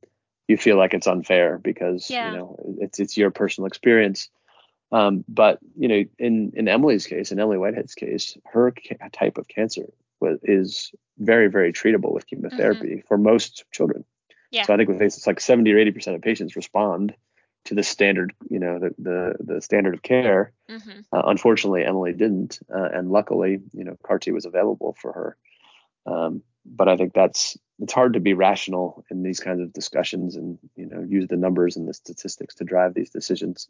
you 0.47 0.57
feel 0.57 0.77
like 0.77 0.95
it's 0.95 1.07
unfair 1.07 1.59
because, 1.59 2.09
yeah. 2.09 2.31
you 2.31 2.37
know, 2.37 2.57
it's, 2.81 2.99
it's 2.99 3.17
your 3.17 3.31
personal 3.31 3.67
experience. 3.67 4.29
Um, 4.91 5.25
but, 5.29 5.59
you 5.77 5.89
know, 5.89 6.05
in, 6.19 6.53
in 6.55 6.69
Emily's 6.69 7.07
case, 7.07 7.31
in 7.33 7.39
Emily 7.39 7.59
Whitehead's 7.59 7.95
case, 7.95 8.37
her 8.47 8.73
ca- 8.73 9.09
type 9.13 9.37
of 9.37 9.47
cancer 9.49 9.93
was, 10.21 10.39
is 10.43 10.93
very, 11.19 11.49
very 11.49 11.73
treatable 11.73 12.15
with 12.15 12.27
chemotherapy 12.27 12.89
mm-hmm. 12.89 13.07
for 13.07 13.19
most 13.19 13.65
children. 13.73 14.05
Yeah. 14.51 14.63
So 14.63 14.73
I 14.73 14.77
think 14.79 14.89
with 14.89 15.03
it's 15.03 15.27
like 15.27 15.41
70 15.41 15.71
or 15.73 15.77
80% 15.77 16.15
of 16.15 16.23
patients 16.23 16.57
respond 16.57 17.15
to 17.65 17.75
the 17.75 17.83
standard, 17.83 18.33
you 18.49 18.59
know, 18.59 18.79
the 18.79 18.95
the, 18.99 19.55
the 19.55 19.61
standard 19.61 19.95
of 19.95 20.03
care. 20.03 20.53
Mm-hmm. 20.71 21.01
Uh, 21.13 21.23
unfortunately, 21.27 21.85
Emily 21.85 22.13
didn't, 22.13 22.61
uh, 22.75 22.89
and 22.93 23.11
luckily, 23.11 23.61
you 23.73 23.85
know, 23.85 23.97
CAR 24.03 24.19
T 24.19 24.31
was 24.31 24.47
available 24.47 24.97
for 25.01 25.13
her. 25.13 25.37
Um, 26.07 26.43
but 26.65 26.89
I 26.89 26.97
think 26.97 27.13
that's 27.15 27.57
it's 27.81 27.93
hard 27.93 28.15
to 28.15 28.21
be 28.21 28.35
rational 28.35 29.05
in 29.11 29.23
these 29.23 29.41
kinds 29.41 29.61
of 29.61 29.73
discussions 29.73 30.37
and 30.37 30.59
you 30.77 30.87
know 30.87 31.05
use 31.09 31.29
the 31.29 31.37
numbers 31.37 31.77
and 31.77 31.89
the 31.89 31.95
statistics 31.95 32.55
to 32.57 32.65
drive 32.65 32.95
these 32.95 33.11
decisions. 33.11 33.69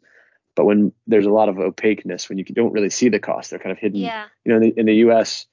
But 0.55 0.65
when 0.65 0.91
there's 1.07 1.25
a 1.25 1.31
lot 1.31 1.49
of 1.49 1.59
opaqueness, 1.59 2.27
when 2.27 2.37
you 2.37 2.43
don't 2.43 2.73
really 2.73 2.89
see 2.89 3.09
the 3.09 3.19
cost, 3.19 3.49
they're 3.49 3.59
kind 3.59 3.71
of 3.71 3.77
hidden. 3.77 3.99
Yeah. 3.99 4.25
You 4.43 4.51
know, 4.51 4.55
in 4.57 4.61
the, 4.63 4.79
in 4.79 4.85
the 4.87 4.95
U.S., 4.95 5.45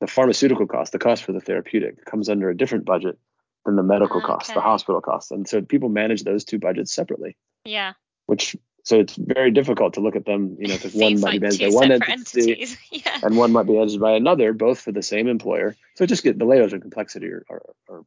the 0.00 0.06
pharmaceutical 0.06 0.66
cost, 0.66 0.92
the 0.92 0.98
cost 0.98 1.24
for 1.24 1.32
the 1.32 1.40
therapeutic, 1.40 2.04
comes 2.04 2.28
under 2.28 2.48
a 2.48 2.56
different 2.56 2.84
budget 2.84 3.18
than 3.64 3.76
the 3.76 3.82
medical 3.82 4.18
okay. 4.18 4.26
cost, 4.26 4.54
the 4.54 4.60
hospital 4.60 5.00
cost, 5.00 5.32
and 5.32 5.48
so 5.48 5.60
people 5.60 5.88
manage 5.88 6.22
those 6.22 6.44
two 6.44 6.58
budgets 6.58 6.92
separately. 6.92 7.36
Yeah. 7.66 7.94
Which 8.26 8.56
so 8.86 9.00
it's 9.00 9.16
very 9.16 9.50
difficult 9.50 9.94
to 9.94 10.00
look 10.00 10.14
at 10.14 10.26
them, 10.26 10.56
you 10.60 10.68
know, 10.68 10.76
because 10.76 10.94
one 10.94 11.20
might 11.20 11.32
be 11.32 11.38
managed 11.40 11.60
by 11.60 11.68
one 11.68 11.90
entity 11.90 12.68
yeah. 12.92 13.18
and 13.22 13.36
one 13.36 13.50
might 13.50 13.66
be 13.66 13.72
managed 13.72 13.98
by 13.98 14.12
another, 14.12 14.52
both 14.52 14.80
for 14.80 14.92
the 14.92 15.02
same 15.02 15.26
employer. 15.26 15.74
So 15.96 16.06
just 16.06 16.22
get 16.22 16.38
the 16.38 16.44
layers 16.44 16.72
of 16.72 16.82
complexity 16.82 17.26
are, 17.26 17.44
are, 17.50 17.62
are 17.88 18.02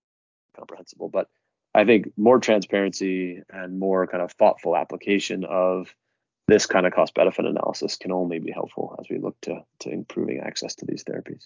comprehensible. 0.56 1.10
But 1.10 1.28
I 1.76 1.84
think 1.84 2.14
more 2.16 2.40
transparency 2.40 3.42
and 3.50 3.78
more 3.78 4.08
kind 4.08 4.24
of 4.24 4.32
thoughtful 4.32 4.76
application 4.76 5.44
of 5.44 5.94
this 6.48 6.66
kind 6.66 6.88
of 6.88 6.94
cost 6.94 7.14
benefit 7.14 7.46
analysis 7.46 7.98
can 7.98 8.12
only 8.12 8.40
be 8.40 8.52
helpful 8.52 8.96
as 9.00 9.06
we 9.10 9.20
look 9.20 9.36
to 9.42 9.64
to 9.82 9.92
improving 9.92 10.40
access 10.40 10.76
to 10.76 10.86
these 10.86 11.04
therapies. 11.04 11.44